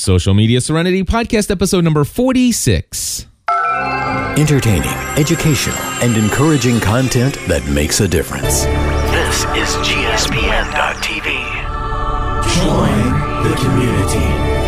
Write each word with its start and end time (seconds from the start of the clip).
Social 0.00 0.32
Media 0.32 0.62
Serenity 0.62 1.04
Podcast, 1.04 1.50
episode 1.50 1.84
number 1.84 2.04
46. 2.04 3.26
Entertaining, 4.38 4.88
educational, 5.18 5.76
and 6.02 6.16
encouraging 6.16 6.80
content 6.80 7.34
that 7.48 7.62
makes 7.66 8.00
a 8.00 8.08
difference. 8.08 8.64
This 9.12 9.44
is 9.60 9.76
GSPN.TV. 9.86 11.26
Join 12.56 13.44
the 13.44 13.54
community. 13.60 14.59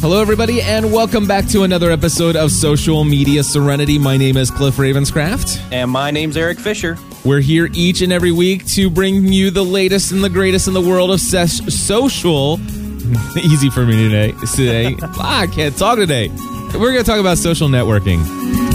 Hello, 0.00 0.22
everybody, 0.22 0.62
and 0.62 0.90
welcome 0.90 1.26
back 1.26 1.46
to 1.48 1.64
another 1.64 1.90
episode 1.90 2.34
of 2.34 2.50
Social 2.50 3.04
Media 3.04 3.44
Serenity. 3.44 3.98
My 3.98 4.16
name 4.16 4.38
is 4.38 4.50
Cliff 4.50 4.76
Ravenscraft. 4.76 5.60
And 5.70 5.90
my 5.90 6.10
name's 6.10 6.38
Eric 6.38 6.58
Fisher. 6.58 6.96
We're 7.22 7.40
here 7.40 7.68
each 7.74 8.00
and 8.00 8.10
every 8.10 8.32
week 8.32 8.66
to 8.68 8.88
bring 8.88 9.30
you 9.30 9.50
the 9.50 9.62
latest 9.62 10.10
and 10.12 10.24
the 10.24 10.30
greatest 10.30 10.68
in 10.68 10.72
the 10.72 10.80
world 10.80 11.10
of 11.10 11.20
ses- 11.20 11.78
social. 11.78 12.58
Easy 13.36 13.68
for 13.68 13.84
me 13.84 14.08
today. 14.08 14.32
Today, 14.54 14.96
ah, 15.02 15.40
I 15.42 15.46
can't 15.46 15.76
talk 15.76 15.98
today. 15.98 16.28
We're 16.72 16.92
going 16.92 17.04
to 17.04 17.04
talk 17.04 17.20
about 17.20 17.36
social 17.36 17.68
networking. 17.68 18.69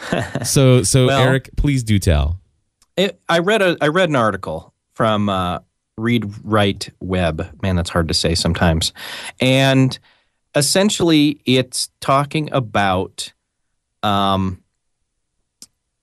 so, 0.44 0.82
so 0.82 1.06
Well- 1.06 1.20
Eric, 1.20 1.50
please 1.56 1.82
do 1.82 1.98
tell. 1.98 2.38
It, 2.96 3.20
I 3.28 3.38
read 3.38 3.62
a 3.62 3.76
I 3.80 3.88
read 3.88 4.08
an 4.10 4.16
article 4.16 4.72
from 4.94 5.28
uh, 5.28 5.60
Read 5.96 6.24
Write 6.44 6.90
Web. 7.00 7.58
Man, 7.62 7.76
that's 7.76 7.88
hard 7.90 8.08
to 8.08 8.14
say 8.14 8.34
sometimes. 8.34 8.92
And 9.40 9.98
essentially, 10.54 11.40
it's 11.46 11.88
talking 12.00 12.50
about 12.52 13.32
um, 14.02 14.61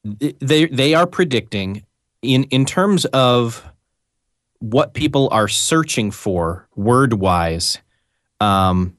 they 0.04 0.66
they 0.68 0.94
are 0.94 1.08
predicting 1.08 1.84
in 2.22 2.44
in 2.46 2.66
terms 2.66 3.06
of 3.06 3.64
what 4.60 4.94
people 4.94 5.30
are 5.32 5.48
searching 5.48 6.12
for 6.12 6.68
word 6.76 7.14
wise. 7.14 7.80
Um, 8.42 8.98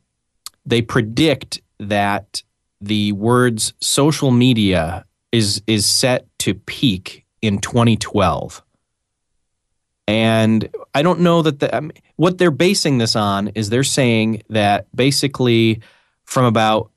they 0.67 0.83
predict 0.83 1.61
that 1.79 2.43
the 2.81 3.13
words 3.13 3.75
social 3.81 4.31
media 4.31 5.05
is 5.33 5.63
is 5.67 5.87
set 5.87 6.27
to 6.39 6.55
peak 6.55 7.25
in 7.43 7.59
2012 7.59 8.63
and 10.09 10.69
i 10.95 11.03
don't 11.03 11.21
know 11.21 11.43
that 11.43 11.61
the, 11.61 11.75
I 11.75 11.81
mean, 11.81 11.93
what 12.17 12.39
they're 12.39 12.51
basing 12.51 12.99
this 12.99 13.17
on 13.17 13.49
is 13.49 13.71
they're 13.71 13.85
saying 13.85 14.43
that 14.51 14.87
basically 14.95 15.81
from 16.25 16.45
about 16.45 16.91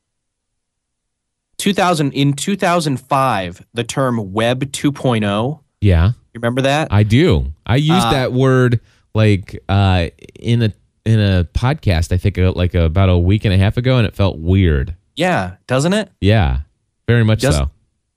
2000 1.64 2.12
in 2.12 2.34
2005 2.34 3.66
the 3.74 3.84
term 3.86 4.34
web 4.34 4.64
2.0 4.72 5.60
Yeah, 5.82 6.08
You 6.08 6.14
remember 6.36 6.62
that 6.64 6.90
I 6.92 7.04
do. 7.04 7.54
I 7.66 7.78
used 7.78 8.06
Uh, 8.08 8.12
that 8.12 8.34
word 8.34 8.82
like 9.16 9.64
uh, 9.70 10.08
in 10.40 10.62
a 10.64 10.74
in 11.06 11.20
a 11.20 11.46
podcast. 11.54 12.12
I 12.12 12.18
think 12.18 12.38
uh, 12.38 12.52
like 12.54 12.74
about 12.76 13.08
a 13.10 13.18
week 13.18 13.46
and 13.46 13.54
a 13.54 13.58
half 13.58 13.78
ago, 13.78 13.98
and 13.98 14.06
it 14.08 14.14
felt 14.16 14.40
weird. 14.40 14.96
yeah 15.16 15.56
doesn't 15.68 15.94
it 15.94 16.10
Yeah, 16.20 16.60
very 17.08 17.24
much 17.24 17.42
Does- 17.42 17.56
so. 17.58 17.70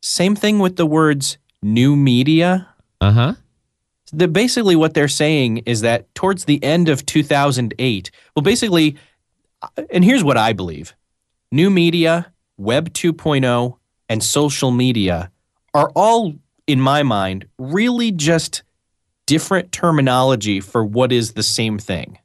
same 0.02 0.34
thing 0.34 0.58
with 0.58 0.74
the 0.76 0.86
words 0.86 1.38
new 1.62 1.94
media 1.94 2.66
Uh 3.00 3.12
huh. 3.12 3.34
the, 4.12 4.26
basically 4.28 4.74
what 4.76 4.94
they're 4.94 5.08
saying 5.24 5.58
is 5.66 5.82
that 5.82 6.12
towards 6.14 6.44
the 6.46 6.58
end 6.64 6.88
of 6.88 7.04
2008 7.06 8.10
well 8.34 8.42
basically 8.42 8.96
and 9.90 10.04
here's 10.04 10.22
what 10.24 10.36
i 10.36 10.52
believe 10.52 10.94
new 11.52 11.70
media 11.70 12.32
web 12.56 12.92
2.0 12.92 13.76
and 14.08 14.22
social 14.22 14.70
media 14.70 15.30
are 15.74 15.90
all 15.94 16.34
in 16.66 16.80
my 16.80 17.02
mind 17.02 17.46
really 17.58 18.10
just 18.10 18.62
different 19.26 19.72
terminology 19.72 20.60
for 20.60 20.84
what 20.84 21.12
is 21.12 21.32
the 21.32 21.42
same 21.42 21.78
thing 21.78 22.18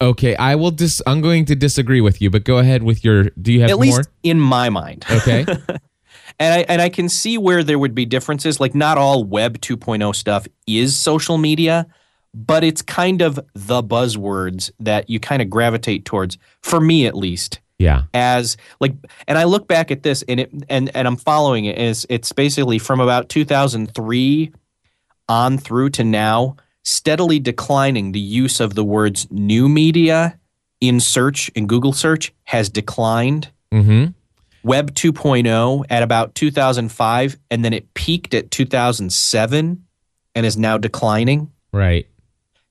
Okay, 0.00 0.36
I 0.36 0.54
will 0.54 0.70
dis. 0.70 1.02
I'm 1.08 1.20
going 1.20 1.44
to 1.46 1.56
disagree 1.56 2.00
with 2.00 2.22
you, 2.22 2.30
but 2.30 2.44
go 2.44 2.58
ahead 2.58 2.84
with 2.84 3.02
your. 3.02 3.30
Do 3.30 3.52
you 3.52 3.62
have 3.62 3.70
at 3.70 3.76
more? 3.78 3.82
least 3.82 4.08
in 4.22 4.38
my 4.38 4.70
mind 4.70 5.04
Okay. 5.10 5.44
and 6.38 6.54
I, 6.54 6.58
and 6.68 6.80
I 6.80 6.88
can 6.88 7.08
see 7.08 7.38
where 7.38 7.62
there 7.64 7.78
would 7.78 7.94
be 7.94 8.04
differences 8.04 8.60
like 8.60 8.74
not 8.74 8.98
all 8.98 9.24
web 9.24 9.58
2.0 9.58 10.14
stuff 10.14 10.46
is 10.66 10.96
social 10.96 11.38
media 11.38 11.86
but 12.34 12.62
it's 12.62 12.82
kind 12.82 13.22
of 13.22 13.40
the 13.54 13.82
buzzwords 13.82 14.70
that 14.78 15.08
you 15.08 15.18
kind 15.18 15.42
of 15.42 15.48
gravitate 15.48 16.04
towards 16.04 16.38
for 16.62 16.80
me 16.80 17.06
at 17.06 17.16
least 17.16 17.60
yeah. 17.78 18.02
as 18.14 18.56
like 18.80 18.94
and 19.26 19.38
I 19.38 19.44
look 19.44 19.68
back 19.68 19.90
at 19.90 20.02
this 20.02 20.22
and 20.28 20.40
it 20.40 20.50
and 20.68 20.94
and 20.94 21.06
I'm 21.08 21.16
following 21.16 21.64
it 21.64 21.78
is 21.78 22.06
it's 22.08 22.32
basically 22.32 22.78
from 22.78 23.00
about 23.00 23.28
2003 23.28 24.52
on 25.28 25.58
through 25.58 25.90
to 25.90 26.04
now 26.04 26.56
steadily 26.84 27.38
declining 27.38 28.12
the 28.12 28.20
use 28.20 28.60
of 28.60 28.74
the 28.74 28.84
words 28.84 29.26
new 29.30 29.68
media 29.68 30.38
in 30.80 31.00
search 31.00 31.48
in 31.50 31.66
Google 31.66 31.92
search 31.92 32.32
has 32.44 32.68
declined 32.68 33.50
Mm-hmm. 33.72 34.12
Web 34.64 34.94
2.0 34.94 35.84
at 35.88 36.02
about 36.02 36.34
2005, 36.34 37.38
and 37.50 37.64
then 37.64 37.72
it 37.72 37.92
peaked 37.94 38.34
at 38.34 38.50
2007 38.50 39.84
and 40.34 40.46
is 40.46 40.56
now 40.56 40.78
declining. 40.78 41.50
Right. 41.72 42.08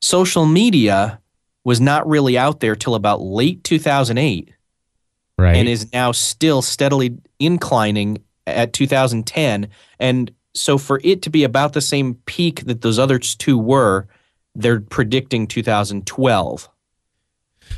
Social 0.01 0.45
media 0.45 1.19
was 1.63 1.81
not 1.81 2.07
really 2.07 2.37
out 2.37 2.59
there 2.59 2.75
till 2.75 2.95
about 2.95 3.21
late 3.21 3.63
2008 3.63 4.53
Right. 5.37 5.55
and 5.55 5.67
is 5.67 5.91
now 5.93 6.11
still 6.11 6.61
steadily 6.61 7.17
inclining 7.39 8.23
at 8.47 8.73
2010. 8.73 9.67
And 9.99 10.31
so, 10.55 10.77
for 10.77 10.99
it 11.03 11.21
to 11.21 11.29
be 11.29 11.43
about 11.43 11.73
the 11.73 11.81
same 11.81 12.15
peak 12.25 12.65
that 12.65 12.81
those 12.81 12.97
other 12.97 13.19
two 13.19 13.57
were, 13.57 14.07
they're 14.55 14.81
predicting 14.81 15.45
2012. 15.45 16.69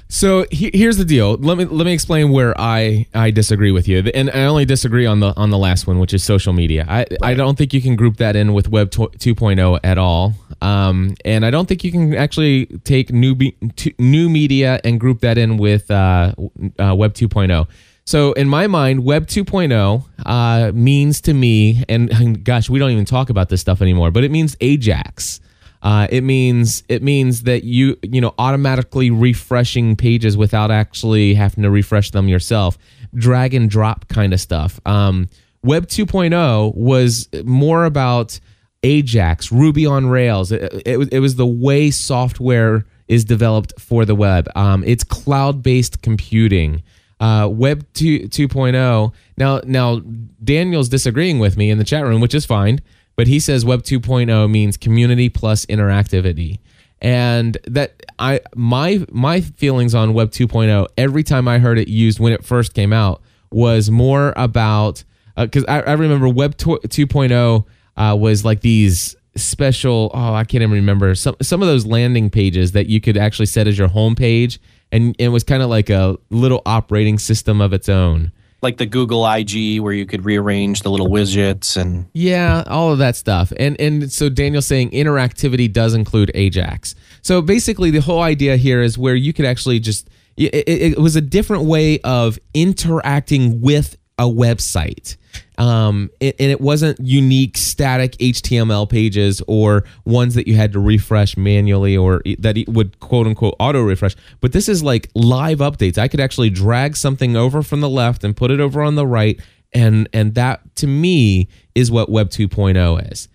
So 0.08 0.46
he, 0.52 0.72
here's 0.74 0.98
the 0.98 1.06
deal. 1.06 1.36
Let 1.36 1.58
me 1.58 1.66
let 1.66 1.86
me 1.86 1.94
explain 1.94 2.32
where 2.32 2.60
I 2.60 3.06
I 3.14 3.32
disagree 3.32 3.72
with 3.72 3.88
you, 3.88 4.00
and 4.14 4.30
I 4.32 4.46
only 4.46 4.66
disagree 4.66 5.06
on 5.06 5.20
the 5.20 5.36
on 5.38 5.52
the 5.52 5.58
last 5.58 5.86
one, 5.86 6.00
which 6.00 6.14
is 6.14 6.24
social 6.24 6.54
media. 6.54 6.86
I 6.90 7.06
I 7.22 7.34
don't 7.36 7.58
think 7.58 7.74
you 7.74 7.82
can 7.82 7.96
group 7.96 8.18
that 8.18 8.36
in 8.36 8.54
with 8.54 8.70
Web 8.70 8.90
2.0 8.90 9.80
at 9.84 9.98
all, 9.98 10.34
um, 10.62 11.16
and 11.26 11.46
I 11.46 11.52
don't 11.52 11.68
think 11.68 11.84
you 11.84 11.92
can 11.92 12.16
actually 12.16 12.66
take 12.84 13.12
new 13.12 13.36
be, 13.36 13.56
new 14.00 14.30
media 14.30 14.80
and 14.84 15.00
group 15.00 15.22
that 15.22 15.38
in 15.38 15.58
with 15.58 15.92
uh, 15.92 16.34
uh, 16.80 16.96
Web 16.96 17.14
2.0. 17.14 17.68
So 18.10 18.34
in 18.34 18.50
my 18.50 18.66
mind, 18.66 19.04
Web 19.04 19.28
2.0 19.28 20.04
uh, 20.26 20.72
means 20.74 21.22
to 21.22 21.34
me, 21.36 21.84
and, 21.88 22.10
and 22.12 22.44
gosh, 22.44 22.68
we 22.68 22.80
don't 22.80 22.90
even 22.90 23.06
talk 23.06 23.30
about 23.30 23.50
this 23.50 23.62
stuff 23.62 23.84
anymore, 23.84 24.10
but 24.10 24.24
it 24.24 24.32
means 24.32 24.58
Ajax. 24.62 25.40
Uh, 25.82 26.08
it 26.10 26.24
means 26.24 26.84
it 26.90 27.02
means 27.02 27.44
that 27.44 27.64
you 27.64 27.98
you 28.02 28.20
know 28.20 28.34
automatically 28.38 29.10
refreshing 29.12 29.96
pages 29.96 30.36
without 30.36 30.72
actually 30.72 31.34
having 31.34 31.64
to 31.64 31.70
refresh 31.72 32.12
them 32.12 32.28
yourself, 32.28 32.78
drag 33.16 33.54
and 33.54 33.70
drop 33.70 34.08
kind 34.10 34.34
of 34.34 34.42
stuff. 34.42 34.80
Um, 34.86 35.30
Web 35.64 35.88
2.0 35.88 36.76
was 36.76 37.28
more 37.44 37.84
about 37.86 38.40
Ajax, 38.84 39.52
Ruby 39.52 39.86
on 39.86 40.08
Rails. 40.08 40.52
It, 40.54 40.82
it, 40.86 40.98
was- 40.98 41.10
it 41.10 41.20
was 41.20 41.36
the 41.36 41.46
way 41.46 41.92
software 41.92 42.86
is 43.10 43.26
developed 43.26 43.74
for 43.80 44.06
the 44.06 44.16
web. 44.16 44.48
Um, 44.56 44.84
it's 44.86 45.04
cloud 45.04 45.62
based 45.64 46.02
computing. 46.02 46.84
Uh, 47.20 47.50
web 47.52 47.86
2, 47.96 48.30
2.0. 48.30 49.12
Now, 49.36 49.60
now 49.66 50.00
Daniel's 50.42 50.88
disagreeing 50.88 51.40
with 51.40 51.58
me 51.58 51.70
in 51.70 51.78
the 51.78 51.84
chat 51.84 52.06
room, 52.06 52.22
which 52.22 52.34
is 52.36 52.46
fine, 52.46 52.80
but 53.20 53.28
he 53.28 53.38
says 53.38 53.66
Web 53.66 53.84
2.0 53.84 54.50
means 54.50 54.78
community 54.78 55.28
plus 55.28 55.66
interactivity. 55.66 56.60
And 57.02 57.58
that 57.66 58.02
I 58.18 58.40
my 58.56 59.06
my 59.12 59.42
feelings 59.42 59.94
on 59.94 60.14
Web 60.14 60.32
2.0 60.32 60.88
every 60.98 61.24
time 61.24 61.46
I 61.46 61.60
heard 61.60 61.78
it 61.78 61.90
used 61.90 62.22
when 62.22 62.32
it 62.32 62.46
first 62.46 62.74
came 62.74 62.94
out 62.94 63.22
was 63.52 63.92
more 63.92 64.32
about 64.38 65.04
because 65.36 65.66
I, 65.68 65.82
I 65.82 65.92
remember 65.96 66.30
Web 66.30 66.56
2- 66.56 66.80
2.0 66.84 67.66
uh, 67.98 68.16
was 68.16 68.46
like 68.46 68.62
these 68.62 69.18
special 69.36 70.12
oh 70.14 70.34
I 70.34 70.46
can't 70.46 70.62
even 70.62 70.72
remember 70.72 71.14
some 71.14 71.36
some 71.42 71.62
of 71.62 71.68
those 71.68 71.86
landing 71.86 72.30
pages 72.30 72.72
that 72.72 72.88
you 72.88 73.02
could 73.02 73.18
actually 73.18 73.48
set 73.48 73.68
as 73.68 73.78
your 73.78 73.90
home 73.90 74.16
page 74.16 74.62
and 74.94 75.14
it 75.20 75.28
was 75.28 75.44
kind 75.44 75.62
of 75.62 75.70
like 75.70 75.90
a 75.90 76.18
little 76.30 76.62
operating 76.66 77.20
system 77.20 77.60
of 77.60 77.74
its 77.74 77.90
own. 77.90 78.32
Like 78.62 78.78
the 78.78 78.86
Google 78.86 79.26
IG, 79.26 79.80
where 79.80 79.94
you 79.94 80.06
could 80.06 80.26
rearrange 80.26 80.82
the 80.82 80.92
little 80.92 81.08
widgets 81.08 81.78
and 81.78 82.08
Yeah, 82.14 82.64
all 82.68 82.92
of 82.92 83.00
that 83.00 83.16
stuff. 83.16 83.54
And 83.58 83.80
and 83.80 84.12
so 84.12 84.30
Daniel's 84.30 84.66
saying 84.66 84.92
interactivity 84.92 85.72
does 85.72 85.94
include 85.94 86.32
Ajax. 86.34 86.96
So 87.22 87.42
basically, 87.42 87.92
the 87.92 88.02
whole 88.02 88.22
idea 88.22 88.58
here 88.58 88.82
is 88.82 88.98
where 88.98 89.16
you 89.16 89.32
could 89.34 89.46
actually 89.46 89.80
just 89.80 90.10
it, 90.36 90.54
it, 90.54 90.82
it 90.94 91.00
was 91.00 91.16
a 91.16 91.22
different 91.22 91.64
way 91.64 92.00
of 92.02 92.40
interacting 92.54 93.62
with 93.62 93.98
a 94.18 94.24
website. 94.24 95.16
Um, 95.60 96.10
it, 96.22 96.38
and 96.40 96.50
it 96.50 96.62
wasn't 96.62 97.00
unique 97.02 97.58
static 97.58 98.14
HTML 98.14 98.90
pages 98.90 99.42
or 99.46 99.84
ones 100.06 100.34
that 100.36 100.48
you 100.48 100.56
had 100.56 100.72
to 100.72 100.80
refresh 100.80 101.36
manually 101.36 101.98
or 101.98 102.22
that 102.40 102.58
it 102.58 102.70
would 102.70 103.00
quote 103.02 103.28
unquote 103.28 103.56
auto 103.60 103.82
refresh. 103.82 104.16
But 104.40 104.54
this 104.54 104.70
is 104.70 104.82
like 104.82 105.10
live 105.16 105.60
updates. 105.60 105.98
I 105.98 106.08
could 106.08 106.22
actually 106.22 106.50
drag 106.50 106.96
something 106.96 107.36
over 107.36 107.62
from 107.62 107.82
the 107.82 107.90
left 107.90 108.24
and 108.24 108.36
put 108.36 108.52
it 108.52 108.62
over 108.62 108.82
on 108.82 108.96
the 108.96 109.06
right, 109.06 109.40
and 109.74 110.08
and 110.14 110.34
that 110.36 110.76
to 110.78 110.88
me 110.88 111.50
is 111.76 111.92
what 111.92 112.10
Web 112.10 112.30
2.0 112.30 113.12
is. 113.12 113.28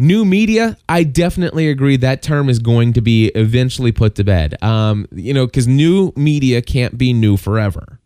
New 0.00 0.24
media, 0.24 0.76
I 0.88 1.02
definitely 1.02 1.68
agree 1.68 1.96
that 1.96 2.22
term 2.22 2.48
is 2.48 2.60
going 2.60 2.92
to 2.92 3.00
be 3.00 3.28
eventually 3.34 3.90
put 3.90 4.14
to 4.14 4.24
bed. 4.24 4.60
Um, 4.62 5.06
you 5.10 5.34
know, 5.34 5.44
because 5.44 5.66
new 5.66 6.12
media 6.16 6.62
can't 6.62 6.96
be 6.96 7.12
new 7.12 7.36
forever. 7.36 7.97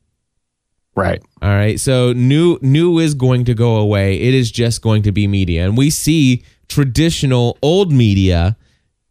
Right. 0.94 1.22
All 1.40 1.50
right. 1.50 1.78
So 1.80 2.12
new 2.12 2.58
new 2.62 2.98
is 2.98 3.14
going 3.14 3.44
to 3.46 3.54
go 3.54 3.76
away. 3.76 4.20
It 4.20 4.34
is 4.34 4.50
just 4.50 4.82
going 4.82 5.02
to 5.04 5.12
be 5.12 5.26
media. 5.26 5.64
And 5.64 5.76
we 5.76 5.90
see 5.90 6.44
traditional 6.68 7.58
old 7.62 7.92
media 7.92 8.56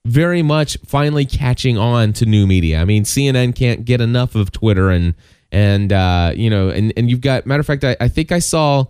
very 0.05 0.41
much 0.41 0.77
finally 0.85 1.25
catching 1.25 1.77
on 1.77 2.13
to 2.13 2.25
new 2.25 2.47
media. 2.47 2.81
I 2.81 2.85
mean, 2.85 3.03
CNN 3.03 3.55
can't 3.55 3.85
get 3.85 4.01
enough 4.01 4.35
of 4.35 4.51
Twitter 4.51 4.89
and 4.89 5.13
and 5.51 5.91
uh, 5.91 6.33
you 6.35 6.49
know, 6.49 6.69
and 6.69 6.93
and 6.95 7.09
you've 7.09 7.21
got 7.21 7.45
matter 7.45 7.59
of 7.59 7.65
fact, 7.67 7.83
I, 7.83 7.95
I 7.99 8.07
think 8.07 8.31
I 8.31 8.39
saw 8.39 8.85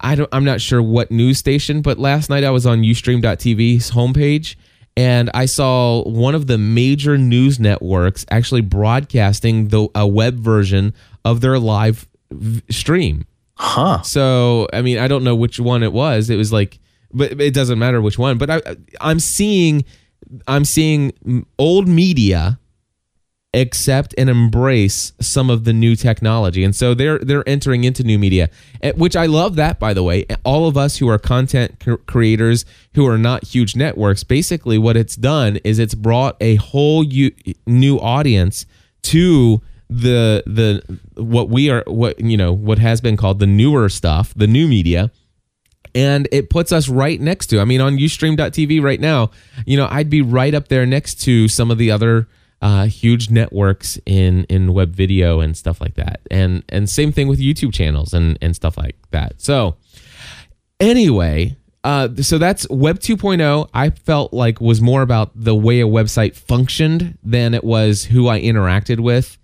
I 0.00 0.14
don't 0.14 0.28
I'm 0.32 0.44
not 0.44 0.60
sure 0.60 0.82
what 0.82 1.10
news 1.10 1.38
station, 1.38 1.82
but 1.82 1.98
last 1.98 2.30
night 2.30 2.44
I 2.44 2.50
was 2.50 2.66
on 2.66 2.82
ustream.tv's 2.82 3.90
homepage 3.92 4.56
and 4.96 5.30
I 5.32 5.46
saw 5.46 6.02
one 6.02 6.34
of 6.34 6.46
the 6.46 6.58
major 6.58 7.16
news 7.16 7.60
networks 7.60 8.26
actually 8.30 8.62
broadcasting 8.62 9.68
the 9.68 9.88
a 9.94 10.06
web 10.06 10.36
version 10.36 10.94
of 11.24 11.40
their 11.40 11.58
live 11.58 12.06
v- 12.30 12.62
stream. 12.70 13.26
Huh. 13.56 14.02
So, 14.02 14.68
I 14.72 14.82
mean, 14.82 14.98
I 14.98 15.06
don't 15.08 15.24
know 15.24 15.36
which 15.36 15.60
one 15.60 15.82
it 15.82 15.92
was. 15.92 16.30
It 16.30 16.36
was 16.36 16.52
like, 16.52 16.78
but 17.12 17.40
it 17.40 17.52
doesn't 17.52 17.78
matter 17.78 18.00
which 18.00 18.18
one. 18.18 18.38
But 18.38 18.50
I, 18.50 18.60
I'm 19.00 19.20
seeing, 19.20 19.84
I'm 20.48 20.64
seeing 20.64 21.12
old 21.58 21.86
media 21.86 22.58
accept 23.52 24.14
and 24.16 24.30
embrace 24.30 25.12
some 25.20 25.50
of 25.50 25.64
the 25.64 25.72
new 25.72 25.96
technology, 25.96 26.62
and 26.62 26.74
so 26.74 26.94
they're 26.94 27.18
they're 27.18 27.46
entering 27.48 27.84
into 27.84 28.02
new 28.04 28.18
media, 28.18 28.48
eh, 28.82 28.92
which 28.96 29.16
I 29.16 29.26
love. 29.26 29.56
That, 29.56 29.78
by 29.78 29.92
the 29.92 30.02
way, 30.02 30.24
all 30.44 30.68
of 30.68 30.76
us 30.76 30.98
who 30.98 31.08
are 31.08 31.18
content 31.18 31.84
creators 32.06 32.64
who 32.94 33.06
are 33.06 33.18
not 33.18 33.44
huge 33.44 33.76
networks, 33.76 34.24
basically, 34.24 34.78
what 34.78 34.96
it's 34.96 35.16
done 35.16 35.58
is 35.64 35.78
it's 35.78 35.94
brought 35.94 36.36
a 36.40 36.56
whole 36.56 37.04
new 37.66 37.98
audience 37.98 38.66
to 39.02 39.60
the 39.90 40.42
the 40.46 41.20
what 41.20 41.48
we 41.48 41.68
are 41.68 41.82
what 41.86 42.18
you 42.20 42.36
know 42.36 42.52
what 42.52 42.78
has 42.78 43.00
been 43.00 43.16
called 43.16 43.40
the 43.40 43.46
newer 43.46 43.88
stuff 43.88 44.32
the 44.34 44.46
new 44.46 44.68
media 44.68 45.10
and 45.94 46.28
it 46.30 46.48
puts 46.48 46.70
us 46.70 46.88
right 46.88 47.20
next 47.20 47.48
to 47.48 47.60
i 47.60 47.64
mean 47.64 47.80
on 47.80 47.98
ustream.tv 47.98 48.80
right 48.80 49.00
now 49.00 49.30
you 49.66 49.76
know 49.76 49.88
i'd 49.90 50.08
be 50.08 50.22
right 50.22 50.54
up 50.54 50.68
there 50.68 50.86
next 50.86 51.16
to 51.16 51.48
some 51.48 51.70
of 51.70 51.78
the 51.78 51.90
other 51.90 52.28
uh, 52.62 52.84
huge 52.86 53.30
networks 53.30 53.98
in 54.04 54.44
in 54.44 54.72
web 54.74 54.94
video 54.94 55.40
and 55.40 55.56
stuff 55.56 55.80
like 55.80 55.94
that. 55.94 56.20
And 56.30 56.62
and 56.68 56.88
same 56.88 57.12
thing 57.12 57.28
with 57.28 57.38
youtube 57.38 57.72
channels 57.72 58.12
and 58.12 58.38
and 58.42 58.54
stuff 58.54 58.76
like 58.76 58.96
that. 59.12 59.40
So 59.40 59.76
anyway 60.78 61.56
uh, 61.82 62.08
so 62.16 62.36
that's 62.36 62.68
web 62.68 62.98
2.0 62.98 63.68
i 63.72 63.88
felt 63.88 64.34
like 64.34 64.60
was 64.60 64.82
more 64.82 65.00
about 65.00 65.30
the 65.34 65.54
way 65.54 65.80
a 65.80 65.86
website 65.86 66.34
functioned 66.34 67.16
than 67.22 67.54
it 67.54 67.64
was 67.64 68.04
who 68.04 68.28
i 68.28 68.38
interacted 68.38 69.00
with 69.00 69.38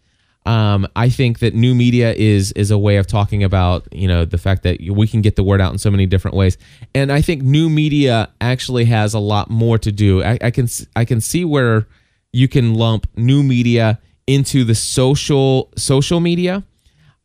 um, 0.47 0.87
I 0.95 1.09
think 1.09 1.41
that 1.41 1.55
new 1.55 1.75
media 1.75 2.13
is 2.13 2.53
is 2.53 2.71
a 2.71 2.79
way 2.79 2.97
of 2.97 3.07
talking 3.07 3.43
about 3.43 3.87
you 3.93 4.07
know 4.07 4.25
the 4.25 4.39
fact 4.39 4.63
that 4.63 4.81
we 4.81 5.09
can 5.09 5.21
get 5.21 5.35
the 5.37 5.43
word 5.43 5.61
out 5.61 5.73
in 5.73 5.79
so 5.79 5.91
many 5.91 6.07
different 6.07 6.37
ways, 6.37 6.57
and 6.95 7.11
I 7.11 7.21
think 7.21 7.43
new 7.43 7.69
media 7.69 8.31
actually 8.41 8.85
has 8.85 9.13
a 9.13 9.19
lot 9.19 9.51
more 9.51 9.77
to 9.79 9.91
do. 9.91 10.23
I, 10.23 10.39
I 10.41 10.51
can 10.53 10.69
I 10.95 11.05
can 11.05 11.21
see 11.21 11.45
where 11.45 11.89
you 12.33 12.47
can 12.47 12.75
lump 12.75 13.09
new 13.17 13.43
media 13.43 13.99
into 14.29 14.63
the 14.63 14.75
social 14.75 15.73
social 15.77 16.21
media 16.21 16.63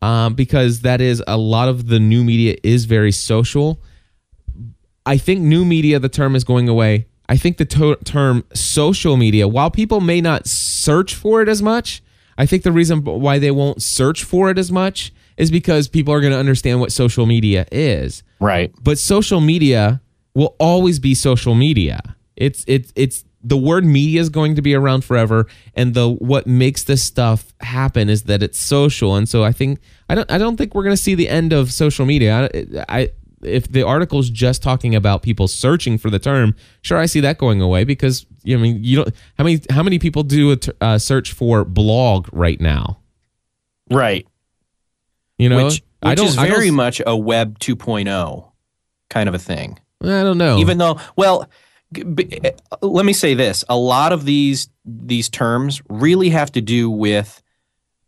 um, 0.02 0.34
because 0.34 0.82
that 0.82 1.00
is 1.00 1.24
a 1.28 1.38
lot 1.38 1.70
of 1.70 1.88
the 1.88 2.00
new 2.00 2.24
media 2.24 2.58
is 2.64 2.86
very 2.86 3.12
social. 3.12 3.80
I 5.06 5.18
think 5.18 5.42
new 5.42 5.64
media, 5.64 6.00
the 6.00 6.10
term 6.10 6.36
is 6.36 6.44
going 6.44 6.68
away. 6.68 7.08
I 7.30 7.38
think 7.38 7.58
the 7.58 7.66
to- 7.66 7.98
term 8.04 8.44
social 8.54 9.16
media, 9.16 9.48
while 9.48 9.70
people 9.70 10.02
may 10.02 10.22
not 10.22 10.48
search 10.48 11.16
for 11.16 11.42
it 11.42 11.48
as 11.48 11.62
much, 11.62 12.02
I 12.38 12.46
think 12.46 12.64
the 12.64 12.72
reason 12.72 13.04
why 13.04 13.40
they 13.40 13.52
won't 13.52 13.82
search 13.82 14.24
for 14.24 14.50
it 14.50 14.58
as 14.58 14.72
much 14.72 15.14
is 15.38 15.52
because 15.52 15.88
people 15.88 16.14
are 16.14 16.22
going 16.22 16.34
to 16.34 16.40
understand 16.40 16.80
what 16.80 16.92
social 16.92 17.26
media 17.26 17.66
is. 17.72 18.24
Right. 18.40 18.74
But 18.82 18.98
social 18.98 19.42
media 19.42 20.02
will 20.34 20.56
always 20.60 21.00
be 21.00 21.14
social 21.14 21.56
media. 21.56 22.16
It's 22.36 22.64
it's 22.68 22.92
it's 22.96 23.24
the 23.44 23.58
word 23.58 23.86
media 23.86 24.22
is 24.22 24.30
going 24.30 24.56
to 24.56 24.62
be 24.62 24.76
around 24.76 25.04
forever 25.04 25.48
and 25.74 25.94
the 25.94 26.08
what 26.08 26.46
makes 26.46 26.84
this 26.84 27.04
stuff 27.04 27.54
happen 27.62 28.08
is 28.08 28.24
that 28.24 28.44
it's 28.44 28.60
social 28.60 29.16
and 29.16 29.28
so 29.28 29.44
I 29.44 29.52
think 29.52 29.80
I 30.10 30.16
don't 30.16 30.32
I 30.32 30.38
don't 30.38 30.58
think 30.58 30.76
we're 30.76 30.84
going 30.84 30.96
to 30.96 31.02
see 31.02 31.16
the 31.16 31.30
end 31.30 31.54
of 31.54 31.72
social 31.72 32.06
media. 32.06 32.50
I, 32.54 32.86
I 32.88 33.10
if 33.44 33.72
the 33.72 33.84
article's 33.84 34.30
just 34.30 34.62
talking 34.64 34.96
about 34.96 35.22
people 35.22 35.48
searching 35.48 35.98
for 35.98 36.10
the 36.10 36.20
term, 36.20 36.56
sure 36.82 36.98
I 36.98 37.06
see 37.06 37.20
that 37.22 37.38
going 37.38 37.62
away 37.62 37.84
because 37.84 38.26
you 38.44 38.56
know, 38.58 38.62
I 38.62 38.64
mean 38.64 38.84
you 38.84 38.98
don't 38.98 39.16
how 39.38 39.44
many 39.44 39.62
how 39.70 39.84
many 39.84 40.00
people 40.00 40.24
do 40.24 40.52
a 40.52 40.56
t- 40.58 40.72
uh, 40.82 40.98
search 40.98 41.34
for 41.34 41.64
blog 41.66 42.28
right 42.32 42.60
now? 42.60 43.00
Right. 43.90 44.28
You 45.38 45.50
know, 45.50 45.66
which, 45.66 45.74
which 45.74 45.84
I 46.04 46.16
don't 46.16 46.28
is 46.28 46.38
I 46.38 46.48
don't- 46.48 46.56
very 46.56 46.72
much 46.72 47.02
a 47.06 47.16
Web 47.16 47.60
2.0 47.60 48.52
kind 49.10 49.28
of 49.30 49.36
a 49.36 49.40
thing. 49.40 49.80
I 50.04 50.24
don't 50.24 50.38
know. 50.38 50.58
Even 50.58 50.78
though, 50.80 51.00
well, 51.16 51.48
eh, 51.96 52.52
let 52.82 53.06
me 53.06 53.14
say 53.14 53.34
this: 53.34 53.64
a 53.70 53.78
lot 53.78 54.14
of 54.14 54.26
these 54.26 54.70
these 54.86 55.30
terms 55.30 55.82
really 55.90 56.30
have 56.30 56.52
to 56.54 56.62
do 56.62 56.90
with 56.90 57.42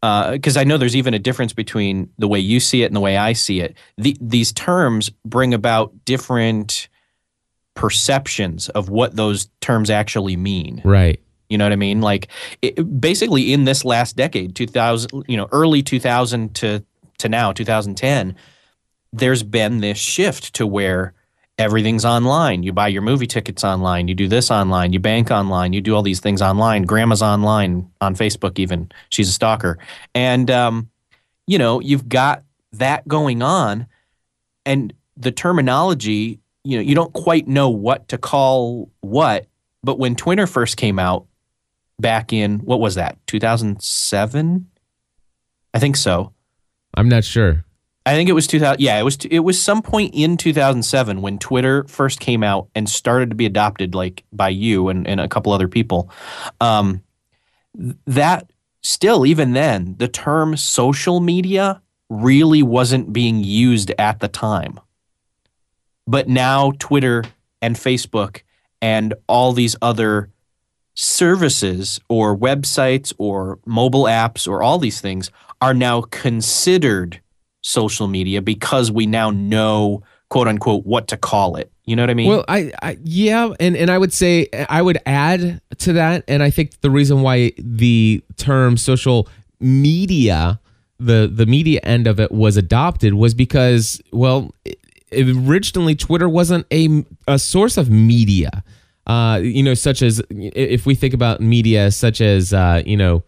Uh, 0.04 0.34
because 0.34 0.58
I 0.58 0.66
know 0.66 0.78
there's 0.78 0.98
even 0.98 1.14
a 1.14 1.20
difference 1.20 1.54
between 1.54 2.10
the 2.18 2.28
way 2.28 2.38
you 2.38 2.60
see 2.60 2.84
it 2.84 2.88
and 2.88 2.96
the 2.96 3.00
way 3.00 3.16
I 3.16 3.32
see 3.32 3.62
it. 3.62 3.78
The, 3.98 4.18
these 4.20 4.52
terms 4.52 5.10
bring 5.26 5.54
about 5.54 5.94
different 6.04 6.90
perceptions 7.74 8.68
of 8.68 8.90
what 8.90 9.16
those 9.16 9.48
terms 9.62 9.90
actually 9.90 10.36
mean. 10.36 10.82
right. 10.84 11.22
You 11.48 11.58
know 11.58 11.64
what 11.64 11.72
I 11.72 11.78
mean? 11.78 12.02
Like 12.02 12.28
it, 12.62 13.00
basically 13.00 13.54
in 13.54 13.64
this 13.64 13.86
last 13.86 14.18
decade, 14.18 14.56
2000, 14.56 15.24
you 15.28 15.38
know, 15.38 15.48
early 15.54 15.82
2000 15.82 16.54
to 16.56 16.84
to 17.20 17.30
now 17.30 17.54
2010, 17.54 18.36
there's 19.14 19.44
been 19.44 19.80
this 19.80 19.98
shift 19.98 20.54
to 20.56 20.68
where 20.68 21.14
everything's 21.58 22.06
online. 22.06 22.64
You 22.64 22.74
buy 22.74 22.88
your 22.88 23.02
movie 23.02 23.28
tickets 23.28 23.64
online, 23.64 24.08
you 24.08 24.16
do 24.16 24.28
this 24.28 24.50
online, 24.50 24.94
you 24.94 25.00
bank 25.00 25.32
online, 25.32 25.74
you 25.74 25.82
do 25.82 25.96
all 25.96 26.02
these 26.02 26.20
things 26.20 26.42
online. 26.42 26.84
Grandma's 26.84 27.22
online 27.22 27.90
on 28.02 28.16
Facebook 28.16 28.58
even. 28.60 28.92
She's 29.10 29.30
a 29.30 29.32
stalker. 29.32 29.78
And 30.16 30.50
um, 30.50 30.90
you 31.48 31.58
know, 31.58 31.80
you've 31.80 32.10
got 32.10 32.44
that 32.74 33.08
going 33.08 33.42
on 33.42 33.88
and 34.66 34.94
the 35.16 35.32
terminology, 35.32 36.40
you 36.64 36.78
know, 36.78 36.82
you 36.82 36.96
don't 36.96 37.14
quite 37.14 37.48
know 37.48 37.70
what 37.70 38.08
to 38.08 38.18
call 38.18 38.90
what, 39.02 39.46
but 39.84 40.00
when 40.00 40.16
Twitter 40.16 40.48
first 40.48 40.78
came 40.78 40.98
out 40.98 41.28
back 42.00 42.34
in 42.34 42.60
what 42.60 42.80
was 42.80 42.96
that? 42.96 43.18
2007? 43.28 44.68
I 45.74 45.80
think 45.80 45.96
so. 45.98 46.34
I'm 46.96 47.10
not 47.10 47.24
sure. 47.24 47.66
I 48.06 48.16
think 48.16 48.30
it 48.30 48.34
was 48.34 48.48
2000. 48.48 48.82
Yeah, 48.82 49.00
it 49.00 49.04
was. 49.04 49.18
It 49.26 49.40
was 49.40 49.62
some 49.62 49.82
point 49.82 50.14
in 50.14 50.36
2007 50.36 51.22
when 51.22 51.40
Twitter 51.40 51.86
first 51.86 52.20
came 52.20 52.44
out 52.44 52.68
and 52.76 52.90
started 52.90 53.30
to 53.30 53.36
be 53.36 53.46
adopted, 53.46 53.96
like 53.96 54.24
by 54.34 54.50
you 54.50 54.90
and, 54.90 55.08
and 55.08 55.22
a 55.22 55.28
couple 55.28 55.54
other 55.54 55.70
people. 55.70 56.10
Um, 56.60 57.02
that 58.06 58.52
still, 58.82 59.26
even 59.26 59.54
then, 59.54 59.96
the 59.98 60.10
term 60.10 60.58
social 60.58 61.22
media 61.22 61.82
really 62.10 62.62
wasn't 62.62 63.14
being 63.14 63.44
used 63.44 63.92
at 63.98 64.20
the 64.20 64.28
time. 64.28 64.80
But 66.06 66.28
now 66.28 66.74
Twitter 66.80 67.24
and 67.62 67.76
Facebook 67.76 68.42
and 68.82 69.14
all 69.28 69.54
these 69.54 69.76
other 69.82 70.30
services 70.96 72.00
or 72.10 72.38
websites 72.38 73.14
or 73.18 73.60
mobile 73.66 74.04
apps 74.04 74.48
or 74.48 74.62
all 74.62 74.78
these 74.78 75.02
things 75.02 75.32
are 75.62 75.74
now 75.74 76.02
considered 76.02 77.22
social 77.64 78.08
media 78.08 78.42
because 78.42 78.92
we 78.92 79.08
now 79.08 79.32
know 79.32 80.04
quote 80.30 80.48
unquote 80.48 80.86
what 80.86 81.08
to 81.08 81.18
call 81.18 81.56
it. 81.56 81.72
You 81.86 81.96
know 81.96 82.04
what 82.04 82.10
I 82.10 82.14
mean? 82.14 82.30
Well, 82.30 82.46
I, 82.48 82.72
I 82.82 82.98
yeah, 83.04 83.54
and 83.60 83.76
and 83.76 83.92
I 83.92 83.98
would 83.98 84.14
say 84.14 84.48
I 84.70 84.82
would 84.82 84.98
add 85.06 85.62
to 85.80 85.94
that, 85.94 86.24
and 86.28 86.42
I 86.42 86.50
think 86.50 86.80
the 86.82 86.90
reason 86.90 87.22
why 87.22 87.52
the 87.58 88.24
term 88.38 88.78
social 88.78 89.28
media, 89.60 90.60
the 90.98 91.30
the 91.32 91.46
media 91.46 91.82
end 91.84 92.08
of 92.08 92.20
it 92.20 92.32
was 92.32 92.56
adopted 92.56 93.16
was 93.16 93.34
because 93.34 94.02
well, 94.12 94.54
it, 94.64 94.80
originally 95.12 95.96
Twitter 95.96 96.30
wasn't 96.30 96.66
a 96.72 97.04
a 97.28 97.38
source 97.38 97.78
of 97.78 97.90
media. 97.90 98.64
Uh, 99.06 99.42
you 99.44 99.62
know, 99.62 99.74
such 99.74 100.02
as 100.02 100.22
if 100.30 100.86
we 100.86 100.96
think 100.96 101.14
about 101.14 101.42
media, 101.42 101.92
such 101.92 102.22
as 102.22 102.54
uh, 102.54 102.82
you 102.86 102.96
know 102.96 103.24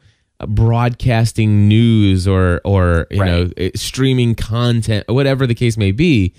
broadcasting 0.48 1.68
news 1.68 2.28
or 2.28 2.62
or 2.66 3.08
you 3.12 3.22
Right. 3.22 3.32
know 3.32 3.50
eh, 3.58 3.72
streaming 3.76 4.36
content 4.36 5.06
whatever 5.08 5.48
the 5.48 5.56
case 5.56 5.78
may 5.78 5.92
be 5.92 6.34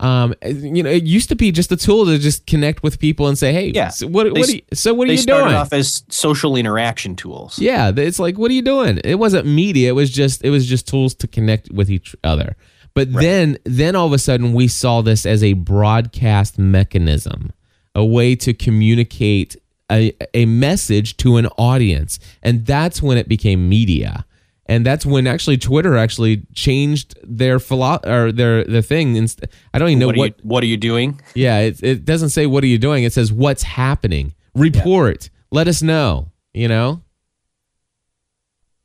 um 0.00 0.34
you 0.46 0.82
know 0.82 0.90
it 0.90 1.04
used 1.04 1.28
to 1.28 1.36
be 1.36 1.52
just 1.52 1.70
a 1.70 1.76
tool 1.76 2.06
to 2.06 2.18
just 2.18 2.46
connect 2.46 2.82
with 2.82 2.98
people 2.98 3.28
and 3.28 3.36
say 3.38 3.52
hey 3.52 3.72
Yeah. 3.74 3.88
so 3.88 4.06
what, 4.06 4.24
They 4.24 4.30
what 4.40 4.48
are 4.48 4.52
you, 4.52 4.62
so 4.72 4.94
what 4.94 5.04
are 5.04 5.08
they 5.08 5.14
you 5.14 5.18
started 5.18 5.44
doing 5.44 5.56
off 5.56 5.72
as 5.72 6.02
social 6.08 6.56
interaction 6.56 7.14
tools. 7.14 7.58
yeah 7.58 7.92
it's 7.94 8.18
like 8.18 8.38
what 8.38 8.50
are 8.50 8.54
you 8.54 8.62
doing 8.62 9.00
it 9.04 9.16
wasn't 9.18 9.46
media 9.46 9.90
it 9.90 9.92
was 9.92 10.10
just 10.10 10.42
it 10.44 10.50
was 10.50 10.66
just 10.66 10.88
tools 10.88 11.14
to 11.16 11.26
connect 11.28 11.70
with 11.70 11.90
each 11.90 12.16
other 12.24 12.56
but 12.94 13.12
then 13.12 13.58
then 13.64 13.94
all 13.94 14.06
of 14.06 14.12
a 14.14 14.18
sudden 14.18 14.54
we 14.54 14.66
saw 14.66 15.02
this 15.02 15.24
as 15.26 15.42
a 15.44 15.52
broadcast 15.52 16.58
mechanism 16.58 17.52
a 17.94 18.04
way 18.04 18.34
to 18.34 18.54
communicate 18.54 19.56
a, 19.92 20.12
a 20.34 20.46
message 20.46 21.16
to 21.18 21.36
an 21.36 21.46
audience 21.58 22.18
and 22.42 22.64
that's 22.66 23.02
when 23.02 23.18
it 23.18 23.28
became 23.28 23.68
media 23.68 24.24
and 24.66 24.86
that's 24.86 25.04
when 25.04 25.26
actually 25.26 25.58
Twitter 25.58 25.96
actually 25.96 26.46
changed 26.54 27.18
their 27.22 27.58
philo- 27.58 28.00
or 28.04 28.30
their 28.32 28.64
their 28.64 28.80
thing. 28.80 29.16
Inst- 29.16 29.44
I 29.74 29.78
don't 29.78 29.88
even 29.88 29.98
know 29.98 30.06
what, 30.06 30.16
what. 30.16 30.22
are 30.22 30.26
you, 30.28 30.34
what 30.44 30.62
are 30.64 30.66
you 30.66 30.76
doing? 30.76 31.20
yeah, 31.34 31.58
it, 31.58 31.82
it 31.82 32.04
doesn't 32.04 32.30
say 32.30 32.46
what 32.46 32.62
are 32.64 32.68
you 32.68 32.78
doing. 32.78 33.04
It 33.04 33.12
says 33.12 33.32
what's 33.32 33.64
happening. 33.64 34.34
Report. 34.54 35.28
Let 35.50 35.66
us 35.68 35.82
know. 35.82 36.30
You 36.54 36.68
know. 36.68 37.02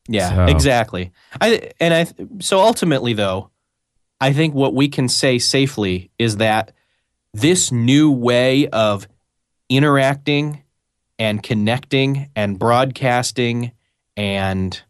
Yeah, 0.09 0.35
So- 0.35 0.45
exactly. 0.53 1.11
I 1.39 1.71
and 1.79 1.93
I 1.93 2.07
so 2.39 2.59
ultimately 2.59 3.13
though, 3.13 3.51
I 4.19 4.33
think 4.33 4.53
what 4.55 4.73
we 4.73 4.87
can 4.87 5.07
say 5.07 5.37
safely 5.37 6.09
is 6.17 6.37
that 6.37 6.71
this 7.33 7.71
new 7.71 8.11
way 8.11 8.67
of 8.69 9.07
interacting 9.69 10.63
and 11.19 11.41
connecting 11.41 12.29
and 12.35 12.57
broadcasting 12.59 13.71
and 14.15 14.81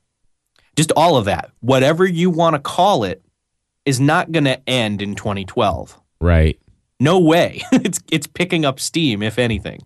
just 0.75 0.91
all 0.95 1.17
of 1.17 1.25
that, 1.25 1.51
whatever 1.61 2.05
you 2.05 2.29
want 2.29 2.55
to 2.55 2.59
call 2.59 3.03
it, 3.03 3.23
is 3.85 3.99
not 3.99 4.31
going 4.31 4.43
to 4.45 4.69
end 4.69 5.01
in 5.01 5.15
2012. 5.15 5.99
Right. 6.19 6.59
No 6.99 7.19
way. 7.19 7.61
it's 7.71 7.99
it's 8.11 8.27
picking 8.27 8.65
up 8.65 8.79
steam 8.79 9.21
if 9.23 9.39
anything. 9.39 9.79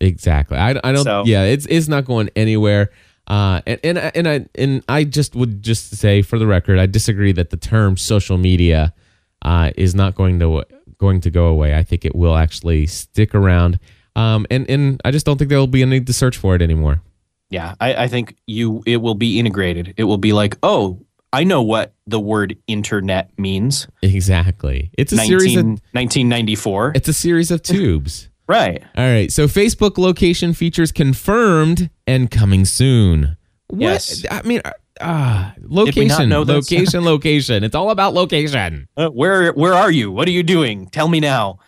Exactly. 0.00 0.56
I, 0.56 0.80
I 0.82 0.92
don't. 0.92 1.04
So- 1.04 1.24
yeah, 1.26 1.44
it's 1.44 1.66
it's 1.66 1.88
not 1.88 2.04
going 2.04 2.30
anywhere. 2.36 2.90
Uh, 3.26 3.60
and 3.66 3.80
and 3.84 3.98
I- 3.98 4.12
and 4.14 4.28
I 4.28 4.46
and 4.56 4.82
I 4.88 5.04
just 5.04 5.36
would 5.36 5.62
just 5.62 5.96
say 5.96 6.22
for 6.22 6.38
the 6.38 6.46
record, 6.46 6.78
I 6.78 6.86
disagree 6.86 7.32
that 7.32 7.50
the 7.50 7.56
term 7.56 7.96
social 7.96 8.38
media 8.38 8.94
uh, 9.42 9.70
is 9.76 9.94
not 9.94 10.14
going 10.14 10.38
to 10.40 10.64
going 10.98 11.20
to 11.20 11.30
go 11.30 11.46
away. 11.46 11.74
I 11.76 11.82
think 11.82 12.04
it 12.04 12.14
will 12.14 12.36
actually 12.36 12.86
stick 12.86 13.34
around. 13.34 13.78
Um, 14.16 14.46
and 14.50 14.68
and 14.68 15.00
I 15.04 15.10
just 15.10 15.26
don't 15.26 15.38
think 15.38 15.50
there 15.50 15.58
will 15.58 15.66
be 15.66 15.82
a 15.82 15.86
need 15.86 16.06
to 16.06 16.12
search 16.12 16.36
for 16.36 16.54
it 16.54 16.62
anymore. 16.62 17.02
Yeah, 17.50 17.74
I, 17.80 18.04
I 18.04 18.08
think 18.08 18.36
you 18.46 18.82
it 18.86 18.98
will 18.98 19.14
be 19.14 19.38
integrated. 19.38 19.94
It 19.96 20.04
will 20.04 20.18
be 20.18 20.32
like, 20.32 20.56
oh, 20.62 21.00
I 21.32 21.44
know 21.44 21.62
what 21.62 21.94
the 22.06 22.20
word 22.20 22.56
internet 22.66 23.36
means. 23.38 23.86
Exactly. 24.02 24.90
It's 24.98 25.12
a 25.12 25.16
19, 25.16 25.38
series 25.38 25.56
of 25.56 25.64
1994. 25.64 26.92
it's 26.94 27.08
a 27.08 27.12
series 27.12 27.50
of 27.50 27.62
tubes. 27.62 28.28
right. 28.46 28.82
All 28.96 29.04
right. 29.04 29.30
So 29.30 29.46
Facebook 29.46 29.98
location 29.98 30.52
features 30.54 30.90
confirmed 30.90 31.90
and 32.06 32.30
coming 32.30 32.64
soon. 32.64 33.36
What? 33.68 33.80
Yes. 33.80 34.24
I 34.28 34.42
mean, 34.42 34.60
ah, 35.00 35.54
we 35.56 35.68
not 35.68 35.86
location, 35.86 36.30
location, 36.30 37.04
location. 37.04 37.64
It's 37.64 37.74
all 37.74 37.90
about 37.90 38.14
location. 38.14 38.88
Uh, 38.96 39.08
where 39.08 39.52
where 39.52 39.74
are 39.74 39.90
you? 39.90 40.10
What 40.10 40.26
are 40.26 40.32
you 40.32 40.42
doing? 40.42 40.88
Tell 40.88 41.08
me 41.08 41.20
now. 41.20 41.58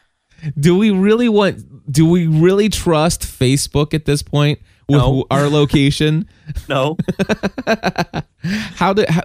Do 0.58 0.76
we 0.76 0.90
really 0.90 1.28
want? 1.28 1.90
Do 1.92 2.06
we 2.08 2.26
really 2.26 2.68
trust 2.68 3.22
Facebook 3.22 3.92
at 3.94 4.04
this 4.04 4.22
point 4.22 4.58
with 4.88 4.98
No. 4.98 5.24
our 5.30 5.48
location? 5.48 6.28
No. 6.68 6.96
How 8.74 8.92
did? 8.92 9.08
How, 9.08 9.22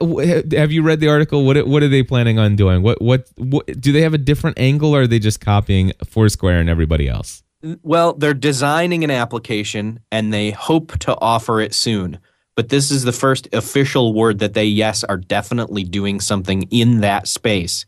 have 0.52 0.72
you 0.72 0.82
read 0.84 1.00
the 1.00 1.08
article? 1.10 1.44
What 1.46 1.68
What 1.68 1.82
are 1.84 1.88
they 1.88 2.04
planning 2.04 2.38
on 2.40 2.56
doing? 2.56 2.84
What 2.84 3.02
What 3.02 3.28
What 3.38 3.66
do 3.82 3.92
they 3.92 4.02
have 4.02 4.14
a 4.14 4.18
different 4.20 4.60
angle, 4.60 4.96
or 4.96 5.02
are 5.02 5.08
they 5.08 5.20
just 5.20 5.42
copying 5.42 5.92
Foursquare 6.06 6.60
and 6.60 6.70
everybody 6.70 7.08
else? 7.10 7.44
well, 7.82 8.14
they're 8.14 8.36
designing 8.36 9.04
an 9.04 9.10
application 9.10 10.00
and 10.12 10.32
they 10.32 10.52
hope 10.52 10.98
to 11.00 11.18
offer 11.20 11.60
it 11.60 11.74
soon. 11.74 12.20
But 12.56 12.70
this 12.70 12.92
is 12.92 13.04
the 13.04 13.12
first 13.12 13.48
official 13.52 14.14
word 14.14 14.38
that 14.40 14.54
they 14.54 14.66
yes 14.66 15.04
are 15.04 15.18
definitely 15.18 15.84
doing 15.84 16.20
something 16.20 16.64
in 16.70 17.02
that 17.02 17.28
space. 17.28 17.86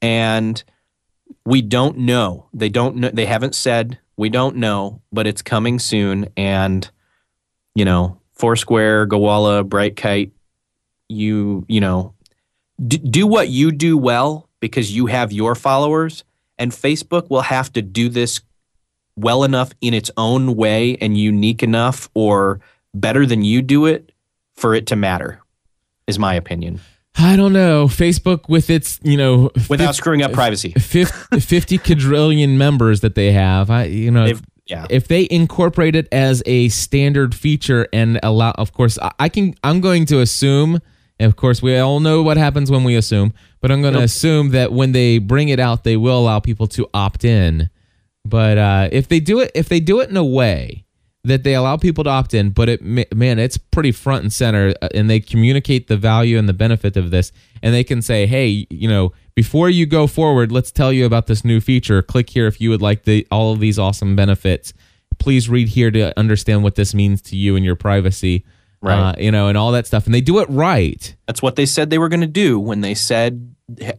And 0.00 0.62
we 1.44 1.62
don't 1.62 1.98
know. 1.98 2.48
They 2.52 2.68
don't 2.68 2.96
know 2.96 3.10
they 3.12 3.26
haven't 3.26 3.54
said 3.54 3.98
we 4.16 4.28
don't 4.28 4.56
know, 4.56 5.00
but 5.12 5.26
it's 5.26 5.42
coming 5.42 5.78
soon 5.78 6.28
and 6.36 6.90
you 7.74 7.84
know, 7.84 8.18
Foursquare, 8.32 9.06
Gowalla, 9.06 9.66
Brightkite, 9.66 10.32
you, 11.08 11.64
you 11.68 11.80
know, 11.80 12.14
d- 12.84 12.98
do 12.98 13.26
what 13.26 13.48
you 13.48 13.70
do 13.70 13.96
well 13.96 14.48
because 14.60 14.94
you 14.94 15.06
have 15.06 15.32
your 15.32 15.54
followers 15.54 16.24
and 16.58 16.72
Facebook 16.72 17.30
will 17.30 17.42
have 17.42 17.72
to 17.72 17.82
do 17.82 18.08
this 18.08 18.40
well 19.16 19.44
enough 19.44 19.72
in 19.80 19.94
its 19.94 20.10
own 20.16 20.56
way 20.56 20.96
and 20.96 21.18
unique 21.18 21.62
enough 21.62 22.08
or 22.14 22.60
better 22.94 23.26
than 23.26 23.42
you 23.42 23.62
do 23.62 23.86
it 23.86 24.12
for 24.54 24.74
it 24.74 24.86
to 24.86 24.96
matter 24.96 25.40
is 26.06 26.18
my 26.18 26.34
opinion 26.34 26.80
I 27.16 27.36
don't 27.36 27.52
know. 27.52 27.86
Facebook 27.86 28.48
with 28.48 28.70
its 28.70 28.98
you 29.02 29.16
know 29.16 29.50
without 29.68 29.88
fif- 29.88 29.96
screwing 29.96 30.22
up 30.22 30.32
privacy 30.32 30.72
fif- 30.72 31.10
50 31.38 31.78
quadrillion 31.78 32.56
members 32.58 33.00
that 33.00 33.14
they 33.14 33.32
have. 33.32 33.70
I 33.70 33.84
you 33.84 34.10
know 34.10 34.26
They've- 34.26 34.42
yeah 34.66 34.86
if 34.90 35.08
they 35.08 35.26
incorporate 35.30 35.96
it 35.96 36.06
as 36.12 36.42
a 36.46 36.68
standard 36.68 37.34
feature 37.34 37.86
and 37.92 38.20
allow 38.22 38.52
of 38.52 38.72
course 38.72 38.96
I, 39.02 39.10
I 39.18 39.28
can 39.28 39.54
i'm 39.64 39.80
going 39.80 40.06
to 40.06 40.20
assume 40.20 40.78
and 41.18 41.26
of 41.26 41.34
course 41.34 41.60
we 41.60 41.76
all 41.78 41.98
know 41.98 42.22
what 42.22 42.36
happens 42.36 42.70
when 42.70 42.84
we 42.84 42.94
assume 42.94 43.34
but 43.60 43.72
i'm 43.72 43.82
going 43.82 43.94
to 43.94 43.98
Yep. 43.98 44.04
assume 44.06 44.50
that 44.50 44.72
when 44.72 44.92
they 44.92 45.18
bring 45.18 45.48
it 45.48 45.58
out 45.58 45.82
they 45.82 45.96
will 45.96 46.16
allow 46.16 46.38
people 46.38 46.68
to 46.68 46.88
opt 46.94 47.24
in 47.24 47.70
but 48.24 48.56
uh, 48.56 48.88
if 48.92 49.08
they 49.08 49.18
do 49.18 49.40
it 49.40 49.50
if 49.56 49.68
they 49.68 49.80
do 49.80 49.98
it 49.98 50.08
in 50.10 50.16
a 50.16 50.24
way 50.24 50.84
that 51.24 51.44
they 51.44 51.54
allow 51.54 51.76
people 51.76 52.02
to 52.02 52.10
opt 52.10 52.34
in 52.34 52.50
but 52.50 52.68
it 52.68 52.82
man 52.82 53.38
it's 53.38 53.56
pretty 53.56 53.92
front 53.92 54.22
and 54.24 54.32
center 54.32 54.74
uh, 54.82 54.88
and 54.94 55.08
they 55.08 55.20
communicate 55.20 55.86
the 55.86 55.96
value 55.96 56.36
and 56.36 56.48
the 56.48 56.52
benefit 56.52 56.96
of 56.96 57.10
this 57.12 57.30
and 57.62 57.72
they 57.72 57.84
can 57.84 58.02
say 58.02 58.26
hey 58.26 58.66
you 58.70 58.88
know 58.88 59.12
before 59.34 59.70
you 59.70 59.86
go 59.86 60.06
forward 60.06 60.50
let's 60.52 60.70
tell 60.70 60.92
you 60.92 61.06
about 61.06 61.26
this 61.26 61.44
new 61.44 61.60
feature. 61.60 62.02
Click 62.02 62.28
here 62.30 62.46
if 62.46 62.60
you 62.60 62.68
would 62.70 62.82
like 62.82 63.04
the 63.04 63.26
all 63.30 63.52
of 63.52 63.60
these 63.60 63.78
awesome 63.78 64.14
benefits. 64.14 64.74
Please 65.18 65.48
read 65.48 65.68
here 65.68 65.90
to 65.90 66.18
understand 66.18 66.62
what 66.62 66.74
this 66.74 66.92
means 66.94 67.22
to 67.22 67.36
you 67.36 67.56
and 67.56 67.64
your 67.64 67.76
privacy 67.76 68.44
Right. 68.82 68.98
uh, 68.98 69.14
you 69.16 69.30
know 69.30 69.46
and 69.48 69.56
all 69.56 69.70
that 69.72 69.86
stuff 69.86 70.06
and 70.06 70.14
they 70.14 70.20
do 70.20 70.40
it 70.40 70.50
right. 70.50 71.14
That's 71.26 71.40
what 71.40 71.54
they 71.56 71.66
said 71.66 71.88
they 71.88 71.98
were 71.98 72.08
going 72.08 72.20
to 72.20 72.26
do 72.26 72.58
when 72.58 72.80
they 72.80 72.94
said 72.94 73.54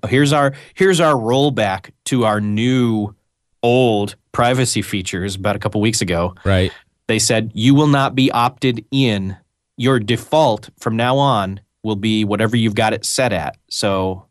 here's 0.07 0.33
our 0.33 0.53
here's 0.73 0.99
our 0.99 1.13
rollback 1.15 1.91
to 2.05 2.25
our 2.25 2.41
new 2.41 3.15
old 3.63 4.15
privacy 4.33 4.81
features 4.81 5.35
about 5.35 5.55
a 5.55 5.59
couple 5.59 5.79
weeks 5.79 6.01
ago. 6.01 6.35
Right 6.43 6.71
they 7.07 7.19
said 7.19 7.51
you 7.53 7.75
will 7.75 7.87
not 7.87 8.15
be 8.15 8.31
opted 8.31 8.85
in 8.91 9.37
your 9.77 9.99
default 9.99 10.69
from 10.79 10.95
now 10.95 11.17
on 11.17 11.59
will 11.83 11.95
be 11.95 12.23
whatever 12.23 12.55
you've 12.55 12.75
got 12.75 12.93
it 12.93 13.05
set 13.05 13.33
at 13.33 13.57
so 13.69 14.25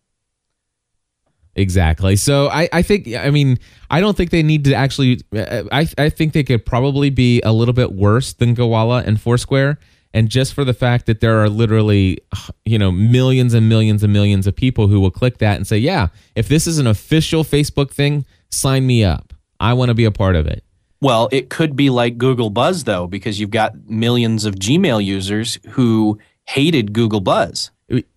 Exactly. 1.55 2.17
So 2.17 2.49
I, 2.49 2.69
I 2.73 2.83
think 2.83 3.09
I 3.15 3.31
mean 3.31 3.59
I 3.91 4.01
don't 4.01 4.17
think 4.17 4.31
they 4.31 4.43
need 4.43 4.65
to 4.65 4.75
actually. 4.75 5.21
I 5.35 5.87
I 5.99 6.09
think 6.09 6.33
they 6.33 6.45
could 6.45 6.65
probably 6.65 7.11
be 7.11 7.43
a 7.43 7.53
little 7.53 7.75
bit 7.75 7.93
worse 7.93 8.33
than 8.33 8.57
Gowalla 8.57 9.05
and 9.07 9.21
Foursquare, 9.21 9.79
And 10.15 10.31
just 10.31 10.55
for 10.55 10.65
the 10.65 10.73
fact 10.73 11.07
that 11.07 11.21
there 11.21 11.43
are 11.43 11.51
literally, 11.51 12.19
you 12.65 12.79
know, 12.79 12.91
millions 12.91 13.53
and 13.53 13.69
millions 13.69 14.03
and 14.03 14.13
millions 14.13 14.47
of 14.47 14.57
people 14.57 14.89
who 14.89 14.99
will 14.99 15.11
click 15.11 15.39
that 15.39 15.57
and 15.57 15.67
say, 15.67 15.77
yeah, 15.77 16.09
if 16.35 16.49
this 16.49 16.67
is 16.67 16.79
an 16.79 16.87
official 16.87 17.45
Facebook 17.45 17.91
thing, 17.91 18.25
sign 18.51 18.87
me 18.87 19.05
up. 19.05 19.35
I 19.61 19.75
want 19.75 19.91
to 19.91 19.95
be 19.95 20.07
a 20.07 20.11
part 20.11 20.37
of 20.37 20.47
it. 20.47 20.65
Well, 21.03 21.29
it 21.33 21.51
could 21.51 21.75
be 21.75 21.91
like 21.91 22.17
Google 22.17 22.49
Buzz, 22.49 22.85
though, 22.85 23.09
because 23.09 23.41
you've 23.41 23.51
got 23.51 23.89
millions 23.91 24.45
of 24.45 24.55
Gmail 24.55 25.05
users 25.05 25.59
who 25.71 26.17
hated 26.47 26.93
Google 26.93 27.21
Buzz. 27.21 27.73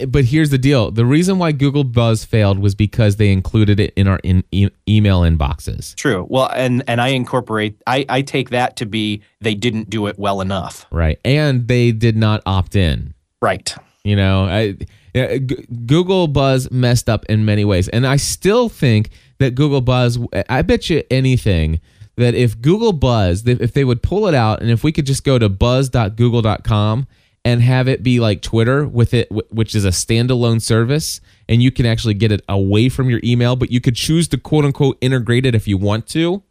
But 0.08 0.25
here's 0.25 0.51
the 0.51 0.60
deal 0.60 0.92
the 0.92 1.04
reason 1.04 1.39
why 1.39 1.51
Google 1.51 1.84
Buzz 1.84 2.24
failed 2.24 2.60
was 2.60 2.75
because 2.75 3.15
they 3.15 3.32
included 3.32 3.80
it 3.80 3.92
in 3.96 4.08
our 4.08 4.20
in, 4.24 4.44
e- 4.51 4.70
email 4.88 5.22
inboxes. 5.22 5.96
True. 5.96 6.27
Well, 6.30 6.51
and, 6.54 6.84
and 6.88 7.01
I 7.01 7.08
incorporate, 7.08 7.82
I, 7.88 8.06
I 8.08 8.22
take 8.22 8.51
that 8.51 8.75
to 8.77 8.86
be 8.86 9.24
they 9.42 9.56
didn't 9.56 9.89
do 9.89 10.06
it 10.06 10.20
well 10.20 10.39
enough. 10.39 10.86
Right. 10.92 11.20
And 11.25 11.68
they 11.68 11.92
did 11.92 12.15
not 12.15 12.44
opt 12.46 12.75
in. 12.75 13.15
Right. 13.42 13.75
You 14.04 14.15
know, 14.15 14.46
I, 14.46 14.77
yeah, 15.15 15.39
G- 15.39 15.65
Google 15.88 16.27
Buzz 16.27 16.70
messed 16.70 17.10
up 17.10 17.25
in 17.25 17.46
many 17.46 17.65
ways. 17.65 17.89
And 17.89 18.06
I 18.06 18.18
still 18.18 18.70
think 18.70 19.10
that 19.39 19.56
Google 19.56 19.82
Buzz, 19.82 20.20
I 20.50 20.62
bet 20.62 20.88
you 20.92 21.04
anything 21.10 21.82
that 22.17 22.34
if 22.34 22.62
Google 22.62 22.93
Buzz, 22.93 23.45
if 23.45 23.74
they 23.74 23.84
would 23.84 24.01
pull 24.01 24.27
it 24.27 24.34
out 24.34 24.62
and 24.62 24.72
if 24.72 24.84
we 24.84 24.91
could 24.91 25.05
just 25.05 25.24
go 25.24 25.38
to 25.38 25.50
buzz.google.com 25.50 27.07
and 27.43 27.62
have 27.62 27.88
it 27.88 28.01
be 28.01 28.19
like 28.19 28.41
Twitter 28.41 28.88
with 28.88 29.13
it, 29.13 29.29
which 29.51 29.75
is 29.75 29.86
a 29.86 29.89
standalone 29.89 30.62
service, 30.62 31.22
and 31.48 31.62
you 31.62 31.72
can 31.72 31.86
actually 31.86 32.15
get 32.15 32.31
it 32.31 32.41
away 32.50 32.89
from 32.89 33.10
your 33.10 33.19
email, 33.24 33.55
but 33.55 33.72
you 33.72 33.79
could 33.79 33.95
choose 33.95 34.27
to 34.29 34.38
quote 34.38 34.65
unquote 34.65 34.98
integrate 35.01 35.45
it 35.45 35.53
if 35.53 35.67
you 35.67 35.77
want 35.77 36.07
to. 36.07 36.41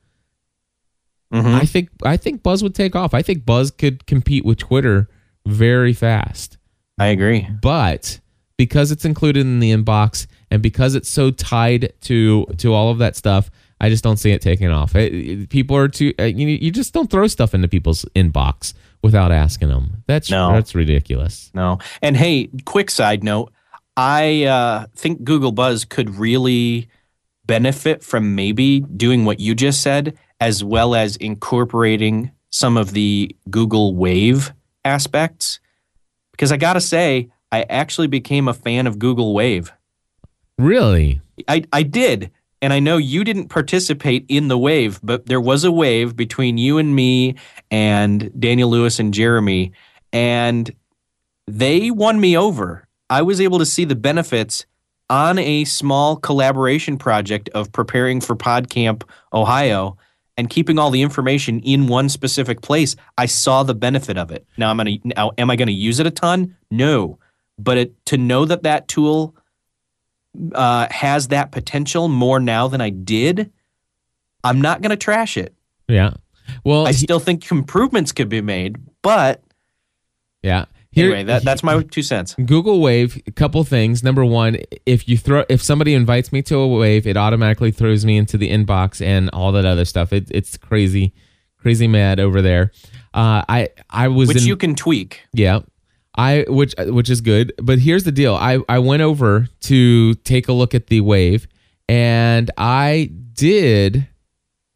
Mm-hmm. 1.33 1.55
I 1.55 1.65
think 1.65 1.89
I 2.05 2.17
think 2.17 2.43
Buzz 2.45 2.63
would 2.63 2.77
take 2.77 2.95
off. 2.95 3.13
I 3.13 3.23
think 3.23 3.45
Buzz 3.45 3.73
could 3.73 4.07
compete 4.07 4.45
with 4.45 4.59
Twitter 4.59 5.09
very 5.47 5.93
fast. 5.93 6.59
I 6.99 7.07
agree. 7.07 7.49
But 7.61 8.21
because 8.57 8.93
it's 8.93 9.05
included 9.05 9.41
in 9.41 9.59
the 9.59 9.73
inbox 9.73 10.29
and 10.51 10.63
because 10.63 10.95
it's 10.95 11.09
so 11.09 11.33
tied 11.33 11.93
to 12.03 12.47
to 12.59 12.73
all 12.73 12.91
of 12.91 12.99
that 12.99 13.17
stuff, 13.17 13.51
I 13.81 13.89
just 13.91 14.05
don't 14.05 14.17
see 14.19 14.31
it 14.31 14.41
taking 14.41 14.71
off. 14.71 14.95
It- 14.95 15.13
it- 15.15 15.49
people 15.51 15.77
are 15.77 15.89
too 15.89 16.13
uh, 16.19 16.25
you 16.25 16.47
you 16.49 16.71
just 16.71 16.93
don't 16.95 17.11
throw 17.11 17.27
stuff 17.27 17.55
into 17.55 17.69
people's 17.69 18.05
inbox 18.15 18.73
without 19.03 19.33
asking 19.33 19.69
them. 19.69 20.03
That's 20.07 20.31
No. 20.31 20.53
that's 20.53 20.75
ridiculous. 20.75 21.51
No. 21.55 21.79
And 22.01 22.17
hey, 22.17 22.49
quick 22.65 22.91
side 22.91 23.23
note 23.25 23.53
I 23.97 24.45
uh, 24.45 24.87
think 24.97 25.23
Google 25.25 25.53
Buzz 25.53 25.85
could 25.85 26.17
really 26.17 26.89
benefit 27.47 28.03
from 28.03 28.35
maybe 28.35 28.81
doing 28.81 29.25
what 29.25 29.39
you 29.39 29.55
just 29.55 29.83
said, 29.83 30.17
as 30.41 30.65
well 30.65 30.95
as 30.97 31.15
incorporating 31.17 32.31
some 32.51 32.77
of 32.77 32.93
the 32.93 33.35
Google 33.51 33.95
Wave 33.95 34.53
aspects. 34.85 35.61
Because 36.33 36.51
I 36.51 36.57
got 36.57 36.73
to 36.73 36.81
say, 36.81 37.29
I 37.53 37.63
actually 37.71 38.09
became 38.09 38.49
a 38.49 38.55
fan 38.55 38.87
of 38.89 38.99
Google 38.99 39.33
Wave. 39.35 39.73
Really? 40.59 41.21
I, 41.47 41.65
I 41.73 41.83
did. 41.85 42.31
And 42.65 42.73
I 42.73 42.81
know 42.81 42.97
you 42.97 43.25
didn't 43.25 43.49
participate 43.49 44.25
in 44.27 44.49
the 44.49 44.57
wave, 44.57 44.99
but 45.03 45.27
there 45.27 45.39
was 45.39 45.65
a 45.65 45.71
wave 45.71 46.17
between 46.17 46.57
you 46.57 46.79
and 46.79 46.97
me 46.97 47.35
and 47.71 48.33
Daniel 48.41 48.71
Lewis 48.71 48.99
and 48.99 49.13
Jeremy. 49.13 49.73
And 50.15 50.75
they 51.47 51.91
won 51.91 52.19
me 52.19 52.39
over. 52.39 52.89
I 53.11 53.21
was 53.21 53.39
able 53.39 53.59
to 53.59 53.67
see 53.67 53.85
the 53.85 53.95
benefits 53.95 54.65
on 55.11 55.39
a 55.39 55.67
small 55.67 56.17
collaboration 56.17 56.97
project 56.97 57.51
of 57.51 57.71
preparing 57.71 58.23
for 58.23 58.35
PodCamp 58.35 59.03
Ohio 59.35 59.99
and 60.39 60.49
keeping 60.49 60.79
all 60.79 60.89
the 60.89 61.03
information 61.03 61.61
in 61.61 61.87
one 61.87 62.09
specific 62.09 62.63
place. 62.63 62.97
I 63.19 63.27
saw 63.27 63.63
the 63.63 63.75
benefit 63.75 64.17
of 64.17 64.31
it. 64.31 64.47
Now 64.57 64.71
I'm 64.71 64.79
gonna 64.79 64.97
now 65.05 65.33
am 65.37 65.51
I 65.51 65.57
gonna 65.57 65.73
use 65.73 66.01
it 66.01 66.07
a 66.07 66.11
ton? 66.11 66.57
No, 66.71 67.19
but 67.59 67.77
it, 67.77 68.07
to 68.07 68.17
know 68.17 68.47
that 68.47 68.63
that 68.63 68.89
tool 68.89 69.37
uh, 70.55 70.87
has 70.91 71.29
that 71.29 71.53
potential 71.53 72.09
more 72.09 72.41
now 72.41 72.69
than 72.69 72.81
I 72.81 72.91
did, 72.91 73.53
I'm 74.43 74.61
not 74.61 74.83
gonna 74.83 74.97
trash 74.97 75.37
it. 75.37 75.55
Yeah. 75.89 76.15
Well, 76.65 76.87
I 76.87 76.91
he- 76.93 76.99
still 76.99 77.21
think 77.21 77.51
improvements 77.51 78.13
could 78.13 78.29
be 78.29 78.41
made, 78.41 78.77
but 79.03 79.43
yeah. 80.43 80.67
Here- 80.91 81.07
anyway, 81.07 81.25
that, 81.25 81.43
that's 81.43 81.63
my 81.65 81.83
two 81.83 82.03
cents. 82.03 82.37
Google 82.45 82.81
Wave, 82.81 83.21
a 83.27 83.33
couple 83.33 83.65
things. 83.65 84.05
Number 84.05 84.25
one, 84.25 84.59
if 84.87 85.09
you 85.09 85.19
throw, 85.19 85.45
if 85.49 85.61
somebody 85.63 85.93
invites 85.95 86.31
me 86.33 86.41
to 86.43 86.57
a 86.57 86.69
wave, 86.69 87.07
it 87.07 87.17
automatically 87.17 87.73
throws 87.73 88.05
me 88.05 88.17
into 88.17 88.39
the 88.39 88.51
inbox 88.51 89.05
and 89.05 89.29
all 89.31 89.51
that 89.53 89.65
other 89.65 89.85
stuff. 89.85 90.13
It, 90.13 90.29
it's 90.31 90.57
crazy, 90.57 91.13
crazy 91.59 91.89
mad 91.89 92.21
over 92.21 92.41
there. 92.41 92.71
Uh, 93.13 93.43
I 93.49 93.71
I 93.91 94.07
was 94.09 94.29
Which 94.29 94.43
in, 94.43 94.47
you 94.47 94.57
can 94.57 94.75
tweak. 94.77 95.23
yeah, 95.33 95.61
I 96.17 96.45
which 96.49 96.75
which 96.79 97.11
is 97.11 97.21
good. 97.21 97.53
But 97.63 97.81
here's 97.81 98.05
the 98.05 98.13
deal. 98.13 98.35
I 98.35 98.61
I 98.69 98.79
went 98.79 99.03
over 99.03 99.49
to 99.63 100.15
take 100.15 100.49
a 100.49 100.53
look 100.53 100.75
at 100.75 100.87
the 100.87 101.01
wave, 101.01 101.49
and 101.89 102.51
I 102.57 103.11
did 103.33 104.07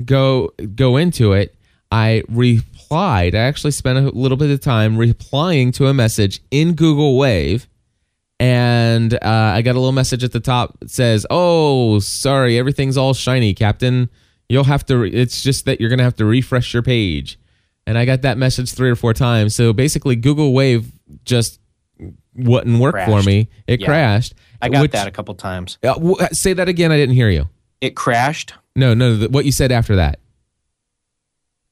go 0.04 0.52
go 0.74 0.96
into 0.96 1.32
it. 1.32 1.54
I 1.90 2.22
replied. 2.28 3.34
I 3.34 3.38
actually 3.38 3.70
spent 3.70 3.98
a 3.98 4.10
little 4.10 4.36
bit 4.36 4.50
of 4.50 4.60
time 4.60 4.98
replying 4.98 5.72
to 5.72 5.86
a 5.86 5.94
message 5.94 6.40
in 6.50 6.74
Google 6.74 7.16
Wave, 7.16 7.66
and 8.40 9.14
uh, 9.14 9.18
I 9.22 9.62
got 9.62 9.72
a 9.72 9.78
little 9.78 9.92
message 9.92 10.24
at 10.24 10.32
the 10.32 10.40
top 10.40 10.80
that 10.80 10.90
says, 10.90 11.24
"Oh, 11.30 12.00
sorry, 12.00 12.58
everything's 12.58 12.96
all 12.96 13.14
shiny, 13.14 13.54
Captain. 13.54 14.10
You'll 14.48 14.64
have 14.64 14.84
to. 14.86 14.98
Re- 14.98 15.12
it's 15.12 15.42
just 15.42 15.66
that 15.66 15.80
you're 15.80 15.90
gonna 15.90 16.02
have 16.02 16.16
to 16.16 16.24
refresh 16.24 16.74
your 16.74 16.82
page." 16.82 17.38
And 17.86 17.96
I 17.96 18.04
got 18.04 18.20
that 18.22 18.36
message 18.36 18.72
three 18.74 18.90
or 18.90 18.96
four 18.96 19.14
times. 19.14 19.54
So 19.54 19.72
basically, 19.72 20.14
Google 20.14 20.52
Wave 20.52 20.92
just 21.24 21.60
wouldn't 22.34 22.78
work 22.80 22.94
for 23.06 23.22
me. 23.22 23.48
It 23.66 23.80
Yeah. 23.80 23.86
crashed. 23.86 24.34
I 24.62 24.68
got 24.68 24.82
which- 24.82 24.92
that 24.92 25.06
a 25.06 25.10
couple 25.10 25.34
times. 25.34 25.78
uh, 25.82 25.94
w- 25.94 26.16
say 26.32 26.52
that 26.52 26.68
again. 26.68 26.92
I 26.92 26.96
didn't 26.96 27.14
hear 27.14 27.30
you. 27.30 27.48
It 27.80 27.94
crashed. 27.96 28.54
No, 28.76 28.94
no. 28.94 29.16
The, 29.16 29.28
what 29.28 29.44
you 29.44 29.52
said 29.52 29.70
after 29.72 29.96
that. 29.96 30.18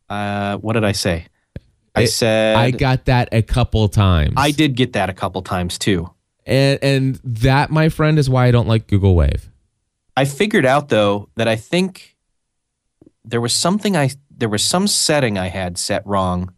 Uh, 0.09 0.57
what 0.59 0.75
did 0.75 0.85
I 0.85 0.93
say? 0.93 1.27
I 1.95 2.03
It- 2.03 2.09
said 2.09 2.57
I 2.57 2.71
got 2.71 3.07
that 3.07 3.29
a 3.33 3.43
couple 3.43 3.89
times. 3.89 4.35
I 4.37 4.51
did 4.51 4.77
get 4.77 4.93
that 4.93 5.09
a 5.11 5.15
couple 5.15 5.43
times 5.43 5.79
too. 5.79 6.11
and 6.45 6.79
and 6.83 7.21
that, 7.25 7.71
my 7.71 7.89
friend, 7.89 8.19
is 8.19 8.31
why 8.31 8.47
I 8.47 8.51
don't 8.53 8.69
like 8.69 8.87
Google 8.87 9.15
Wave. 9.17 9.51
I 10.17 10.25
figured 10.25 10.65
out 10.67 10.89
though 10.91 11.29
that 11.37 11.49
I 11.49 11.57
think 11.57 12.17
there 13.25 13.41
was 13.41 13.53
something 13.53 13.97
I 13.97 14.11
there 14.31 14.49
was 14.49 14.63
some 14.63 14.87
setting 14.87 15.39
I 15.39 15.49
had 15.49 15.77
set 15.79 16.07
wrong, 16.07 16.53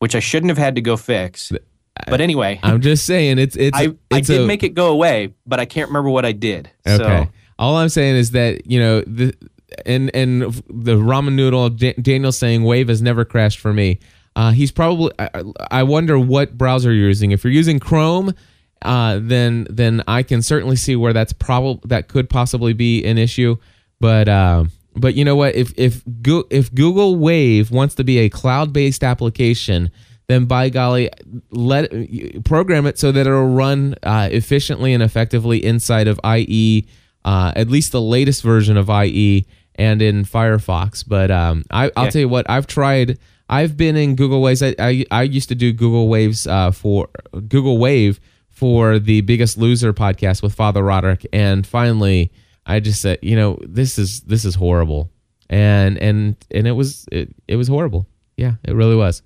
which 0.00 0.14
I 0.14 0.20
shouldn't 0.20 0.50
have 0.50 0.58
had 0.58 0.74
to 0.74 0.80
go 0.80 0.96
fix. 0.96 1.52
But 2.08 2.20
anyway, 2.20 2.60
I'm 2.62 2.80
just 2.80 3.06
saying 3.06 3.38
it's 3.38 3.56
it's 3.56 3.76
I, 3.76 3.88
I 4.10 4.20
did 4.20 4.42
a- 4.42 4.46
make 4.46 4.62
it 4.62 4.70
go 4.74 4.88
away, 4.88 5.34
but 5.46 5.58
I 5.60 5.64
can't 5.64 5.88
remember 5.88 6.10
what 6.10 6.24
I 6.24 6.32
did. 6.32 6.70
Okay. 6.86 7.24
So 7.24 7.30
All 7.58 7.76
I'm 7.76 7.88
saying 7.88 8.16
is 8.16 8.32
that 8.32 8.70
you 8.70 8.78
know 8.78 9.00
the 9.02 9.34
and 9.84 10.14
and 10.14 10.42
the 10.68 10.96
ramen 10.96 11.34
noodle 11.34 11.70
Da- 11.70 11.94
Daniel 11.94 12.32
saying 12.32 12.62
Wave 12.64 12.88
has 12.88 13.02
never 13.02 13.24
crashed 13.24 13.58
for 13.58 13.72
me. 13.72 13.98
Uh, 14.36 14.50
he's 14.52 14.70
probably. 14.70 15.10
I, 15.18 15.42
I 15.70 15.82
wonder 15.82 16.18
what 16.18 16.58
browser 16.58 16.92
you're 16.92 17.08
using. 17.08 17.30
If 17.30 17.42
you're 17.42 17.52
using 17.52 17.78
Chrome, 17.80 18.34
uh, 18.82 19.18
then 19.22 19.66
then 19.70 20.02
I 20.06 20.22
can 20.22 20.42
certainly 20.42 20.76
see 20.76 20.94
where 20.94 21.14
that's 21.14 21.32
probably 21.32 21.80
that 21.88 22.08
could 22.08 22.28
possibly 22.28 22.74
be 22.74 23.02
an 23.06 23.16
issue. 23.16 23.56
But 23.98 24.28
uh, 24.28 24.64
but 24.94 25.14
you 25.14 25.24
know 25.24 25.36
what? 25.36 25.54
If 25.54 25.72
if 25.78 26.02
Go- 26.20 26.44
if 26.50 26.72
Google 26.74 27.16
Wave 27.16 27.70
wants 27.70 27.94
to 27.94 28.04
be 28.04 28.18
a 28.18 28.28
cloud 28.28 28.74
based 28.74 29.02
application, 29.02 29.90
then 30.28 30.46
by 30.46 30.68
golly, 30.70 31.10
let 31.50 31.92
program 32.44 32.86
it 32.86 32.98
so 32.98 33.12
that 33.12 33.26
it'll 33.26 33.46
run 33.48 33.94
uh, 34.02 34.28
efficiently 34.30 34.92
and 34.92 35.02
effectively 35.02 35.64
inside 35.64 36.08
of 36.08 36.18
IE, 36.24 36.86
uh, 37.24 37.52
at 37.54 37.68
least 37.68 37.92
the 37.92 38.00
latest 38.00 38.42
version 38.42 38.76
of 38.76 38.88
IE 38.90 39.46
and 39.76 40.02
in 40.02 40.24
Firefox. 40.24 41.04
But 41.06 41.30
um, 41.30 41.64
I, 41.70 41.90
I'll 41.96 42.04
Yeah. 42.04 42.10
tell 42.10 42.20
you 42.20 42.28
what, 42.28 42.48
I've 42.50 42.66
tried. 42.66 43.18
I've 43.48 43.76
been 43.76 43.94
in 43.96 44.16
Google 44.16 44.42
Waves. 44.42 44.62
I, 44.62 44.74
I, 44.78 45.04
I 45.10 45.22
used 45.22 45.48
to 45.50 45.54
do 45.54 45.72
Google 45.72 46.08
Waves 46.08 46.46
uh, 46.48 46.72
for 46.72 47.08
Google 47.48 47.78
Wave 47.78 48.18
for 48.50 48.98
the 48.98 49.20
Biggest 49.20 49.58
Loser 49.58 49.92
podcast 49.92 50.42
with 50.42 50.54
Father 50.54 50.82
Roderick, 50.82 51.26
and 51.32 51.64
finally, 51.66 52.32
I 52.64 52.80
just 52.80 53.00
said, 53.02 53.18
you 53.22 53.36
know, 53.36 53.58
this 53.62 53.98
is 53.98 54.22
this 54.22 54.44
is 54.44 54.54
horrible, 54.56 55.10
and 55.50 55.98
and 55.98 56.36
and 56.50 56.66
it 56.66 56.72
was 56.72 57.06
it, 57.12 57.32
it 57.46 57.56
was 57.56 57.68
horrible. 57.68 58.08
Yeah, 58.36 58.54
it 58.64 58.72
really 58.74 58.96
was. 58.96 59.22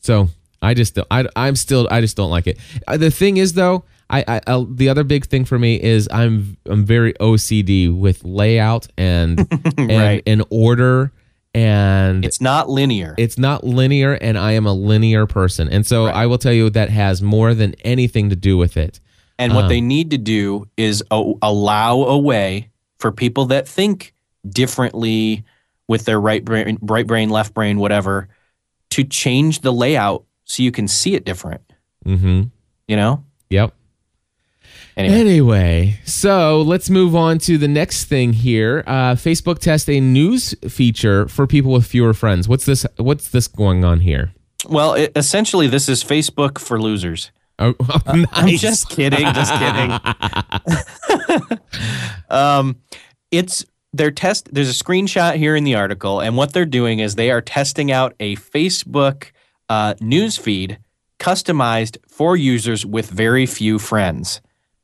So 0.00 0.28
I 0.62 0.74
just 0.74 0.94
don't, 0.94 1.06
I 1.10 1.26
I'm 1.36 1.56
still 1.56 1.86
I 1.90 2.00
just 2.00 2.16
don't 2.16 2.30
like 2.30 2.46
it. 2.46 2.58
Uh, 2.86 2.96
the 2.96 3.10
thing 3.10 3.36
is 3.36 3.52
though, 3.54 3.84
I, 4.10 4.24
I 4.26 4.40
i 4.46 4.64
the 4.68 4.88
other 4.88 5.04
big 5.04 5.26
thing 5.26 5.44
for 5.44 5.58
me 5.58 5.80
is 5.80 6.08
I'm 6.10 6.56
I'm 6.66 6.84
very 6.84 7.12
OCD 7.14 7.94
with 7.96 8.24
layout 8.24 8.88
and 8.96 9.38
and 9.78 9.88
Right. 9.90 10.22
and 10.26 10.44
order 10.50 11.12
and 11.54 12.24
it's 12.24 12.40
not 12.40 12.68
linear. 12.68 13.14
it's 13.18 13.38
not 13.38 13.64
linear 13.64 14.12
and 14.14 14.36
I 14.38 14.52
am 14.52 14.66
a 14.66 14.72
linear 14.72 15.26
person. 15.26 15.68
And 15.68 15.86
so 15.86 16.06
Right. 16.06 16.14
I 16.14 16.26
will 16.26 16.38
tell 16.38 16.52
you 16.52 16.70
that 16.70 16.90
has 16.90 17.22
more 17.22 17.54
than 17.54 17.74
anything 17.84 18.30
to 18.30 18.36
do 18.36 18.56
with 18.56 18.76
it. 18.76 19.00
And 19.38 19.54
what 19.54 19.64
Um, 19.64 19.68
they 19.68 19.80
need 19.80 20.10
to 20.10 20.18
do 20.18 20.66
is 20.76 21.02
allow 21.10 22.02
a 22.04 22.18
way 22.18 22.68
for 22.98 23.12
people 23.12 23.46
that 23.46 23.68
think 23.68 24.12
differently 24.48 25.44
with 25.86 26.04
their 26.04 26.20
right 26.20 26.44
brain, 26.44 26.76
right 26.82 27.06
brain, 27.06 27.30
left 27.30 27.54
brain, 27.54 27.78
whatever, 27.78 28.28
to 28.90 29.04
change 29.04 29.60
the 29.60 29.72
layout 29.72 30.24
so 30.44 30.62
you 30.62 30.72
can 30.72 30.88
see 30.88 31.14
it 31.14 31.24
different. 31.24 31.62
Mm-hmm. 32.04 32.42
You 32.86 32.96
know. 32.96 33.24
Yep. 33.50 33.74
Anyway, 34.96 35.20
Anyway, 35.20 36.00
so 36.04 36.60
let's 36.62 36.90
move 36.90 37.14
on 37.14 37.38
to 37.38 37.56
the 37.56 37.68
next 37.68 38.06
thing 38.06 38.32
here. 38.32 38.82
Uh, 38.86 39.14
Facebook 39.14 39.60
test 39.60 39.88
a 39.88 40.00
news 40.00 40.56
feature 40.68 41.28
for 41.28 41.46
people 41.46 41.72
with 41.72 41.86
fewer 41.86 42.12
friends. 42.12 42.48
What's 42.48 42.66
this? 42.66 42.84
What's 42.96 43.28
this 43.28 43.46
going 43.46 43.84
on 43.84 44.00
here? 44.00 44.32
well, 44.68 44.94
it, 44.94 45.12
essentially, 45.14 45.66
this 45.66 45.88
is 45.88 46.02
Facebook 46.02 46.58
for 46.58 46.80
losers. 46.80 47.30
Oh, 47.58 47.74
I'm 48.32 48.48
just 48.48 48.88
kidding. 48.88 49.32
Just 49.34 49.52
kidding. 49.54 49.98
um, 52.30 52.76
it's 53.30 53.64
their 53.98 54.10
test. 54.10 54.48
There's 54.52 54.70
a 54.70 54.84
screenshot 54.84 55.36
here 55.36 55.54
in 55.54 55.64
the 55.64 55.74
article, 55.74 56.20
and 56.20 56.36
what 56.36 56.52
they're 56.52 56.64
doing 56.64 57.00
is 57.00 57.14
they 57.14 57.30
are 57.30 57.40
testing 57.40 57.92
out 57.92 58.14
a 58.18 58.36
Facebook 58.36 59.26
uh, 59.68 59.94
news 60.00 60.36
feed 60.36 60.78
customized 61.18 61.98
for 62.08 62.36
users 62.36 62.86
with 62.86 63.10
very 63.10 63.44
few 63.44 63.78
friends, 63.78 64.40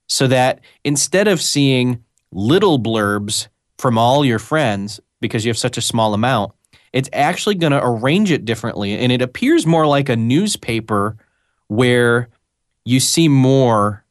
so 0.07 0.27
that 0.27 0.61
instead 0.85 1.29
of 1.29 1.40
seeing 1.40 2.05
little 2.33 2.79
blurbs 2.79 3.48
from 3.79 3.96
all 3.96 4.24
your 4.24 4.38
friends 4.38 5.00
because 5.20 5.44
you 5.44 5.48
have 5.48 5.59
such 5.59 5.79
a 5.79 5.83
small 5.83 6.12
amount, 6.12 6.53
it's 6.92 7.09
actually 7.12 7.55
going 7.55 7.72
to 7.72 7.81
arrange 7.83 8.31
it 8.31 8.44
differently, 8.44 8.98
and 8.98 9.11
it 9.11 9.22
appears 9.22 9.66
more 9.66 9.87
like 9.87 10.09
a 10.09 10.16
newspaper 10.16 11.16
where 11.68 12.29
you 12.85 13.00
see 13.00 13.29
more 13.29 14.05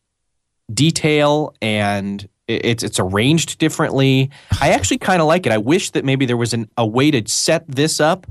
detail 0.74 1.54
and 1.62 2.28
it's 2.48 2.84
it's 2.84 3.00
arranged 3.00 3.58
differently. 3.60 4.30
I 4.62 4.70
actually 4.74 4.98
kind 5.00 5.22
of 5.22 5.28
like 5.28 5.46
it. 5.46 5.52
I 5.52 5.58
wish 5.58 5.92
that 5.92 6.04
maybe 6.06 6.26
there 6.26 6.38
was 6.38 6.54
an, 6.54 6.70
a 6.78 6.86
way 6.86 7.12
to 7.12 7.28
set 7.30 7.66
this 7.68 8.00
up 8.00 8.28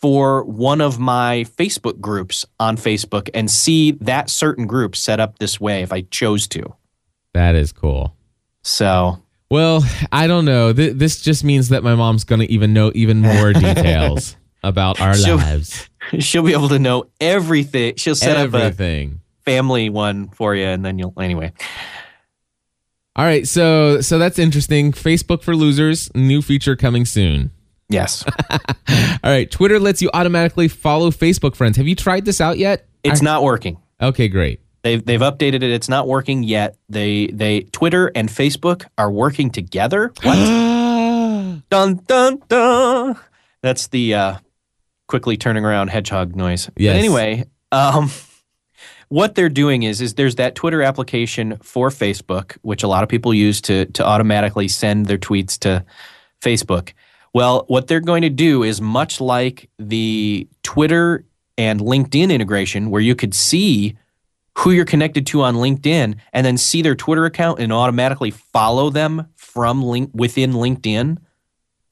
for 0.00 0.44
one 0.44 0.80
of 0.80 0.98
my 0.98 1.44
Facebook 1.58 2.00
groups 2.00 2.46
on 2.58 2.76
Facebook 2.76 3.28
and 3.34 3.50
see 3.50 3.90
that 4.00 4.30
certain 4.30 4.66
group 4.66 4.96
set 4.96 5.20
up 5.20 5.38
this 5.38 5.60
way 5.60 5.82
if 5.82 5.92
I 5.92 6.00
chose 6.02 6.48
to. 6.48 6.62
that 7.34 7.54
is 7.54 7.70
cool. 7.72 8.16
So 8.62 9.18
Well, 9.50 9.84
I 10.10 10.26
don't 10.26 10.46
know. 10.46 10.72
Th- 10.72 10.94
this 10.94 11.20
just 11.20 11.44
means 11.44 11.68
that 11.68 11.82
my 11.82 11.94
mom's 11.94 12.24
going 12.24 12.40
to 12.40 12.50
even 12.50 12.72
know 12.72 12.90
even 12.94 13.20
more 13.20 13.52
details 13.54 14.36
about 14.62 15.00
our 15.02 15.14
She'll- 15.14 15.36
lives. 15.36 15.86
she'll 16.18 16.42
be 16.44 16.52
able 16.52 16.70
to 16.70 16.78
know 16.78 17.04
everything. 17.20 17.96
She'll 17.96 18.14
set 18.14 18.36
up 18.38 18.54
Everything. 18.54 19.20
a 19.40 19.42
family 19.44 19.90
one 19.90 20.28
for 20.30 20.54
you, 20.54 20.64
and 20.64 20.82
then 20.84 20.98
you'll 20.98 21.12
anyway. 21.20 21.52
All 23.16 23.24
right, 23.24 23.46
so 23.46 24.00
so 24.00 24.18
that's 24.18 24.38
interesting. 24.38 24.92
Facebook 24.92 25.42
for 25.42 25.56
losers, 25.56 26.10
new 26.14 26.42
feature 26.42 26.76
coming 26.76 27.04
soon. 27.04 27.50
Yes, 27.88 28.24
All 28.88 29.30
right, 29.30 29.50
Twitter 29.50 29.80
lets 29.80 30.00
you 30.00 30.10
automatically 30.14 30.68
follow 30.68 31.10
Facebook 31.10 31.56
friends. 31.56 31.76
Have 31.76 31.88
you 31.88 31.96
tried 31.96 32.24
this 32.24 32.40
out 32.40 32.56
yet? 32.56 32.86
it's 33.02 33.22
not 33.22 33.42
working. 33.42 33.78
Okay, 34.00 34.28
great. 34.28 34.60
They've 34.82 35.04
they've 35.04 35.20
updated 35.20 35.56
it. 35.56 35.64
It's 35.64 35.88
not 35.88 36.06
working 36.06 36.42
yet. 36.42 36.76
They 36.88 37.26
they 37.28 37.62
Twitter 37.62 38.10
and 38.14 38.28
Facebook 38.28 38.86
are 38.96 39.10
working 39.10 39.50
together. 39.50 40.12
What? 40.22 40.36
dun 41.70 41.96
dun 42.06 42.42
dun. 42.48 43.16
That's 43.62 43.88
the 43.88 44.14
uh, 44.14 44.36
quickly 45.06 45.36
turning 45.36 45.64
around 45.64 45.88
hedgehog 45.88 46.34
noise. 46.34 46.70
Yes. 46.76 46.94
But 46.94 46.98
anyway, 46.98 47.44
um, 47.72 48.10
what 49.10 49.34
they're 49.34 49.48
doing 49.48 49.82
is 49.82 50.00
is 50.00 50.14
there's 50.14 50.36
that 50.36 50.54
Twitter 50.54 50.82
application 50.82 51.56
for 51.62 51.90
Facebook, 51.90 52.56
which 52.62 52.82
a 52.82 52.88
lot 52.88 53.02
of 53.02 53.08
people 53.08 53.34
use 53.34 53.60
to 53.62 53.84
to 53.86 54.04
automatically 54.06 54.68
send 54.68 55.06
their 55.06 55.18
tweets 55.18 55.58
to 55.58 55.84
Facebook. 56.40 56.92
Well, 57.34 57.64
what 57.68 57.86
they're 57.86 58.00
going 58.00 58.22
to 58.22 58.30
do 58.30 58.62
is 58.62 58.80
much 58.80 59.20
like 59.20 59.68
the 59.78 60.48
Twitter 60.62 61.24
and 61.58 61.80
LinkedIn 61.80 62.32
integration, 62.32 62.90
where 62.90 63.02
you 63.02 63.14
could 63.14 63.34
see 63.34 63.96
who 64.58 64.70
you're 64.70 64.84
connected 64.84 65.26
to 65.26 65.42
on 65.42 65.56
LinkedIn 65.56 66.16
and 66.32 66.46
then 66.46 66.56
see 66.56 66.80
their 66.82 66.94
Twitter 66.94 67.24
account 67.24 67.60
and 67.60 67.72
automatically 67.72 68.30
follow 68.30 68.90
them 68.90 69.26
from 69.36 69.82
link 69.82 70.10
within 70.14 70.52
LinkedIn. 70.52 71.18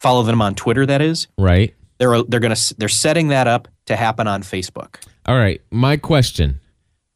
Follow 0.00 0.22
them 0.22 0.40
on 0.40 0.54
Twitter. 0.54 0.87
That 0.87 1.02
is, 1.02 1.26
right. 1.37 1.74
they're 1.98 2.22
they're 2.22 2.40
gonna 2.40 2.57
they're 2.78 2.88
setting 2.88 3.28
that 3.28 3.48
up 3.48 3.66
to 3.87 3.96
happen 3.96 4.28
on 4.28 4.44
Facebook. 4.44 4.96
All 5.26 5.37
right. 5.37 5.61
My 5.72 5.96
question. 5.96 6.61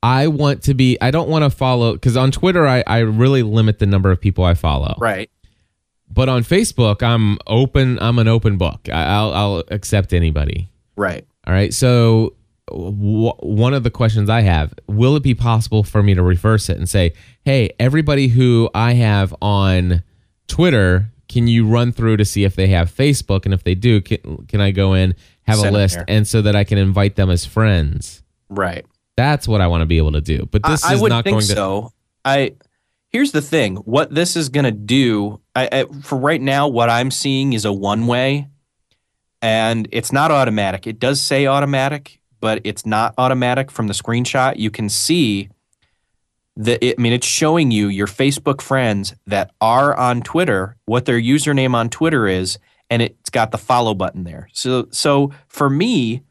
I 0.02 0.26
want 0.26 0.64
to 0.64 0.74
be 0.74 0.98
I 1.00 1.10
don't 1.10 1.28
want 1.28 1.44
to 1.44 1.50
follow 1.50 1.92
because 1.92 2.16
on 2.16 2.30
Twitter 2.30 2.66
I, 2.66 2.82
I 2.86 2.98
really 2.98 3.42
limit 3.42 3.78
the 3.78 3.86
number 3.86 4.10
of 4.10 4.20
people 4.20 4.44
I 4.44 4.54
follow. 4.54 4.96
Right. 4.98 5.30
But 6.10 6.28
on 6.28 6.42
Facebook 6.42 7.02
I'm 7.02 7.38
open 7.46 7.98
I'm 8.00 8.18
an 8.18 8.28
open 8.28 8.58
book. 8.58 8.88
I, 8.92 9.04
I'll 9.04 9.32
I'll 9.32 9.62
accept 9.68 10.12
anybody. 10.12 10.68
Right. 10.96 11.26
All 11.46 11.52
right. 11.52 11.72
So 11.72 12.34
w- 12.68 13.32
one 13.40 13.74
of 13.74 13.82
the 13.82 13.90
questions 13.90 14.28
I 14.28 14.40
have, 14.40 14.74
will 14.86 15.16
it 15.16 15.22
be 15.22 15.34
possible 15.34 15.84
for 15.84 16.02
me 16.02 16.14
to 16.14 16.22
reverse 16.22 16.68
it 16.68 16.78
and 16.78 16.88
say, 16.88 17.12
"Hey, 17.44 17.70
everybody 17.78 18.28
who 18.28 18.70
I 18.74 18.94
have 18.94 19.34
on 19.40 20.02
Twitter, 20.48 21.10
can 21.28 21.46
you 21.48 21.66
run 21.66 21.92
through 21.92 22.18
to 22.18 22.24
see 22.24 22.44
if 22.44 22.56
they 22.56 22.68
have 22.68 22.94
Facebook 22.94 23.44
and 23.44 23.54
if 23.54 23.64
they 23.64 23.74
do, 23.74 24.00
can, 24.00 24.46
can 24.48 24.60
I 24.60 24.70
go 24.70 24.94
in, 24.94 25.14
have 25.42 25.58
Send 25.58 25.74
a 25.74 25.78
list 25.78 25.98
and 26.08 26.26
so 26.26 26.42
that 26.42 26.54
I 26.54 26.64
can 26.64 26.78
invite 26.78 27.16
them 27.16 27.30
as 27.30 27.46
friends?" 27.46 28.22
Right. 28.48 28.84
That's 29.16 29.46
what 29.46 29.60
I 29.60 29.66
want 29.66 29.82
to 29.82 29.86
be 29.86 29.98
able 29.98 30.12
to 30.12 30.20
do. 30.20 30.46
But 30.50 30.62
this 30.62 30.84
I, 30.84 30.92
I 30.92 30.94
is 30.94 31.00
would 31.00 31.10
not 31.10 31.24
going 31.24 31.40
to 31.40 31.46
so. 31.46 31.92
I 32.24 32.54
here's 33.10 33.32
the 33.32 33.42
thing. 33.42 33.76
What 33.76 34.14
this 34.14 34.36
is 34.36 34.48
going 34.48 34.64
to 34.64 34.70
do, 34.70 35.40
I, 35.54 35.68
I, 35.70 35.84
for 36.02 36.18
right 36.18 36.40
now, 36.40 36.68
what 36.68 36.88
I'm 36.88 37.10
seeing 37.10 37.52
is 37.52 37.64
a 37.64 37.72
one 37.72 38.06
way, 38.06 38.48
and 39.40 39.88
it's 39.92 40.12
not 40.12 40.30
automatic. 40.30 40.86
It 40.86 40.98
does 40.98 41.20
say 41.20 41.46
automatic, 41.46 42.20
but 42.40 42.60
it's 42.64 42.86
not 42.86 43.14
automatic. 43.18 43.70
From 43.70 43.86
the 43.86 43.94
screenshot, 43.94 44.56
you 44.56 44.70
can 44.70 44.88
see 44.88 45.50
that. 46.56 46.84
It, 46.84 46.96
I 46.98 47.02
mean, 47.02 47.12
it's 47.12 47.26
showing 47.26 47.70
you 47.70 47.88
your 47.88 48.06
Facebook 48.06 48.60
friends 48.60 49.14
that 49.26 49.52
are 49.60 49.94
on 49.96 50.22
Twitter, 50.22 50.76
what 50.86 51.04
their 51.04 51.20
username 51.20 51.74
on 51.74 51.90
Twitter 51.90 52.26
is, 52.26 52.58
and 52.88 53.02
it's 53.02 53.30
got 53.30 53.50
the 53.50 53.58
follow 53.58 53.94
button 53.94 54.24
there. 54.24 54.48
So, 54.52 54.86
so 54.90 55.32
for 55.48 55.70
me, 55.70 56.22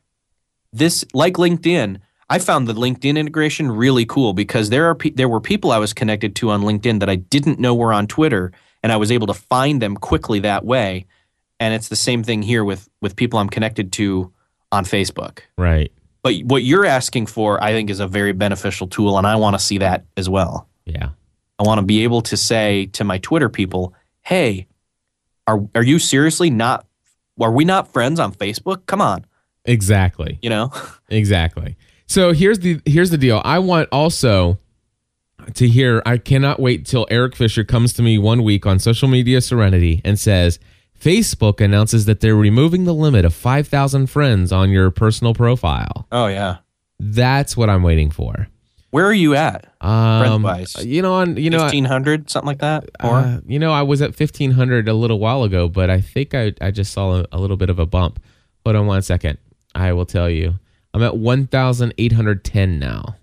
this 0.71 1.03
like 1.13 1.33
LinkedIn, 1.33 1.99
I 2.31 2.39
found 2.39 2.65
the 2.67 2.73
LinkedIn 2.73 3.17
integration 3.17 3.69
really 3.69 4.05
cool 4.05 4.31
because 4.33 4.69
there 4.69 4.85
are 4.85 4.95
pe- 4.95 5.09
there 5.09 5.27
were 5.27 5.41
people 5.41 5.69
I 5.71 5.79
was 5.79 5.93
connected 5.93 6.33
to 6.37 6.49
on 6.49 6.61
LinkedIn 6.61 7.01
that 7.01 7.09
I 7.09 7.17
didn't 7.17 7.59
know 7.59 7.75
were 7.75 7.91
on 7.91 8.07
Twitter, 8.07 8.53
and 8.81 8.91
I 8.91 8.95
was 8.95 9.11
able 9.11 9.27
to 9.27 9.33
find 9.33 9.81
them 9.81 9.97
quickly 9.97 10.39
that 10.39 10.63
way. 10.63 11.05
And 11.59 11.73
it's 11.73 11.89
the 11.89 11.95
same 11.97 12.23
thing 12.23 12.41
here 12.41 12.63
with 12.63 12.87
with 13.01 13.17
people 13.17 13.37
I'm 13.37 13.49
connected 13.49 13.91
to 13.93 14.31
on 14.71 14.85
Facebook. 14.85 15.39
right. 15.57 15.91
But 16.23 16.35
what 16.43 16.63
you're 16.63 16.85
asking 16.85 17.25
for, 17.25 17.61
I 17.61 17.71
think, 17.71 17.89
is 17.89 17.99
a 17.99 18.07
very 18.07 18.31
beneficial 18.31 18.87
tool, 18.87 19.17
and 19.17 19.27
I 19.27 19.35
want 19.35 19.55
to 19.55 19.59
see 19.59 19.79
that 19.79 20.05
as 20.15 20.29
well. 20.29 20.69
Yeah. 20.85 21.09
I 21.59 21.63
want 21.63 21.79
to 21.79 21.85
be 21.85 22.03
able 22.03 22.21
to 22.21 22.37
say 22.37 22.85
to 22.93 23.03
my 23.03 23.17
Twitter 23.17 23.49
people, 23.49 23.93
"Hey, 24.21 24.67
are 25.47 25.59
are 25.75 25.83
you 25.83 25.99
seriously 25.99 26.49
not? 26.49 26.85
Are 27.41 27.51
we 27.51 27.65
not 27.65 27.91
friends 27.91 28.19
on 28.21 28.31
Facebook? 28.33 28.85
Come 28.85 29.01
on, 29.01 29.25
Exactly. 29.65 30.39
you 30.41 30.49
know." 30.49 30.71
Exactly. 31.09 31.75
So 32.11 32.33
here's 32.33 32.59
the 32.59 32.81
here's 32.85 33.09
the 33.09 33.17
deal. 33.17 33.41
I 33.45 33.59
want 33.59 33.87
also 33.89 34.59
to 35.53 35.65
hear. 35.65 36.03
I 36.05 36.17
cannot 36.17 36.59
wait 36.59 36.85
till 36.85 37.07
Eric 37.09 37.37
Fisher 37.37 37.63
comes 37.63 37.93
to 37.93 38.01
me 38.01 38.17
one 38.17 38.43
week 38.43 38.65
on 38.65 38.79
social 38.79 39.07
media 39.07 39.39
Serenity 39.39 40.01
and 40.03 40.19
says 40.19 40.59
Facebook 40.99 41.61
announces 41.61 42.03
that 42.07 42.19
they're 42.19 42.35
removing 42.35 42.83
the 42.83 42.93
limit 42.93 43.23
of 43.23 43.33
five 43.33 43.65
thousand 43.69 44.07
friends 44.07 44.51
on 44.51 44.71
your 44.71 44.91
personal 44.91 45.33
profile. 45.33 46.05
Oh 46.11 46.27
yeah. 46.27 46.57
That's 46.99 47.55
what 47.55 47.69
I'm 47.69 47.81
waiting 47.81 48.11
for. 48.11 48.49
Where 48.89 49.05
are 49.05 49.13
you 49.13 49.33
at? 49.35 49.73
Um, 49.79 50.45
you 50.81 51.01
know, 51.01 51.13
on 51.13 51.37
you 51.37 51.49
know, 51.49 51.59
Fifteen 51.59 51.85
hundred, 51.85 52.29
something 52.29 52.47
like 52.47 52.59
that. 52.59 52.89
Or 53.01 53.19
Uh, 53.19 53.39
you 53.47 53.57
know, 53.57 53.71
I 53.71 53.83
was 53.83 54.01
at 54.01 54.19
1500 54.19 54.89
a 54.89 54.93
little 54.93 55.17
while 55.17 55.43
ago, 55.43 55.69
but 55.69 55.89
I 55.89 56.01
think 56.01 56.35
I, 56.35 56.51
I 56.59 56.71
just 56.71 56.91
saw 56.91 57.21
a, 57.21 57.25
a 57.31 57.39
little 57.39 57.55
bit 57.55 57.69
of 57.69 57.79
a 57.79 57.85
bump. 57.85 58.21
Hold 58.65 58.75
on 58.75 58.85
one 58.85 59.01
second. 59.01 59.37
I 59.73 59.93
will 59.93 60.05
tell 60.05 60.29
you. 60.29 60.55
I'm 60.93 61.03
at 61.03 61.15
1810 61.17 62.79
now. 62.79 63.15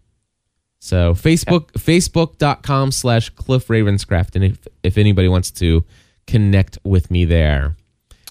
So 0.80 1.12
Facebook, 1.14 1.72
facebook.com 1.72 2.92
slash 2.92 3.30
Cliff 3.30 3.66
Ravenscraft. 3.68 4.34
And 4.36 4.44
if, 4.44 4.66
if 4.82 4.96
anybody 4.96 5.28
wants 5.28 5.50
to 5.52 5.84
connect 6.26 6.78
with 6.84 7.10
me 7.10 7.24
there. 7.24 7.76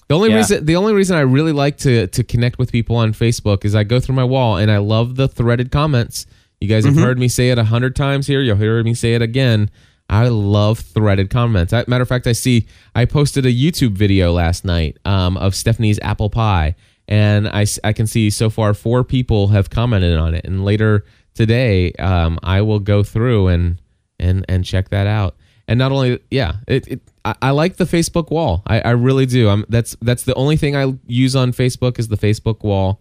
The 0.08 0.14
only 0.14 0.30
Yeah. 0.30 0.36
reason 0.36 0.64
the 0.64 0.76
only 0.76 0.94
reason 0.94 1.16
I 1.16 1.20
really 1.20 1.52
like 1.52 1.76
to 1.78 2.06
to 2.06 2.24
connect 2.24 2.58
with 2.58 2.72
people 2.72 2.96
on 2.96 3.12
Facebook 3.12 3.64
is 3.66 3.74
I 3.74 3.84
go 3.84 4.00
through 4.00 4.14
my 4.14 4.24
wall 4.24 4.56
and 4.56 4.70
I 4.70 4.78
love 4.78 5.16
the 5.16 5.28
threaded 5.28 5.70
comments. 5.70 6.24
You 6.60 6.68
guys 6.68 6.84
have 6.86 6.96
heard 6.96 7.18
me 7.18 7.28
say 7.28 7.50
it 7.50 7.58
a 7.58 7.64
hundred 7.64 7.94
times 7.94 8.26
here. 8.26 8.40
You'll 8.40 8.56
hear 8.56 8.82
me 8.82 8.94
say 8.94 9.14
it 9.14 9.20
again. 9.22 9.70
I 10.08 10.28
love 10.28 10.78
threaded 10.78 11.28
comments. 11.28 11.74
I, 11.74 11.84
matter 11.86 12.02
of 12.02 12.08
fact, 12.08 12.26
I 12.26 12.32
see 12.32 12.66
I 12.94 13.04
posted 13.04 13.44
a 13.44 13.52
YouTube 13.52 13.92
video 13.92 14.32
last 14.32 14.64
night 14.64 14.96
um, 15.04 15.36
of 15.36 15.54
Stephanie's 15.54 15.98
apple 16.00 16.30
pie, 16.30 16.74
and 17.08 17.48
I, 17.48 17.66
I 17.82 17.92
can 17.92 18.06
see 18.06 18.30
so 18.30 18.50
far 18.50 18.74
four 18.74 19.02
people 19.02 19.48
have 19.48 19.70
commented 19.70 20.16
on 20.18 20.34
it. 20.34 20.44
And 20.44 20.64
later 20.64 21.04
today, 21.34 21.92
um, 21.94 22.38
I 22.42 22.60
will 22.60 22.78
go 22.80 23.02
through 23.02 23.48
and 23.48 23.80
and 24.20 24.44
and 24.48 24.64
check 24.64 24.90
that 24.90 25.06
out. 25.06 25.34
And 25.66 25.78
not 25.78 25.92
only, 25.92 26.20
yeah, 26.30 26.56
it, 26.66 26.86
it 26.88 27.00
I, 27.24 27.34
I 27.42 27.50
like 27.50 27.76
the 27.76 27.84
Facebook 27.84 28.30
wall. 28.30 28.62
I, 28.66 28.80
I 28.80 28.90
really 28.90 29.26
do. 29.26 29.48
I'm 29.48 29.64
that's 29.68 29.96
that's 30.02 30.22
the 30.24 30.34
only 30.34 30.56
thing 30.56 30.76
I 30.76 30.94
use 31.06 31.34
on 31.34 31.52
Facebook 31.52 31.98
is 31.98 32.08
the 32.08 32.16
Facebook 32.16 32.62
wall. 32.62 33.00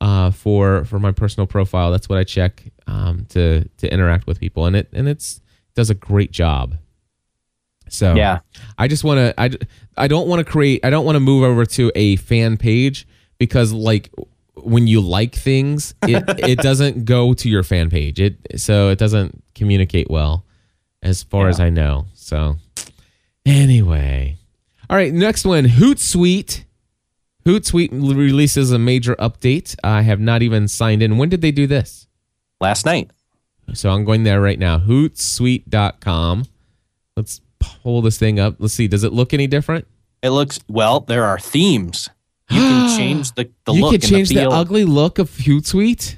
uh, 0.00 0.30
for 0.30 0.84
for 0.84 0.98
my 1.00 1.10
personal 1.12 1.46
profile. 1.46 1.90
That's 1.90 2.08
what 2.08 2.18
I 2.18 2.24
check 2.24 2.62
um, 2.86 3.26
to 3.30 3.68
to 3.78 3.92
interact 3.92 4.26
with 4.28 4.38
people, 4.38 4.66
and 4.66 4.76
it 4.76 4.88
and 4.92 5.08
it's 5.08 5.40
does 5.74 5.90
a 5.90 5.94
great 5.94 6.30
job. 6.30 6.76
So 7.88 8.14
Yeah. 8.14 8.40
I 8.76 8.86
just 8.86 9.02
want 9.02 9.18
to 9.18 9.34
I 9.40 9.50
I 9.96 10.08
don't 10.08 10.28
want 10.28 10.40
to 10.40 10.44
create 10.44 10.84
I 10.84 10.90
don't 10.90 11.04
want 11.04 11.16
to 11.16 11.20
move 11.20 11.42
over 11.42 11.64
to 11.66 11.90
a 11.94 12.16
fan 12.16 12.56
page 12.56 13.06
because 13.38 13.72
like 13.72 14.10
when 14.56 14.86
you 14.86 15.00
like 15.00 15.34
things 15.34 15.94
it 16.02 16.24
it 16.38 16.58
doesn't 16.58 17.04
go 17.04 17.34
to 17.34 17.48
your 17.48 17.62
fan 17.62 17.90
page. 17.90 18.20
It 18.20 18.36
so 18.56 18.88
it 18.88 18.98
doesn't 18.98 19.42
communicate 19.54 20.10
well 20.10 20.44
as 21.02 21.22
far 21.22 21.48
as 21.48 21.60
I 21.60 21.70
know. 21.70 22.06
So 22.14 22.56
anyway. 23.46 24.36
All 24.90 24.96
right, 24.96 25.12
next 25.12 25.44
one 25.44 25.64
Hootsuite. 25.64 26.64
Hootsuite 27.44 27.90
releases 27.92 28.72
a 28.72 28.78
major 28.78 29.14
update. 29.16 29.74
I 29.82 30.02
have 30.02 30.20
not 30.20 30.42
even 30.42 30.68
signed 30.68 31.02
in. 31.02 31.16
When 31.16 31.28
did 31.28 31.40
they 31.40 31.50
do 31.50 31.66
this? 31.66 32.06
Last 32.60 32.84
night. 32.84 33.10
So 33.74 33.90
I'm 33.90 34.04
going 34.04 34.24
there 34.24 34.40
right 34.40 34.58
now. 34.58 34.78
Hootsuite.com. 34.78 36.44
Let's 37.16 37.40
pull 37.58 38.02
this 38.02 38.18
thing 38.18 38.38
up. 38.38 38.56
Let's 38.58 38.74
see. 38.74 38.88
Does 38.88 39.04
it 39.04 39.12
look 39.12 39.32
any 39.32 39.46
different? 39.46 39.86
It 40.22 40.30
looks 40.30 40.60
well. 40.68 41.00
There 41.00 41.24
are 41.24 41.38
themes. 41.38 42.08
You 42.50 42.60
can 42.60 42.96
change 42.98 43.32
the, 43.34 43.50
the 43.64 43.72
you 43.74 43.82
look 43.82 43.92
You 43.92 43.98
can 43.98 44.08
change 44.08 44.28
the 44.30 44.34
the, 44.36 44.50
ugly 44.50 44.84
look 44.84 45.18
of 45.18 45.30
Hootsuite. 45.30 46.16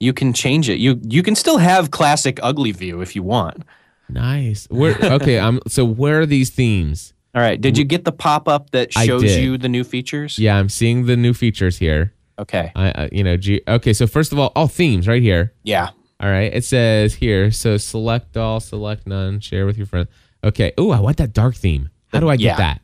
you 0.00 0.12
can 0.12 0.32
change 0.32 0.68
it. 0.68 0.78
You 0.78 1.00
you 1.02 1.22
can 1.22 1.34
still 1.34 1.58
have 1.58 1.90
classic 1.90 2.38
ugly 2.42 2.72
view 2.72 3.00
if 3.00 3.14
you 3.16 3.22
want. 3.22 3.62
Nice. 4.08 4.66
Where? 4.70 4.96
Okay. 5.16 5.38
I'm. 5.38 5.60
So 5.68 5.84
where 5.84 6.20
are 6.22 6.26
these 6.26 6.50
themes? 6.50 7.12
All 7.34 7.42
right. 7.42 7.60
Did 7.60 7.76
you 7.76 7.84
get 7.84 8.04
the 8.04 8.12
pop 8.12 8.48
up 8.48 8.70
that 8.70 8.92
shows 8.92 9.36
you 9.36 9.58
the 9.58 9.68
new 9.68 9.84
features? 9.84 10.38
Yeah, 10.38 10.56
I'm 10.58 10.68
seeing 10.70 11.06
the 11.06 11.16
new 11.16 11.34
features 11.34 11.76
here. 11.78 12.14
Okay. 12.38 12.72
I, 12.74 12.88
I 13.02 13.08
you 13.12 13.22
know, 13.22 13.36
G, 13.36 13.60
okay. 13.68 13.92
So 13.92 14.06
first 14.06 14.32
of 14.32 14.38
all, 14.38 14.50
all 14.56 14.66
themes 14.68 15.06
right 15.06 15.20
here. 15.20 15.52
Yeah. 15.62 15.90
All 16.20 16.30
right. 16.30 16.52
It 16.54 16.64
says 16.64 17.14
here. 17.14 17.50
So 17.50 17.76
select 17.76 18.36
all, 18.36 18.60
select 18.60 19.06
none, 19.06 19.40
share 19.40 19.66
with 19.66 19.76
your 19.76 19.86
friends. 19.86 20.08
Okay. 20.42 20.72
Oh, 20.78 20.90
I 20.90 21.00
want 21.00 21.18
that 21.18 21.32
dark 21.34 21.54
theme. 21.56 21.90
How 22.12 22.20
do 22.20 22.28
I 22.30 22.36
get 22.36 22.44
Yeah. 22.44 22.56
that? 22.56 22.80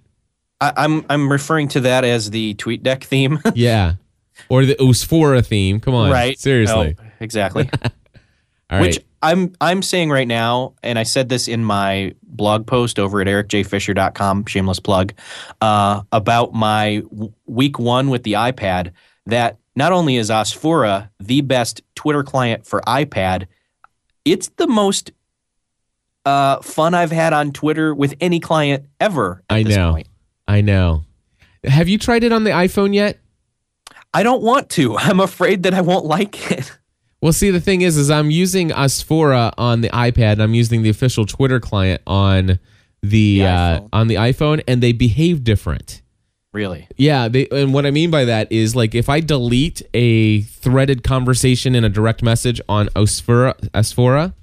I, 0.64 0.85
I'm 0.85 1.05
I'm 1.09 1.31
referring 1.31 1.68
to 1.68 1.81
that 1.81 2.05
as 2.05 2.31
the 2.31 2.55
TweetDeck 2.55 3.05
theme. 3.05 3.38
Yeah. 3.55 3.94
Or 4.48 4.64
the 4.64 4.74
Osfoora 4.77 5.46
theme. 5.46 5.79
Come 5.81 5.94
on. 5.94 6.11
right. 6.11 6.37
Seriously. 6.38 6.96
No, 6.98 7.05
exactly. 7.20 7.70
All 7.83 7.90
right. 8.70 8.81
Which 8.81 8.98
I'm 9.22 9.55
I'm 9.61 9.81
saying 9.81 10.11
right 10.11 10.27
now, 10.27 10.74
and 10.83 10.98
I 10.98 11.05
said 11.05 11.29
this 11.29 11.46
in 11.48 11.64
my 11.64 12.14
blog 12.22 12.66
post 12.66 12.98
over 12.98 13.20
at 13.20 13.27
ericjfisher.com, 13.27 14.46
shameless 14.46 14.81
plug, 14.81 15.12
uh, 15.61 16.03
about 16.11 16.53
my 16.53 17.03
w- 17.11 17.33
week 17.46 17.79
one 17.79 18.11
with 18.11 18.24
the 18.24 18.33
iPad. 18.33 18.90
That 19.27 19.59
not 19.77 19.92
only 19.92 20.16
is 20.16 20.31
Osfoora 20.31 21.09
the 21.20 21.40
best 21.40 21.81
Twitter 21.94 22.22
client 22.24 22.66
for 22.66 22.81
iPad, 22.83 23.46
it's 24.24 24.48
the 24.57 24.66
most 24.66 25.12
uh, 26.27 26.61
fun 26.61 26.94
I've 26.94 27.12
had 27.12 27.33
on 27.33 27.53
Twitter 27.53 27.94
with 27.94 28.14
any 28.20 28.40
client 28.40 28.87
ever. 29.00 29.42
At 29.48 29.57
I 29.57 29.62
this 29.62 29.77
know. 29.77 29.92
Point. 29.92 30.09
I 30.46 30.61
know. 30.61 31.04
Have 31.64 31.88
you 31.88 31.98
tried 31.98 32.24
it 32.24 32.33
on 32.33 32.44
the 32.44 32.50
iPhone 32.50 32.94
yet? 32.94 33.18
I 34.12 34.22
don't 34.22 34.42
want 34.42 34.70
to. 34.70 34.96
I'm 34.98 35.20
afraid 35.20 35.62
that 35.64 35.74
I 35.74 35.80
won't 35.80 36.04
like 36.04 36.50
it. 36.50 36.76
Well, 37.20 37.33
see, 37.33 37.50
the 37.50 37.61
thing 37.61 37.80
is, 37.80 37.96
is 37.96 38.11
I'm 38.11 38.30
using 38.30 38.68
Osfoora 38.70 39.52
on 39.57 39.80
the 39.80 39.88
iPad. 39.88 40.33
And 40.33 40.42
I'm 40.42 40.54
using 40.54 40.83
the 40.83 40.90
official 40.90 41.24
Twitter 41.24 41.59
client 41.59 42.02
on 42.07 42.59
the, 43.02 43.40
The 43.40 43.44
uh, 43.46 43.48
iPhone. 43.80 43.88
on 43.94 44.07
the 44.09 44.14
iPhone, 44.16 44.62
and 44.68 44.83
they 44.83 44.92
behave 44.92 45.42
different. 45.42 46.02
Really? 46.52 46.87
Yeah, 46.96 47.26
they, 47.28 47.48
and 47.48 47.74
what 47.74 47.85
I 47.85 47.90
mean 47.90 48.11
by 48.12 48.26
that 48.26 48.52
is 48.52 48.76
like 48.76 48.94
if 48.94 49.09
I 49.09 49.18
delete 49.20 49.83
a 49.92 50.42
threaded 50.42 51.02
conversation 51.02 51.74
in 51.74 51.83
a 51.83 51.88
direct 51.88 52.22
message 52.22 52.61
on 52.68 52.87
Osfoora, 52.90 53.54
Osfoora 53.70 54.35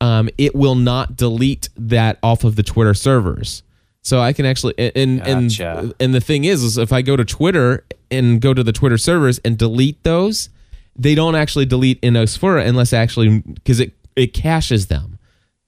um, 0.00 0.30
it 0.38 0.54
will 0.54 0.74
not 0.74 1.16
delete 1.16 1.68
that 1.76 2.18
off 2.22 2.44
of 2.44 2.56
the 2.56 2.62
Twitter 2.62 2.94
servers. 2.94 3.62
So 4.02 4.20
I 4.20 4.32
can 4.32 4.46
actually 4.46 4.74
and 4.78 5.20
and 5.26 5.50
Gotcha. 5.50 5.92
and 6.00 6.14
the 6.14 6.20
thing 6.20 6.44
is, 6.44 6.62
is 6.62 6.78
if 6.78 6.92
I 6.92 7.02
go 7.02 7.16
to 7.16 7.24
Twitter 7.24 7.84
and 8.10 8.40
go 8.40 8.54
to 8.54 8.62
the 8.64 8.72
Twitter 8.72 8.96
servers 8.98 9.38
and 9.44 9.58
delete 9.58 10.02
those, 10.04 10.48
they 10.96 11.14
don't 11.14 11.34
actually 11.34 11.66
delete 11.66 11.98
in 12.02 12.14
Osfoora 12.14 12.66
unless 12.66 12.92
actually 12.92 13.40
because 13.40 13.78
it 13.80 13.92
it 14.16 14.28
caches 14.32 14.86
them. 14.86 15.18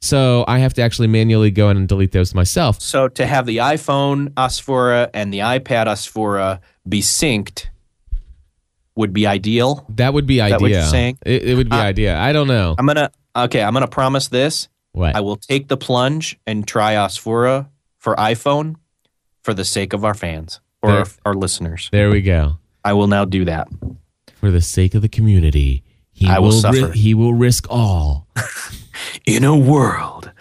So 0.01 0.45
I 0.49 0.59
have 0.59 0.75
to 0.75 0.83
actually 0.83 1.09
manually 1.09 1.51
go 1.51 1.69
in 1.71 1.77
and 1.77 1.87
delete 1.87 2.11
those 2.13 2.35
myself. 2.35 2.81
So 2.81 3.07
to 3.09 3.27
have 3.27 3.47
the 3.47 3.59
iPhone 3.59 4.31
Osfoora 4.31 5.11
and 5.15 5.33
the 5.33 5.39
iPad 5.41 5.87
Osfoora 5.87 6.59
be 6.89 7.01
synced 7.03 7.67
would 8.97 9.13
be 9.13 9.27
ideal. 9.27 9.87
That 9.91 10.13
would 10.15 10.27
be 10.27 10.39
that 10.39 10.45
idea. 10.53 10.59
what 10.59 10.71
you're 10.71 10.83
saying? 10.83 11.19
It, 11.25 11.43
it 11.45 11.55
would 11.55 11.69
be 11.71 11.77
Uh, 11.77 11.83
idea. 11.83 12.19
I 12.19 12.33
don't 12.33 12.49
know. 12.49 12.75
I'm 12.79 12.87
gonna 12.87 13.11
okay. 13.37 13.63
I'm 13.63 13.73
gonna 13.75 13.87
promise 13.87 14.29
this. 14.29 14.69
What? 14.93 15.15
I 15.15 15.21
will 15.21 15.37
take 15.37 15.69
the 15.69 15.77
plunge 15.77 16.39
and 16.47 16.67
try 16.67 16.95
Osfoora 16.95 17.69
for 18.03 18.17
iPhone 18.17 18.75
for 19.43 19.55
the 19.55 19.65
sake 19.65 19.93
of 19.93 20.05
our 20.05 20.15
fans 20.15 20.59
or 20.83 20.91
There- 20.91 20.99
our, 21.01 21.07
our 21.27 21.35
listeners. 21.35 21.89
there 21.93 22.11
we 22.11 22.21
go. 22.21 22.59
I 22.85 22.93
will 22.95 23.07
now 23.07 23.25
do 23.25 23.45
that. 23.45 23.69
For 24.41 24.51
the 24.51 24.61
sake 24.61 24.95
of 24.97 25.03
the 25.03 25.09
community, 25.09 25.85
he 26.11 26.27
I 26.27 26.41
will 26.41 26.51
ri- 26.51 26.61
suffer. 26.61 26.91
he 26.93 27.15
will 27.15 27.33
risk 27.35 27.67
all. 27.71 28.27
In 29.27 29.45
a 29.45 29.57
world. 29.57 30.33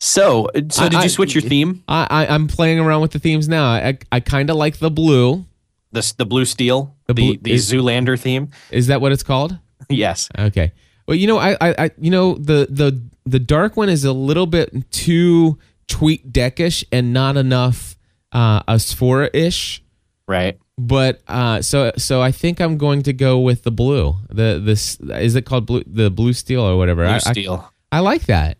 So, 0.00 0.48
so 0.70 0.84
I- 0.84 0.88
did 0.90 1.02
you 1.02 1.08
switch 1.08 1.34
your 1.34 1.42
theme? 1.42 1.82
I, 1.88 2.06
I 2.10 2.26
I'm 2.34 2.46
playing 2.48 2.78
around 2.78 3.00
with 3.00 3.12
the 3.12 3.18
themes 3.18 3.48
now. 3.48 3.64
I 3.64 3.98
I 4.12 4.20
kind 4.20 4.50
of 4.50 4.56
like 4.56 4.78
the 4.78 4.90
blue. 4.90 5.46
The 5.92 6.12
the 6.18 6.26
blue 6.26 6.44
steel, 6.44 6.94
The 7.06 7.14
the 7.14 7.22
blue- 7.22 7.38
the, 7.40 7.52
is- 7.52 7.72
Zoolander 7.72 8.18
theme. 8.20 8.50
Is 8.70 8.88
that 8.88 9.00
what 9.00 9.12
it's 9.12 9.22
called? 9.22 9.58
Yes. 9.90 10.28
Okay. 10.38 10.72
Well, 11.06 11.16
you 11.16 11.26
know, 11.26 11.38
I, 11.38 11.52
I, 11.62 11.74
I 11.86 11.90
you 11.98 12.10
know, 12.10 12.34
the 12.34 12.66
the 12.68 13.00
the 13.24 13.38
dark 13.38 13.74
one 13.78 13.88
is 13.88 14.04
a 14.04 14.12
little 14.12 14.44
bit 14.46 14.90
too 14.90 15.58
tweet 15.88 16.32
deckish 16.32 16.84
and 16.92 17.12
not 17.12 17.36
enough 17.36 17.96
uh 18.32 18.62
Osfoora 18.64 19.30
ish. 19.34 19.82
Right. 20.26 20.58
But 20.76 21.22
uh, 21.26 21.60
so 21.62 21.90
so 21.96 22.20
I 22.22 22.30
think 22.30 22.60
I'm 22.60 22.76
going 22.78 23.02
to 23.04 23.12
go 23.12 23.40
with 23.40 23.64
the 23.64 23.72
blue. 23.72 24.14
The 24.28 24.60
this 24.62 24.96
is 25.00 25.34
it 25.34 25.42
called 25.46 25.66
blue 25.66 25.82
the 25.86 26.10
blue 26.10 26.32
steel 26.32 26.60
or 26.60 26.76
whatever. 26.76 27.02
Blue 27.04 27.12
I, 27.12 27.16
I- 27.16 27.18
steel. 27.32 27.72
I 27.90 28.00
like 28.00 28.26
that. 28.26 28.58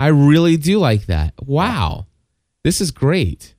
I 0.00 0.08
really 0.08 0.56
do 0.56 0.78
like 0.78 1.06
that. 1.06 1.34
Wow. 1.40 2.06
This 2.64 2.80
is 2.80 2.90
great. 2.90 3.54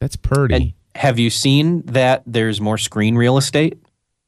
That's 0.00 0.16
purty. 0.16 0.54
And 0.54 0.72
have 0.94 1.18
you 1.18 1.30
seen 1.30 1.82
that 1.82 2.22
there's 2.26 2.60
more 2.60 2.78
screen 2.78 3.14
real 3.16 3.36
estate? 3.38 3.78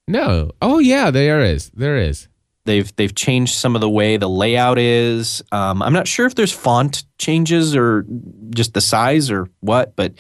no. 0.07 0.50
Oh 0.61 0.79
yeah, 0.79 1.11
there 1.11 1.40
is. 1.40 1.70
There 1.70 1.96
is. 1.96 2.29
They've 2.66 2.94
they've 2.96 3.14
changed 3.14 3.54
some 3.54 3.74
of 3.74 3.80
the 3.80 3.88
way 3.90 4.16
the 4.16 4.28
layout 4.28 4.78
is. 4.78 5.42
Um, 5.50 5.82
I'm 5.82 5.92
not 5.92 6.06
sure 6.06 6.26
if 6.26 6.34
there's 6.34 6.52
font 6.52 7.04
changes 7.18 7.74
or 7.74 8.04
just 8.50 8.74
the 8.74 8.80
size 8.80 9.30
or 9.30 9.48
what, 9.60 9.96
but 9.96 10.12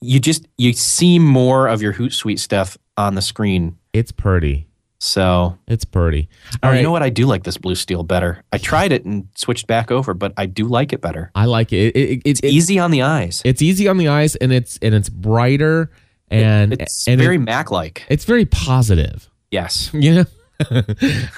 you 0.00 0.20
just 0.20 0.46
you 0.58 0.72
see 0.74 1.18
more 1.18 1.66
of 1.68 1.80
your 1.82 1.94
Hootsuite 1.94 2.38
stuff 2.38 2.76
on 2.96 3.14
the 3.14 3.22
screen. 3.22 3.76
It's 3.92 4.12
purty. 4.12 4.68
So, 4.98 5.58
It's 5.68 5.84
purty. 5.84 6.28
oh, 6.54 6.56
All 6.62 6.70
right. 6.70 6.78
you 6.78 6.82
know 6.82 6.90
what? 6.90 7.02
I 7.02 7.10
do 7.10 7.26
like 7.26 7.44
this 7.44 7.58
blue 7.58 7.74
steel 7.74 8.02
better. 8.02 8.42
I 8.50 8.56
tried 8.58 8.92
it 8.92 9.04
and 9.04 9.28
switched 9.36 9.66
back 9.66 9.90
over, 9.90 10.14
but 10.14 10.32
I 10.38 10.46
do 10.46 10.64
like 10.66 10.92
it 10.94 11.02
better. 11.02 11.30
I 11.34 11.44
like 11.44 11.70
it. 11.72 11.94
It- 11.94 12.10
it- 12.10 12.22
it's 12.24 12.40
Easy 12.42 12.78
on 12.78 12.90
the 12.90 13.02
eyes. 13.02 13.42
It's 13.44 13.60
easy 13.60 13.88
on 13.88 13.98
the 13.98 14.08
eyes 14.08 14.36
and 14.36 14.52
it's 14.52 14.78
and 14.80 14.94
it's 14.94 15.10
brighter 15.10 15.90
and 16.30 16.72
it's 16.80 17.06
and 17.06 17.20
very 17.20 17.36
it- 17.36 17.40
Mac 17.40 17.70
like. 17.70 18.04
it's 18.08 18.24
very 18.24 18.46
positive. 18.46 19.30
Yes. 19.50 19.90
You 19.94 20.14
know? 20.14 20.24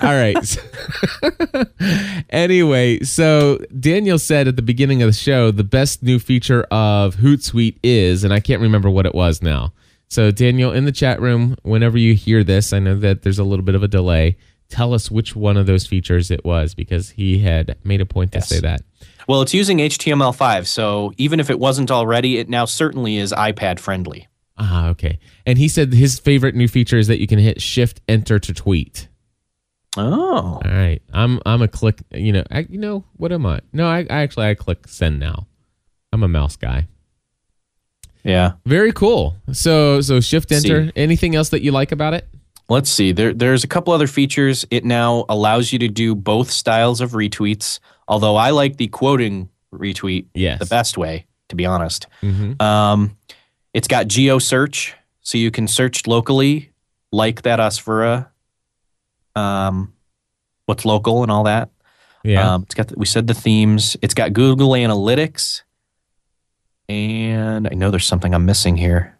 All 0.03 0.15
right. 0.15 0.57
anyway, 2.31 3.01
so 3.01 3.59
Daniel 3.79 4.19
said 4.19 4.49
at 4.49 4.57
the 4.57 4.63
beginning 4.63 5.03
of 5.03 5.09
the 5.09 5.13
show 5.13 5.51
the 5.51 5.65
best 5.65 6.03
new 6.03 6.19
feature 6.19 6.63
of 6.71 7.17
Hootsuite 7.17 7.79
is, 7.83 8.25
and 8.25 8.33
I 8.33 8.41
can't 8.41 8.63
remember 8.63 8.91
what 8.91 9.07
it 9.07 9.15
was 9.15 9.43
now. 9.43 9.73
So, 10.09 10.31
Daniel, 10.31 10.73
in 10.73 10.85
the 10.87 10.93
chat 10.93 11.21
room, 11.21 11.57
whenever 11.63 11.99
you 11.99 12.15
hear 12.15 12.43
this, 12.43 12.73
I 12.73 12.79
know 12.79 12.97
that 13.01 13.23
there's 13.23 13.39
a 13.39 13.45
little 13.45 13.65
bit 13.65 13.75
of 13.75 13.83
a 13.83 13.89
delay. 13.89 14.37
Tell 14.71 14.95
us 14.95 15.11
which 15.11 15.35
one 15.37 15.57
of 15.57 15.67
those 15.67 15.87
features 15.87 16.31
it 16.31 16.45
was 16.45 16.75
because 16.75 17.11
he 17.11 17.41
had 17.41 17.77
made 17.85 18.01
a 18.01 18.07
point 18.07 18.33
to 18.33 18.39
Yes. 18.39 18.49
say 18.49 18.61
that. 18.61 18.83
Well, 19.27 19.43
it's 19.43 19.53
using 19.53 19.79
HTML5, 19.79 20.67
so 20.67 21.13
even 21.19 21.41
if 21.41 21.51
it 21.51 21.59
wasn't 21.59 21.91
already, 21.91 22.39
it 22.39 22.49
now 22.49 22.65
certainly 22.65 23.17
is 23.19 23.33
iPad 23.33 23.79
friendly. 23.79 24.29
Ah, 24.59 24.89
okay. 24.89 25.19
And 25.47 25.57
he 25.59 25.69
said 25.69 25.93
his 25.93 26.19
favorite 26.19 26.55
new 26.55 26.69
feature 26.69 26.99
is 26.99 27.07
that 27.07 27.21
you 27.21 27.27
can 27.27 27.39
hit 27.39 27.63
Shift 27.63 28.01
Enter 28.09 28.39
to 28.41 28.53
tweet. 28.53 29.09
Oh. 29.97 30.61
All 30.63 30.63
right, 30.65 31.01
I'm 31.13 31.41
I'm 31.47 31.63
a 31.63 31.69
click. 31.69 32.01
You 32.13 32.33
know, 32.33 32.45
I, 32.51 32.61
you 32.69 32.79
know 32.79 33.05
what 33.17 33.33
am 33.33 33.47
I? 33.47 33.61
No, 33.73 33.87
I, 33.89 33.99
I 34.11 34.23
actually 34.23 34.47
I 34.47 34.55
click 34.55 34.87
send 34.89 35.19
now. 35.19 35.47
I'm 36.13 36.23
a 36.23 36.29
mouse 36.29 36.57
guy. 36.57 36.87
Yeah. 38.25 38.53
Very 38.67 38.93
cool. 38.93 39.37
So 39.53 40.01
so 40.01 40.21
Shift 40.21 40.53
Enter. 40.53 40.87
See. 40.87 40.93
Anything 40.97 41.35
else 41.35 41.49
that 41.51 41.63
you 41.63 41.73
like 41.73 41.93
about 41.93 42.15
it? 42.15 42.27
Let's 42.69 42.91
see. 42.91 43.13
There, 43.13 43.33
there's 43.33 43.65
a 43.65 43.67
couple 43.67 43.95
other 43.95 44.07
features. 44.07 44.67
It 44.71 44.85
now 44.85 45.25
allows 45.31 45.73
you 45.73 45.79
to 45.79 45.89
do 45.89 46.15
both 46.15 46.51
styles 46.51 47.01
of 47.01 47.13
retweets, 47.13 47.81
although 48.09 48.37
I 48.37 48.51
like 48.51 48.77
the 48.77 48.89
quoting 48.89 49.49
retweet 49.73 50.27
Yes. 50.35 50.59
the 50.59 50.67
best 50.67 50.99
way, 50.99 51.27
to 51.49 51.57
be 51.57 51.65
honest. 51.65 52.07
Mm-hmm. 52.21 52.61
Um, 52.63 53.17
it's 53.75 53.89
got 53.89 54.09
geo 54.09 54.39
search, 54.39 54.95
so 55.21 55.39
you 55.39 55.51
can 55.51 55.69
search 55.69 56.07
locally 56.07 56.73
like 57.13 57.43
that 57.43 57.59
Osfoora, 57.59 58.29
um, 59.37 59.93
what's 60.67 60.85
local 60.85 61.23
and 61.23 61.31
all 61.33 61.45
that. 61.45 61.71
Yeah. 62.25 62.55
Um, 62.55 62.63
it's 62.65 62.75
got 62.75 62.89
the, 62.89 62.95
we 62.97 63.07
said 63.07 63.27
the 63.27 63.35
themes. 63.35 63.97
It's 64.03 64.15
got 64.15 64.33
Google 64.33 64.71
Analytics, 64.71 65.63
and 66.89 67.67
I 67.71 67.75
know 67.75 67.91
there's 67.91 68.07
something 68.07 68.35
I'm 68.35 68.47
missing 68.47 68.77
here. 68.77 69.17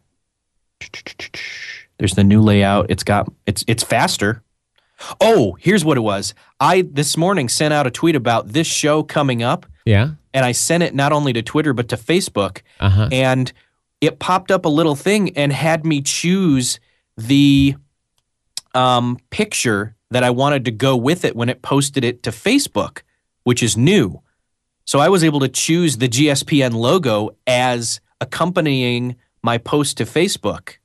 There's 1.99 2.15
the 2.15 2.25
new 2.25 2.41
layout. 2.41 2.87
It's 2.91 3.03
got 3.05 3.31
it's 3.47 3.65
it's 3.67 3.83
faster. 3.83 4.43
Oh, 5.21 5.57
here's 5.61 5.85
what 5.85 5.97
it 5.97 6.01
was. 6.01 6.35
I 6.61 6.83
this 6.83 7.17
morning 7.17 7.49
sent 7.49 7.73
out 7.73 7.87
a 7.87 7.91
tweet 7.91 8.17
about 8.17 8.49
this 8.49 8.67
show 8.67 9.03
coming 9.03 9.43
up, 9.43 9.67
yeah. 9.85 10.11
and 10.35 10.45
I 10.45 10.53
sent 10.53 10.83
it 10.83 10.95
not 10.95 11.13
only 11.13 11.33
to 11.35 11.43
Twitter 11.43 11.73
but 11.73 11.89
to 11.91 11.97
Facebook, 11.97 12.63
Uh 12.81 12.91
huh. 12.91 13.09
and 13.13 13.53
it 14.01 14.19
popped 14.19 14.51
up 14.51 14.65
a 14.65 14.69
little 14.69 14.95
thing 14.95 15.37
and 15.37 15.53
had 15.53 15.85
me 15.85 16.01
choose 16.01 16.79
the 17.17 17.75
um, 18.75 19.19
picture 19.31 19.97
that 20.11 20.25
I 20.25 20.31
wanted 20.31 20.65
to 20.67 20.71
go 20.71 20.97
with 20.97 21.25
it 21.25 21.37
when 21.37 21.49
it 21.49 21.63
posted 21.63 22.05
it 22.05 22.23
to 22.23 22.31
Facebook, 22.31 23.03
which 23.45 23.63
is 23.63 23.77
new. 23.77 24.23
So 24.85 25.01
I 25.01 25.09
was 25.09 25.23
able 25.23 25.41
to 25.41 25.49
choose 25.49 25.99
the 25.99 26.09
GSPN 26.09 26.73
logo 26.75 27.31
as 27.47 28.01
accompanying 28.21 29.17
my 29.43 29.59
post 29.59 29.99
to 29.99 30.05
Facebook 30.05 30.77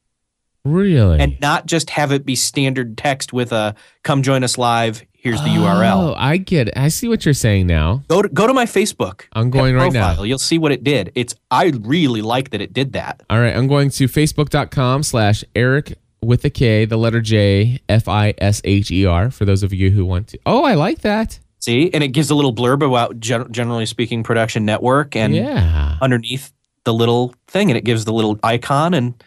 Really? 0.65 1.19
and 1.19 1.39
not 1.39 1.65
just 1.65 1.89
have 1.91 2.12
it 2.12 2.26
be 2.26 2.36
standard 2.36 2.97
text 2.97 3.34
with 3.34 3.52
a 3.52 3.76
come 4.04 4.23
join 4.23 4.43
us 4.43 4.58
live, 4.58 5.04
here's 5.23 5.41
the 5.41 5.47
URL. 5.47 6.12
Oh, 6.12 6.13
I 6.17 6.38
get 6.38 6.67
it. 6.67 6.73
I 6.77 6.89
see 6.89 7.07
what 7.07 7.25
you're 7.25 7.33
saying 7.33 7.65
now. 7.65 8.03
Go 8.09 8.21
to, 8.21 8.29
go 8.29 8.45
to 8.45 8.53
my 8.53 8.65
Facebook. 8.65 9.23
I'm 9.31 9.49
going 9.49 9.73
right 9.73 9.91
now. 9.91 10.21
You'll 10.23 10.38
see 10.38 10.57
what 10.57 10.71
it 10.71 10.83
did. 10.83 11.12
It's 11.15 11.33
I 11.49 11.71
really 11.81 12.21
like 12.21 12.51
that 12.51 12.62
it 12.62 12.73
did 12.73 12.93
that. 12.93 13.23
All 13.29 13.39
right, 13.39 13.55
I'm 13.55 13.67
going 13.67 13.89
to 13.91 14.07
facebook.com 14.07 15.03
slash 15.03 15.43
Eric 15.55 15.97
with 16.21 16.45
a 16.45 16.49
K, 16.49 16.86
the 16.86 16.97
letter 16.97 17.21
J, 17.21 17.79
F 17.89 18.07
I 18.07 18.33
S 18.38 18.62
H 18.63 18.91
E 18.91 19.05
R, 19.05 19.31
for 19.31 19.45
those 19.45 19.63
of 19.63 19.73
you 19.73 19.89
who 19.91 20.05
want 20.05 20.27
to. 20.29 20.39
Oh, 20.45 20.63
I 20.63 20.75
like 20.75 20.99
that. 20.99 21.39
See, 21.59 21.89
and 21.93 22.03
it 22.03 22.09
gives 22.09 22.29
a 22.29 22.36
little 22.36 22.53
blurb 22.53 22.86
about 22.86 23.19
gen- 23.21 23.49
generally 23.51 23.86
speaking 23.86 24.21
production 24.23 24.65
network, 24.65 25.15
and 25.15 25.33
yeah. 25.33 25.97
underneath 26.01 26.51
the 26.83 26.93
little 26.93 27.33
thing, 27.47 27.71
and 27.71 27.77
it 27.77 27.86
gives 27.86 28.03
the 28.03 28.12
little 28.12 28.38
icon. 28.43 28.93
And 28.93 29.23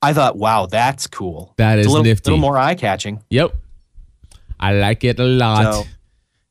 I 0.00 0.14
thought, 0.14 0.36
wow, 0.36 0.64
that's 0.64 1.06
cool. 1.06 1.52
That 1.58 1.78
It's 1.78 1.86
is 1.86 1.92
a 1.92 1.96
little, 1.96 2.04
nifty. 2.04 2.30
little 2.30 2.40
more 2.40 2.56
eye 2.56 2.74
catching. 2.76 3.22
Yep. 3.28 3.54
I 4.60 4.72
like 4.74 5.04
it 5.04 5.18
a 5.20 5.24
lot. 5.24 5.72
So- 5.74 5.84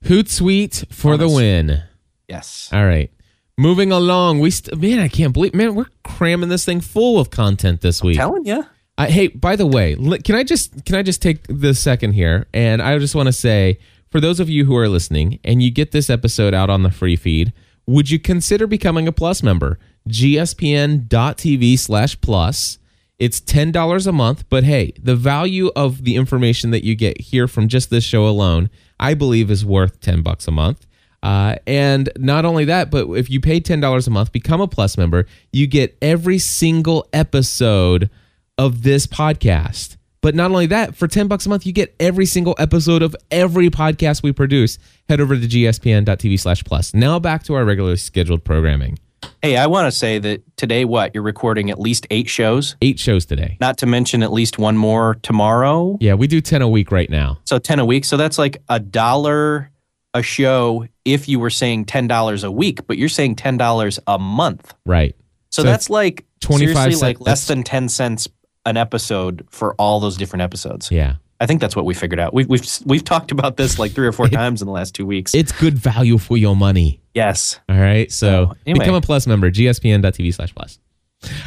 Hootsuite 0.05 0.93
for 0.93 1.17
the 1.17 1.27
win. 1.27 1.81
Yes. 2.27 2.69
All 2.71 2.85
right. 2.85 3.11
Moving 3.57 3.91
along. 3.91 4.39
We 4.39 4.51
st- 4.51 4.79
man, 4.79 4.99
I 4.99 5.07
can't 5.07 5.33
believe 5.33 5.53
man, 5.55 5.73
we're 5.75 5.87
cramming 6.03 6.49
this 6.49 6.65
thing 6.65 6.81
full 6.81 7.19
of 7.19 7.29
content 7.31 7.81
this 7.81 8.03
week. 8.03 8.17
Telling 8.17 8.45
you. 8.45 8.65
I, 8.97 9.09
hey, 9.09 9.27
by 9.27 9.55
the 9.55 9.65
way, 9.65 9.95
can 10.23 10.35
I 10.35 10.43
just 10.43 10.85
can 10.85 10.95
I 10.95 11.03
just 11.03 11.21
take 11.21 11.45
the 11.47 11.73
second 11.73 12.13
here, 12.13 12.47
and 12.53 12.81
I 12.81 12.97
just 12.99 13.15
want 13.15 13.27
to 13.27 13.33
say 13.33 13.79
for 14.11 14.21
those 14.21 14.39
of 14.39 14.49
you 14.49 14.63
who 14.65 14.75
are 14.77 14.87
listening, 14.87 15.39
and 15.43 15.61
you 15.61 15.69
get 15.71 15.91
this 15.91 16.09
episode 16.09 16.53
out 16.53 16.69
on 16.69 16.83
the 16.83 16.91
free 16.91 17.15
feed, 17.17 17.51
would 17.87 18.09
you 18.09 18.19
consider 18.19 18.67
becoming 18.67 19.07
a 19.07 19.11
Plus 19.11 19.43
member? 19.43 19.79
GSPN.TV/plus. 20.07 22.77
It's 23.17 23.39
ten 23.39 23.71
dollars 23.71 24.07
a 24.07 24.11
month, 24.11 24.45
but 24.49 24.63
hey, 24.63 24.93
the 25.01 25.15
value 25.15 25.71
of 25.75 26.03
the 26.03 26.15
information 26.15 26.71
that 26.71 26.83
you 26.83 26.95
get 26.95 27.19
here 27.19 27.47
from 27.47 27.67
just 27.67 27.89
this 27.89 28.03
show 28.03 28.27
alone, 28.27 28.69
I 28.99 29.13
believe, 29.13 29.49
is 29.49 29.65
worth 29.65 30.01
ten 30.01 30.21
bucks 30.21 30.47
a 30.47 30.51
month. 30.51 30.85
Uh, 31.23 31.55
and 31.65 32.09
not 32.17 32.45
only 32.45 32.65
that, 32.65 32.91
but 32.91 33.09
if 33.11 33.29
you 33.29 33.39
pay 33.39 33.59
ten 33.59 33.79
dollars 33.79 34.05
a 34.05 34.11
month, 34.11 34.31
become 34.31 34.59
a 34.59 34.67
Plus 34.67 34.97
member, 34.97 35.25
you 35.53 35.65
get 35.65 35.97
every 36.01 36.37
single 36.39 37.07
episode 37.13 38.09
of 38.57 38.83
this 38.83 39.07
podcast. 39.07 39.97
But 40.21 40.33
not 40.33 40.49
only 40.49 40.65
that, 40.67 40.95
for 40.95 41.07
10 41.07 41.27
bucks 41.27 41.45
a 41.45 41.49
month, 41.49 41.67
you 41.67 41.71
get 41.71 41.95
every 41.99 42.25
single 42.25 42.55
episode 42.57 43.03
of 43.03 43.15
every 43.29 43.69
podcast 43.69 44.23
we 44.23 44.31
produce. 44.31 44.79
Head 45.07 45.21
over 45.21 45.35
to 45.35 45.47
gspn.tv 45.47 46.39
slash 46.39 46.63
plus. 46.63 46.95
Now 46.95 47.19
back 47.19 47.43
to 47.43 47.53
our 47.53 47.63
regularly 47.63 47.97
scheduled 47.97 48.43
programming. 48.43 48.97
Hey, 49.41 49.57
I 49.57 49.67
want 49.67 49.85
to 49.87 49.91
say 49.91 50.19
that 50.19 50.43
today, 50.57 50.85
what 50.85 51.13
you're 51.13 51.23
recording 51.23 51.69
at 51.69 51.79
least 51.79 52.07
eight 52.09 52.29
shows, 52.29 52.75
Eight 52.81 52.99
shows 52.99 53.25
today. 53.25 53.57
not 53.59 53.77
to 53.79 53.85
mention 53.85 54.23
at 54.23 54.31
least 54.33 54.57
one 54.57 54.77
more 54.77 55.15
tomorrow. 55.21 55.97
Yeah, 56.01 56.13
we 56.15 56.27
do 56.27 56.41
10 56.41 56.61
a 56.61 56.67
week 56.69 56.91
right 56.91 57.09
now. 57.09 57.39
So 57.45 57.59
ten 57.59 57.79
a 57.79 57.85
week. 57.85 58.05
So 58.05 58.17
that's 58.17 58.37
like 58.37 58.61
a 58.69 58.79
dollar 58.79 59.71
a 60.13 60.21
show 60.23 60.87
if 61.03 61.27
you 61.27 61.39
were 61.39 61.49
saying 61.49 61.85
ten 61.85 62.07
dollars 62.07 62.43
a 62.43 62.51
week, 62.51 62.87
but 62.87 62.97
you're 62.97 63.09
saying 63.09 63.35
ten 63.35 63.57
dollars 63.57 63.99
a 64.07 64.17
month. 64.17 64.73
Right. 64.85 65.15
So, 65.51 65.61
So 65.61 65.67
that's 65.67 65.89
like 65.89 66.25
25 66.41 66.57
seriously 66.75 66.91
cent- 66.91 67.01
like 67.01 67.21
less 67.21 67.47
than 67.47 67.63
ten 67.63 67.89
cents 67.89 68.27
an 68.65 68.77
episode 68.77 69.45
for 69.51 69.75
all 69.75 69.99
those 69.99 70.17
different 70.17 70.41
episodes. 70.41 70.89
Yeah. 70.89 71.15
I 71.39 71.45
think 71.45 71.59
that's 71.61 71.75
what 71.75 71.83
we 71.85 71.93
figured 71.93 72.19
out. 72.19 72.33
We've 72.33 72.47
we've 72.47 72.65
we've 72.85 73.03
talked 73.03 73.31
about 73.31 73.57
this 73.57 73.77
like 73.77 73.91
three 73.91 74.07
or 74.07 74.11
four 74.13 74.27
times 74.41 74.61
in 74.61 74.65
the 74.67 74.71
last 74.71 74.95
two 74.95 75.05
weeks. 75.05 75.35
It's 75.35 75.51
good 75.51 75.77
value 75.77 76.17
for 76.17 76.37
your 76.37 76.55
money. 76.55 77.01
Yes. 77.15 77.59
All 77.67 77.77
right. 77.79 78.11
So 78.11 78.27
So, 78.51 78.55
anyway. 78.67 78.85
become 78.85 78.95
a 78.95 79.01
plus 79.01 79.25
member, 79.25 79.49
gspn.tv 79.49 80.33
slash 80.33 80.53
plus. 80.53 80.77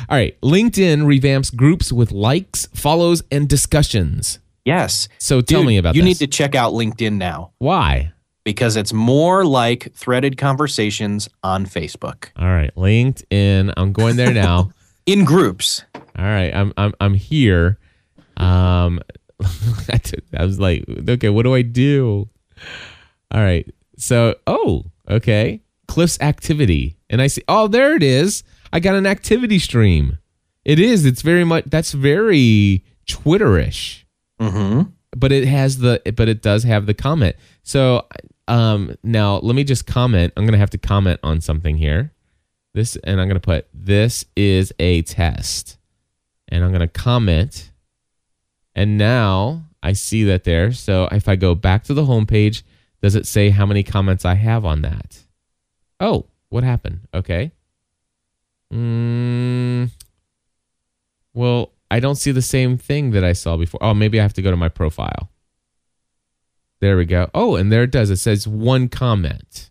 All 0.09 0.17
right. 0.17 0.39
LinkedIn 0.41 1.03
revamps 1.05 1.55
groups 1.55 1.93
with 1.93 2.11
likes, 2.11 2.67
follows, 2.75 3.23
and 3.31 3.49
discussions. 3.49 4.41
Yes. 4.65 5.09
So 5.19 5.41
tell 5.41 5.61
Dude, 5.61 5.69
me 5.69 5.79
about 5.79 5.95
You 5.95 6.03
this. 6.03 6.09
need 6.09 6.17
to 6.19 6.27
check 6.27 6.55
out 6.57 6.73
LinkedIn 6.73 7.13
now 7.13 7.53
Why? 7.59 8.13
because 8.45 8.75
it's 8.77 8.93
more 8.93 9.45
like 9.45 9.93
threaded 9.95 10.37
conversations 10.37 11.29
on 11.45 11.65
Facebook 11.67 12.31
All 12.37 12.49
right. 12.49 12.75
LinkedIn. 12.75 13.73
I'm 13.77 13.93
going 13.93 14.17
there 14.17 14.33
now. 14.33 14.71
in 15.07 15.25
groups. 15.25 15.85
All 15.95 16.25
right, 16.25 16.53
I'm 16.55 16.73
I'm 16.77 16.93
I'm 17.01 17.15
here. 17.15 17.79
Um, 18.37 19.01
I 20.37 20.45
was 20.45 20.59
like, 20.59 20.85
okay, 21.09 21.29
what 21.31 21.45
do 21.45 21.55
I 21.55 21.63
do? 21.63 22.29
All 23.31 23.41
right, 23.41 23.67
so 23.99 24.37
oh, 24.47 24.87
okay, 25.11 25.61
Cliff's 25.87 26.19
activity, 26.21 26.97
and 27.11 27.21
I 27.21 27.27
see, 27.27 27.43
oh, 27.49 27.69
there 27.69 27.95
it 27.95 28.03
is. 28.03 28.43
I 28.73 28.81
got 28.81 28.95
an 28.95 29.07
activity 29.07 29.59
stream. 29.59 30.19
It 30.65 30.79
is. 30.79 31.05
It's 31.05 31.23
very 31.23 31.45
much. 31.45 31.65
That's 31.67 31.93
very 31.93 32.85
Twitterish, 33.07 34.05
Mm-hmm. 34.41 34.91
but 35.17 35.33
it 35.33 35.47
has 35.47 35.79
the. 35.79 36.01
But 36.17 36.29
it 36.29 36.43
does 36.43 36.65
have 36.65 36.87
the 36.87 36.95
comment. 36.95 37.37
So, 37.63 38.07
um, 38.47 38.95
now 39.03 39.37
let 39.39 39.55
me 39.55 39.65
just 39.65 39.87
comment. 39.87 40.33
I'm 40.37 40.45
gonna 40.47 40.59
have 40.59 40.71
to 40.71 40.79
comment 40.79 41.21
on 41.23 41.41
something 41.41 41.77
here. 41.77 42.13
This, 42.75 42.97
and 42.97 43.21
I'm 43.21 43.29
gonna 43.29 43.41
put 43.41 43.67
this 43.75 44.25
is 44.37 44.73
a 44.79 45.03
test 45.03 45.79
and 46.49 46.65
I'm 46.65 46.71
going 46.71 46.81
to 46.81 46.89
comment. 46.89 47.71
And 48.75 48.97
now 48.97 49.65
I 49.83 49.93
see 49.93 50.25
that 50.25 50.45
there. 50.45 50.73
So 50.73 51.09
if 51.11 51.29
I 51.29 51.37
go 51.37 51.55
back 51.55 51.85
to 51.85 51.95
the 51.95 52.05
homepage, 52.05 52.63
does 53.01 53.15
it 53.15 53.27
say 53.27 53.51
how 53.51 53.67
many 53.67 53.83
comments 53.83 54.25
I 54.25 54.35
have 54.35 54.65
on 54.65 54.83
that? 54.83 55.25
Oh, 56.01 56.27
what 56.49 56.65
happened? 56.65 57.01
Okay. 57.15 57.53
Mm, 58.73 59.91
well, 61.33 61.73
I 61.91 62.01
don't 62.01 62.17
see 62.17 62.33
the 62.33 62.43
same 62.43 62.77
thing 62.77 63.13
that 63.13 63.25
I 63.25 63.33
saw 63.33 63.57
before. 63.57 63.83
Oh, 63.83 63.95
maybe 63.95 64.19
I 64.19 64.23
have 64.23 64.35
to 64.35 64.43
go 64.43 64.51
to 64.51 64.57
my 64.57 64.69
profile. 64.69 65.31
There 66.81 66.97
we 66.97 67.05
go. 67.05 67.31
Oh, 67.35 67.57
and 67.57 67.73
there 67.73 67.83
it 67.83 67.91
does. 67.91 68.11
It 68.11 68.17
says 68.17 68.47
one 68.47 68.89
comment. 68.89 69.71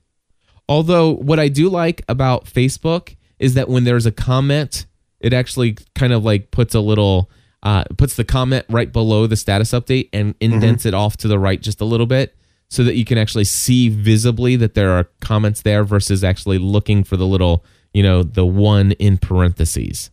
Although, 0.67 1.11
what 1.11 1.39
I 1.39 1.47
do 1.47 1.69
like 1.69 2.03
about 2.09 2.45
Facebook 2.45 3.15
is 3.39 3.53
that 3.53 3.69
when 3.69 3.85
there's 3.85 4.05
a 4.05 4.11
comment, 4.11 4.85
it 5.19 5.31
actually 5.31 5.77
kind 5.95 6.11
of 6.11 6.25
like 6.25 6.51
puts 6.51 6.75
a 6.75 6.79
little 6.79 7.29
uh, 7.63 7.85
puts 7.97 8.15
the 8.15 8.23
comment 8.23 8.65
right 8.69 8.91
below 8.91 9.27
the 9.27 9.35
status 9.35 9.71
update 9.71 10.09
and 10.13 10.35
indents 10.39 10.85
it 10.85 10.93
off 10.93 11.17
to 11.17 11.27
the 11.27 11.39
right 11.39 11.59
just 11.61 11.81
a 11.81 11.85
little 11.85 12.05
bit 12.05 12.36
so 12.69 12.83
that 12.83 12.95
you 12.95 13.05
can 13.05 13.17
actually 13.17 13.45
see 13.45 13.89
visibly 13.89 14.55
that 14.57 14.73
there 14.73 14.91
are 14.91 15.05
comments 15.21 15.61
there 15.61 15.83
versus 15.83 16.23
actually 16.23 16.57
looking 16.57 17.03
for 17.03 17.17
the 17.17 17.25
little 17.25 17.63
you 17.93 18.03
know 18.03 18.23
the 18.23 18.45
one 18.45 18.91
in 18.93 19.17
parentheses. 19.17 20.11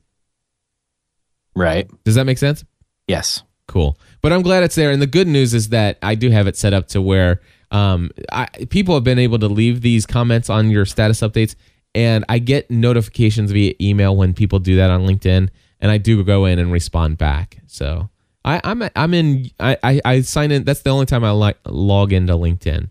Right. 1.56 1.88
does 2.04 2.16
that 2.16 2.24
make 2.24 2.38
sense? 2.38 2.64
Yes. 3.06 3.42
cool. 3.68 3.98
But 4.22 4.32
i'm 4.32 4.42
glad 4.42 4.62
it's 4.62 4.74
there. 4.74 4.90
And 4.90 5.00
the 5.02 5.06
good 5.06 5.28
news 5.28 5.54
is 5.54 5.68
that 5.70 5.98
i 6.02 6.14
do 6.14 6.30
have 6.30 6.46
it 6.46 6.56
set 6.56 6.72
up 6.72 6.88
to 6.88 7.02
where 7.02 7.40
um, 7.70 8.10
I, 8.30 8.46
people 8.70 8.94
have 8.94 9.04
been 9.04 9.18
able 9.18 9.38
to 9.40 9.48
leave 9.48 9.80
these 9.80 10.06
comments 10.06 10.48
on 10.48 10.70
your 10.70 10.86
status 10.86 11.20
updates. 11.20 11.54
And 11.94 12.24
i 12.28 12.38
get 12.38 12.70
notifications 12.70 13.50
via 13.50 13.74
email 13.80 14.16
when 14.16 14.34
people 14.34 14.58
do 14.58 14.76
that 14.76 14.90
on 14.90 15.02
linkedin. 15.06 15.48
And 15.80 15.90
i 15.90 15.98
do 15.98 16.22
go 16.24 16.44
in 16.46 16.58
and 16.58 16.72
respond 16.72 17.18
back. 17.18 17.58
So 17.66 18.08
I, 18.44 18.60
i'm 18.64 18.82
i'm 18.94 19.14
in 19.14 19.50
I, 19.58 19.76
I 19.82 20.00
i 20.04 20.20
sign 20.20 20.50
in 20.50 20.64
that's 20.64 20.82
the 20.82 20.90
only 20.90 21.06
time 21.06 21.24
i 21.24 21.30
like 21.30 21.58
log 21.66 22.12
into 22.12 22.34
linkedin. 22.34 22.88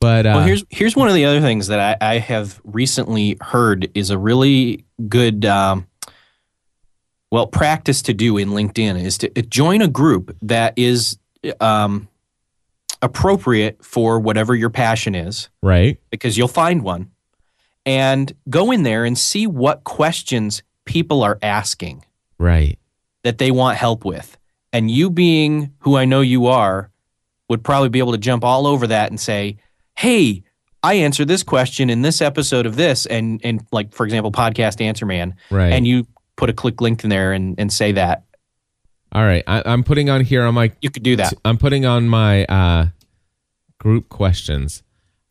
But 0.00 0.24
uh, 0.24 0.32
Well, 0.36 0.46
here's 0.46 0.64
here's 0.70 0.96
one 0.96 1.08
of 1.08 1.14
the 1.14 1.26
other 1.26 1.40
things 1.40 1.66
that 1.66 1.78
I, 2.00 2.14
I 2.14 2.18
have 2.18 2.58
recently 2.64 3.36
heard 3.40 3.90
is 3.94 4.08
a 4.08 4.16
really 4.16 4.84
good, 5.08 5.44
um, 5.44 5.86
well, 7.30 7.46
practice 7.46 8.00
to 8.02 8.14
do 8.14 8.38
in 8.38 8.48
LinkedIn 8.48 9.00
is 9.00 9.18
to 9.18 9.28
join 9.42 9.82
a 9.82 9.88
group 9.88 10.34
that 10.40 10.72
is 10.76 11.18
um, 11.60 12.08
appropriate 13.02 13.84
for 13.84 14.18
whatever 14.18 14.54
your 14.54 14.70
passion 14.70 15.14
is, 15.14 15.50
right. 15.62 16.00
Because 16.10 16.38
you'll 16.38 16.48
find 16.48 16.82
one, 16.82 17.10
and 17.84 18.32
go 18.48 18.70
in 18.70 18.84
there 18.84 19.04
and 19.04 19.18
see 19.18 19.46
what 19.46 19.84
questions 19.84 20.62
people 20.86 21.22
are 21.22 21.38
asking 21.42 22.06
right. 22.38 22.78
that 23.22 23.36
they 23.36 23.50
want 23.50 23.76
help 23.76 24.06
with, 24.06 24.38
And 24.72 24.90
you 24.90 25.10
being 25.10 25.72
who 25.80 25.96
I 25.96 26.04
know 26.04 26.20
you 26.20 26.46
are 26.46 26.90
would 27.48 27.64
probably 27.64 27.88
be 27.88 27.98
able 27.98 28.12
to 28.12 28.18
jump 28.18 28.44
all 28.44 28.66
over 28.66 28.86
that 28.86 29.10
and 29.10 29.18
say, 29.18 29.56
"Hey, 29.96 30.44
I 30.82 30.94
answered 30.94 31.26
this 31.28 31.42
question 31.42 31.90
in 31.90 32.02
this 32.02 32.20
episode 32.20 32.66
of 32.66 32.76
this," 32.76 33.06
and 33.06 33.40
and 33.42 33.64
like 33.72 33.92
for 33.92 34.04
example, 34.06 34.30
podcast 34.30 34.80
Answer 34.80 35.06
Man, 35.06 35.34
Right. 35.50 35.72
and 35.72 35.86
you 35.86 36.06
put 36.36 36.50
a 36.50 36.52
click 36.52 36.80
link 36.80 37.02
in 37.04 37.10
there 37.10 37.32
and 37.32 37.54
and 37.58 37.72
say 37.72 37.92
that 37.92 38.24
All 39.12 39.22
right. 39.24 39.42
I, 39.46 39.62
I'm 39.66 39.82
putting 39.82 40.08
on 40.08 40.20
here 40.22 40.44
on 40.44 40.54
my 40.54 40.70
you 40.80 40.90
could 40.90 41.02
do 41.02 41.16
that. 41.16 41.34
I'm 41.44 41.58
putting 41.58 41.84
on 41.84 42.08
my 42.08 42.44
uh, 42.44 42.86
group 43.78 44.08
questions. 44.08 44.82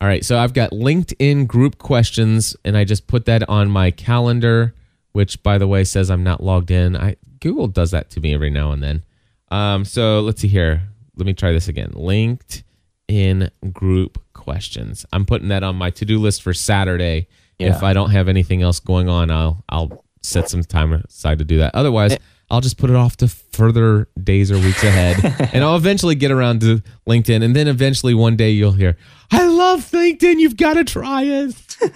All 0.02 0.08
right, 0.08 0.24
so 0.24 0.38
I've 0.38 0.54
got 0.54 0.70
LinkedIn 0.70 1.46
group 1.46 1.76
questions, 1.76 2.56
and 2.64 2.74
I 2.76 2.84
just 2.84 3.06
put 3.06 3.26
that 3.26 3.46
on 3.50 3.70
my 3.70 3.90
calendar, 3.90 4.74
which, 5.12 5.42
by 5.42 5.58
the 5.58 5.66
way, 5.68 5.84
says 5.84 6.10
I'm 6.10 6.22
not 6.24 6.42
logged 6.42 6.70
in. 6.70 6.96
I 6.96 7.16
Google 7.40 7.68
does 7.68 7.90
that 7.90 8.08
to 8.10 8.20
me 8.20 8.32
every 8.34 8.48
now 8.50 8.72
and 8.72 8.82
then. 8.82 9.02
Um, 9.50 9.84
so 9.84 10.20
let's 10.20 10.40
see 10.40 10.48
here. 10.48 10.82
Let 11.16 11.26
me 11.26 11.34
try 11.34 11.52
this 11.52 11.68
again. 11.68 11.90
LinkedIn 11.92 13.50
group 13.72 14.22
questions. 14.32 15.04
I'm 15.12 15.26
putting 15.26 15.48
that 15.48 15.62
on 15.62 15.76
my 15.76 15.90
to-do 15.90 16.18
list 16.18 16.42
for 16.42 16.54
Saturday. 16.54 17.28
Yeah. 17.58 17.76
If 17.76 17.82
I 17.82 17.92
don't 17.92 18.10
have 18.10 18.28
anything 18.28 18.62
else 18.62 18.80
going 18.80 19.08
on, 19.08 19.30
I'll 19.30 19.62
I'll 19.68 20.04
set 20.22 20.48
some 20.48 20.62
time 20.62 20.92
aside 20.92 21.38
to 21.40 21.44
do 21.44 21.58
that. 21.58 21.74
Otherwise, 21.74 22.16
I'll 22.50 22.62
just 22.62 22.78
put 22.78 22.88
it 22.88 22.96
off 22.96 23.18
to 23.18 23.28
further 23.28 24.08
days 24.22 24.50
or 24.50 24.56
weeks 24.58 24.82
ahead, 24.82 25.50
and 25.54 25.62
I'll 25.62 25.76
eventually 25.76 26.14
get 26.14 26.30
around 26.30 26.62
to 26.62 26.82
LinkedIn. 27.06 27.42
And 27.44 27.54
then 27.54 27.68
eventually 27.68 28.14
one 28.14 28.36
day 28.36 28.50
you'll 28.50 28.72
hear, 28.72 28.96
"I 29.30 29.46
love 29.46 29.90
LinkedIn. 29.90 30.40
You've 30.40 30.56
got 30.56 30.74
to 30.74 30.84
try 30.84 31.24
it." 31.24 31.54
You'd 31.82 31.92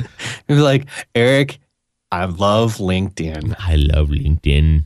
be 0.48 0.54
like, 0.56 0.86
Eric, 1.14 1.58
I 2.12 2.26
love 2.26 2.76
LinkedIn. 2.76 3.54
I 3.58 3.76
love 3.76 4.08
LinkedIn. 4.08 4.84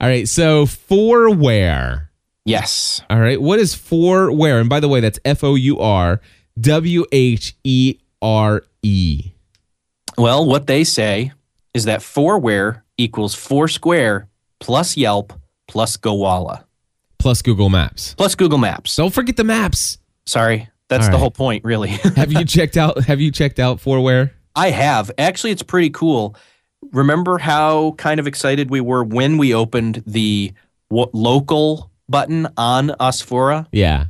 All 0.00 0.08
right, 0.08 0.28
so 0.28 0.66
FourWhere? 0.66 2.07
Yes. 2.48 3.02
All 3.10 3.18
right, 3.20 3.40
what 3.40 3.58
is 3.58 3.74
FourWhere? 3.74 4.60
And 4.60 4.68
by 4.68 4.80
the 4.80 4.88
way, 4.88 5.00
that's 5.00 5.18
F 5.24 5.44
O 5.44 5.54
U 5.54 5.78
R 5.78 6.20
W 6.60 7.04
H 7.12 7.54
E 7.64 7.98
R 8.22 8.62
E. 8.82 9.32
Well, 10.16 10.46
what 10.46 10.66
they 10.66 10.82
say 10.84 11.32
is 11.74 11.84
that 11.84 12.00
FourWhere 12.00 12.82
equals 12.96 13.34
Foursquare 13.34 14.28
plus 14.60 14.96
Yelp 14.96 15.32
plus 15.68 15.96
Gowalla 15.96 16.64
plus 17.18 17.42
Google 17.42 17.68
Maps. 17.68 18.14
plus 18.14 18.34
Google 18.34 18.58
Maps. 18.58 18.96
Don't 18.96 19.12
forget 19.12 19.36
the 19.36 19.44
maps. 19.44 19.98
Sorry, 20.26 20.68
that's 20.88 21.04
All 21.04 21.10
the 21.10 21.14
right. 21.16 21.20
whole 21.20 21.30
point, 21.30 21.64
really. 21.64 21.88
Have 22.16 22.32
you 22.32 22.44
checked 22.44 22.76
out? 22.76 23.04
Have 23.04 23.20
you 23.20 23.30
checked 23.30 23.58
out 23.58 23.78
FourWhere? 23.78 24.30
I 24.56 24.70
have. 24.70 25.10
Actually, 25.18 25.50
it's 25.52 25.62
pretty 25.62 25.90
cool. 25.90 26.34
Remember 26.92 27.38
how 27.38 27.92
kind 27.98 28.18
of 28.18 28.26
excited 28.26 28.70
we 28.70 28.80
were 28.80 29.04
when 29.04 29.36
we 29.36 29.52
opened 29.54 30.02
the 30.06 30.52
local 30.90 31.87
button 32.08 32.48
on 32.56 32.88
Osfoora? 33.00 33.66
Yeah. 33.72 34.04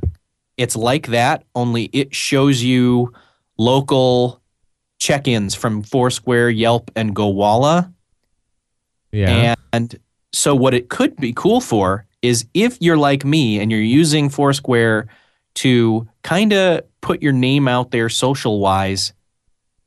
It's 0.57 0.75
like 0.75 1.07
that, 1.07 1.43
only 1.55 1.85
it 1.93 2.13
shows 2.13 2.61
you 2.61 3.13
local 3.57 4.41
check-ins 4.99 5.55
from 5.55 5.81
Foursquare, 5.83 6.49
Yelp, 6.49 6.91
and 6.95 7.15
Gowalla. 7.15 7.93
Yeah. 9.11 9.55
And 9.73 9.97
so, 10.33 10.53
what 10.55 10.73
it 10.73 10.89
could 10.89 11.15
be 11.15 11.33
cool 11.33 11.61
for 11.61 12.05
is 12.21 12.45
if 12.53 12.77
you're 12.81 12.97
like 12.97 13.23
me 13.25 13.59
and 13.59 13.71
you're 13.71 13.79
using 13.81 14.29
Foursquare 14.29 15.07
to 15.55 16.07
kind 16.23 16.51
of 16.53 16.81
put 17.01 17.21
your 17.23 17.31
name 17.31 17.67
out 17.67 17.91
there 17.91 18.09
social 18.09 18.59
wise 18.59 19.13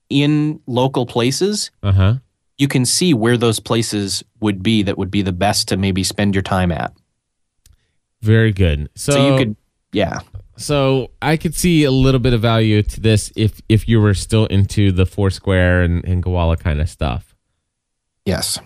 in 0.08 0.60
local 0.66 1.06
places, 1.06 1.70
Uh 1.82 1.92
huh. 1.92 2.14
you 2.58 2.68
can 2.68 2.84
see 2.84 3.12
where 3.14 3.36
those 3.36 3.60
places 3.60 4.24
would 4.40 4.62
be 4.62 4.82
that 4.82 4.98
would 4.98 5.10
be 5.10 5.22
the 5.22 5.32
best 5.32 5.68
to 5.68 5.76
maybe 5.76 6.02
spend 6.02 6.34
your 6.34 6.42
time 6.42 6.72
at. 6.72 6.92
Very 8.22 8.52
good. 8.52 8.88
So, 8.94 9.12
So, 9.12 9.30
you 9.30 9.44
could, 9.44 9.56
yeah. 9.92 10.20
So 10.56 11.10
I 11.20 11.36
could 11.36 11.54
see 11.54 11.84
a 11.84 11.90
little 11.90 12.20
bit 12.20 12.32
of 12.32 12.40
value 12.40 12.82
to 12.82 13.00
this 13.00 13.32
if 13.36 13.60
if 13.68 13.88
you 13.88 14.00
were 14.00 14.14
still 14.14 14.46
into 14.46 14.92
the 14.92 15.06
Foursquare 15.06 15.82
and, 15.82 16.04
and 16.04 16.22
Gowalla 16.22 16.58
kind 16.58 16.80
of 16.80 16.88
stuff. 16.88 17.34
Yes. 18.24 18.58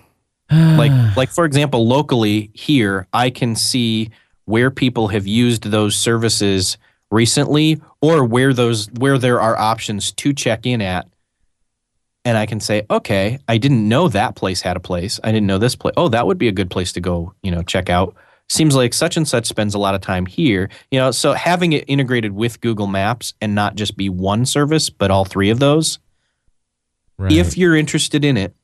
like 0.52 0.92
like 1.16 1.28
for 1.28 1.44
example 1.44 1.88
locally 1.88 2.52
here 2.54 3.09
i 3.12 3.30
can 3.30 3.57
see 3.57 4.09
where 4.44 4.70
people 4.70 5.09
have 5.09 5.26
used 5.26 5.64
those 5.64 5.96
services 5.96 6.78
recently 7.11 7.80
or 8.00 8.24
where 8.24 8.54
those 8.54 8.86
where 8.92 9.18
there 9.18 9.40
are 9.40 9.59
options 9.59 10.12
to 10.12 10.32
check 10.32 10.64
in 10.64 10.80
at 10.80 11.09
and 12.24 12.38
i 12.38 12.46
can 12.46 12.61
say 12.61 12.86
okay 12.90 13.40
i 13.48 13.59
didn't 13.59 13.88
know 13.88 14.07
that 14.07 14.36
place 14.36 14.61
had 14.61 14.76
a 14.76 14.80
place 14.80 15.18
i 15.24 15.32
didn't 15.32 15.48
know 15.48 15.59
this 15.59 15.74
place 15.74 15.94
oh 15.96 16.09
that 16.09 16.28
would 16.28 16.38
be 16.38 16.46
a 16.46 16.52
good 16.52 16.70
place 16.70 16.92
to 16.92 17.00
go 17.00 17.34
you 17.42 17.50
know 17.50 17.62
check 17.64 17.90
out 17.90 18.14
seems 18.49 18.74
like 18.76 18.94
such 18.94 19.16
and 19.16 19.26
such 19.26 19.47
spends 19.47 19.74
a 19.74 19.78
lot 19.78 19.94
of 19.94 20.01
time 20.01 20.24
here 20.26 20.68
you 20.90 20.99
know 20.99 21.11
so 21.11 21.32
having 21.32 21.72
it 21.72 21.84
integrated 21.88 22.32
with 22.32 22.61
google 22.61 22.86
maps 22.86 23.34
and 23.40 23.55
not 23.55 23.74
just 23.74 23.97
be 23.97 24.09
one 24.09 24.47
service 24.47 24.88
but 24.90 25.11
all 25.11 25.24
three 25.24 25.51
of 25.51 25.59
those 25.59 25.99
Right. 27.18 27.32
if 27.32 27.57
you're 27.57 27.74
interested 27.74 28.24
in 28.24 28.36
it 28.36 28.55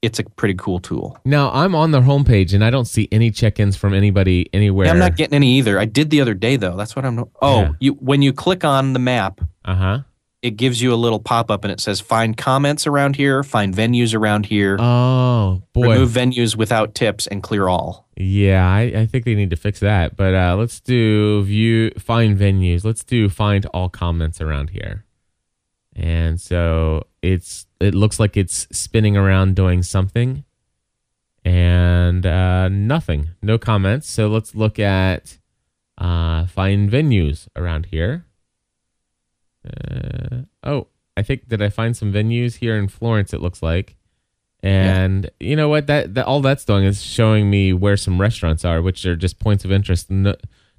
it's 0.00 0.18
a 0.18 0.24
pretty 0.24 0.54
cool 0.54 0.78
tool 0.80 1.18
now 1.24 1.50
I'm 1.50 1.74
on 1.74 1.90
their 1.90 2.02
homepage 2.02 2.54
and 2.54 2.62
I 2.64 2.70
don't 2.70 2.84
see 2.84 3.08
any 3.10 3.30
check-ins 3.30 3.74
from 3.74 3.94
anybody 3.94 4.48
anywhere. 4.52 4.86
Yeah, 4.86 4.92
I'm 4.92 4.98
not 4.98 5.16
getting 5.16 5.34
any 5.34 5.56
either. 5.58 5.78
I 5.78 5.86
did 5.86 6.10
the 6.10 6.20
other 6.20 6.34
day 6.34 6.56
though. 6.56 6.76
That's 6.76 6.94
what 6.94 7.06
I'm. 7.06 7.24
Oh, 7.40 7.60
Yeah. 7.62 7.70
you 7.80 7.92
when 7.94 8.20
you 8.20 8.32
click 8.34 8.64
on 8.64 8.92
the 8.92 8.98
map, 8.98 9.40
Uh 9.64 9.74
huh. 9.74 9.98
It 10.44 10.56
gives 10.58 10.80
you 10.82 10.92
a 10.92 10.96
little 10.96 11.18
pop 11.18 11.50
up 11.50 11.64
and 11.64 11.72
it 11.72 11.80
says 11.80 12.00
find 12.00 12.36
comments 12.36 12.86
around 12.86 13.16
here, 13.16 13.42
find 13.42 13.74
venues 13.74 14.14
around 14.14 14.44
here, 14.46 14.76
Oh 14.78 15.62
boy. 15.72 15.92
remove 15.92 16.10
venues 16.10 16.54
without 16.54 16.94
tips, 16.94 17.26
and 17.26 17.42
clear 17.42 17.66
all. 17.66 18.06
Yeah, 18.16 18.64
I, 18.68 18.82
I 18.82 19.06
think 19.06 19.24
they 19.24 19.34
need 19.34 19.50
to 19.50 19.56
fix 19.56 19.80
that. 19.80 20.16
But 20.16 20.34
uh, 20.34 20.54
let's 20.56 20.80
do 20.80 21.42
view 21.44 21.90
find 21.98 22.38
venues. 22.38 22.84
Let's 22.84 23.02
do 23.02 23.28
find 23.28 23.64
all 23.66 23.88
comments 23.88 24.40
around 24.40 24.70
here. 24.70 25.04
And 25.96 26.40
so 26.40 27.06
it's 27.22 27.66
it 27.80 27.94
looks 27.94 28.20
like 28.20 28.36
it's 28.36 28.66
spinning 28.70 29.16
around 29.16 29.56
doing 29.56 29.82
something, 29.82 30.44
and 31.44 32.26
uh, 32.26 32.68
nothing, 32.68 33.30
no 33.42 33.58
comments. 33.58 34.10
So 34.10 34.28
let's 34.28 34.54
look 34.54 34.78
at 34.78 35.38
uh, 35.96 36.46
find 36.46 36.90
venues 36.90 37.48
around 37.56 37.86
here. 37.86 38.26
Uh, 39.64 40.42
oh, 40.62 40.86
I 41.16 41.22
think 41.22 41.48
did 41.48 41.62
I 41.62 41.68
find 41.68 41.96
some 41.96 42.12
venues 42.12 42.56
here 42.56 42.76
in 42.76 42.88
Florence? 42.88 43.32
It 43.32 43.40
looks 43.40 43.62
like. 43.62 43.96
And 44.62 45.30
you 45.40 45.56
know 45.56 45.68
what? 45.68 45.86
That, 45.88 46.14
that 46.14 46.24
all 46.26 46.40
that's 46.40 46.64
doing 46.64 46.84
is 46.84 47.02
showing 47.02 47.50
me 47.50 47.72
where 47.74 47.96
some 47.98 48.18
restaurants 48.20 48.64
are, 48.64 48.80
which 48.80 49.04
are 49.04 49.14
just 49.16 49.38
points 49.38 49.64
of 49.64 49.70
interest. 49.70 50.10
No, 50.10 50.34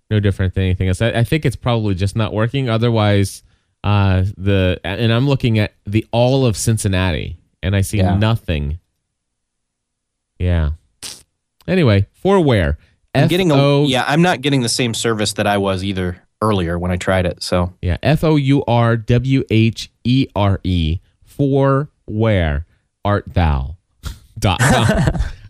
no 0.09 0.19
different 0.19 0.55
than 0.55 0.63
anything 0.63 0.87
else. 0.87 1.01
I, 1.01 1.09
I 1.09 1.23
think 1.23 1.45
it's 1.45 1.55
probably 1.55 1.93
just 1.93 2.15
not 2.15 2.33
working. 2.33 2.67
Otherwise, 2.67 3.43
uh, 3.83 4.23
the 4.37 4.79
and 4.83 5.13
I'm 5.13 5.27
looking 5.27 5.59
at 5.59 5.73
the 5.85 6.05
all 6.11 6.47
of 6.47 6.57
Cincinnati, 6.57 7.37
and 7.61 7.75
I 7.75 7.81
see 7.81 7.97
Yeah. 7.97 8.17
nothing. 8.17 8.79
Yeah. 10.39 10.71
Anyway, 11.67 12.07
FourWhere? 12.23 12.77
I'm 13.13 13.27
getting 13.29 13.51
a, 13.51 13.83
yeah, 13.83 14.03
I'm 14.07 14.21
not 14.21 14.41
getting 14.41 14.61
the 14.61 14.69
same 14.69 14.93
service 14.93 15.33
that 15.33 15.47
I 15.47 15.57
was 15.57 15.83
either 15.83 16.21
earlier 16.49 16.77
when 16.79 16.91
I 16.91 16.97
tried 16.97 17.25
it. 17.25 17.41
So 17.43 17.73
Yeah, 17.81 17.97
F 18.03 18.23
O 18.23 18.35
U 18.35 18.63
R 18.67 18.97
W 18.97 19.43
H 19.49 19.91
E 20.03 20.27
R 20.35 20.59
E 20.63 20.99
for 21.23 21.89
where 22.05 22.65
art 23.03 23.25
thou 23.33 23.77
dot. 24.39 24.61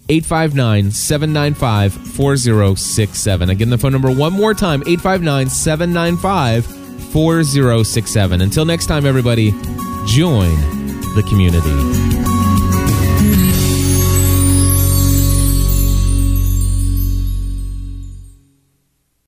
859 0.09 0.91
795 0.91 1.93
4067. 1.93 3.49
Again, 3.49 3.69
the 3.69 3.77
phone 3.77 3.91
number 3.91 4.11
one 4.11 4.33
more 4.33 4.53
time 4.53 4.81
859 4.87 5.49
795 5.49 6.65
4067. 7.11 8.41
Until 8.41 8.65
next 8.65 8.87
time, 8.87 9.05
everybody, 9.05 9.51
join 10.07 10.55
the 11.15 11.23
community. 11.29 12.22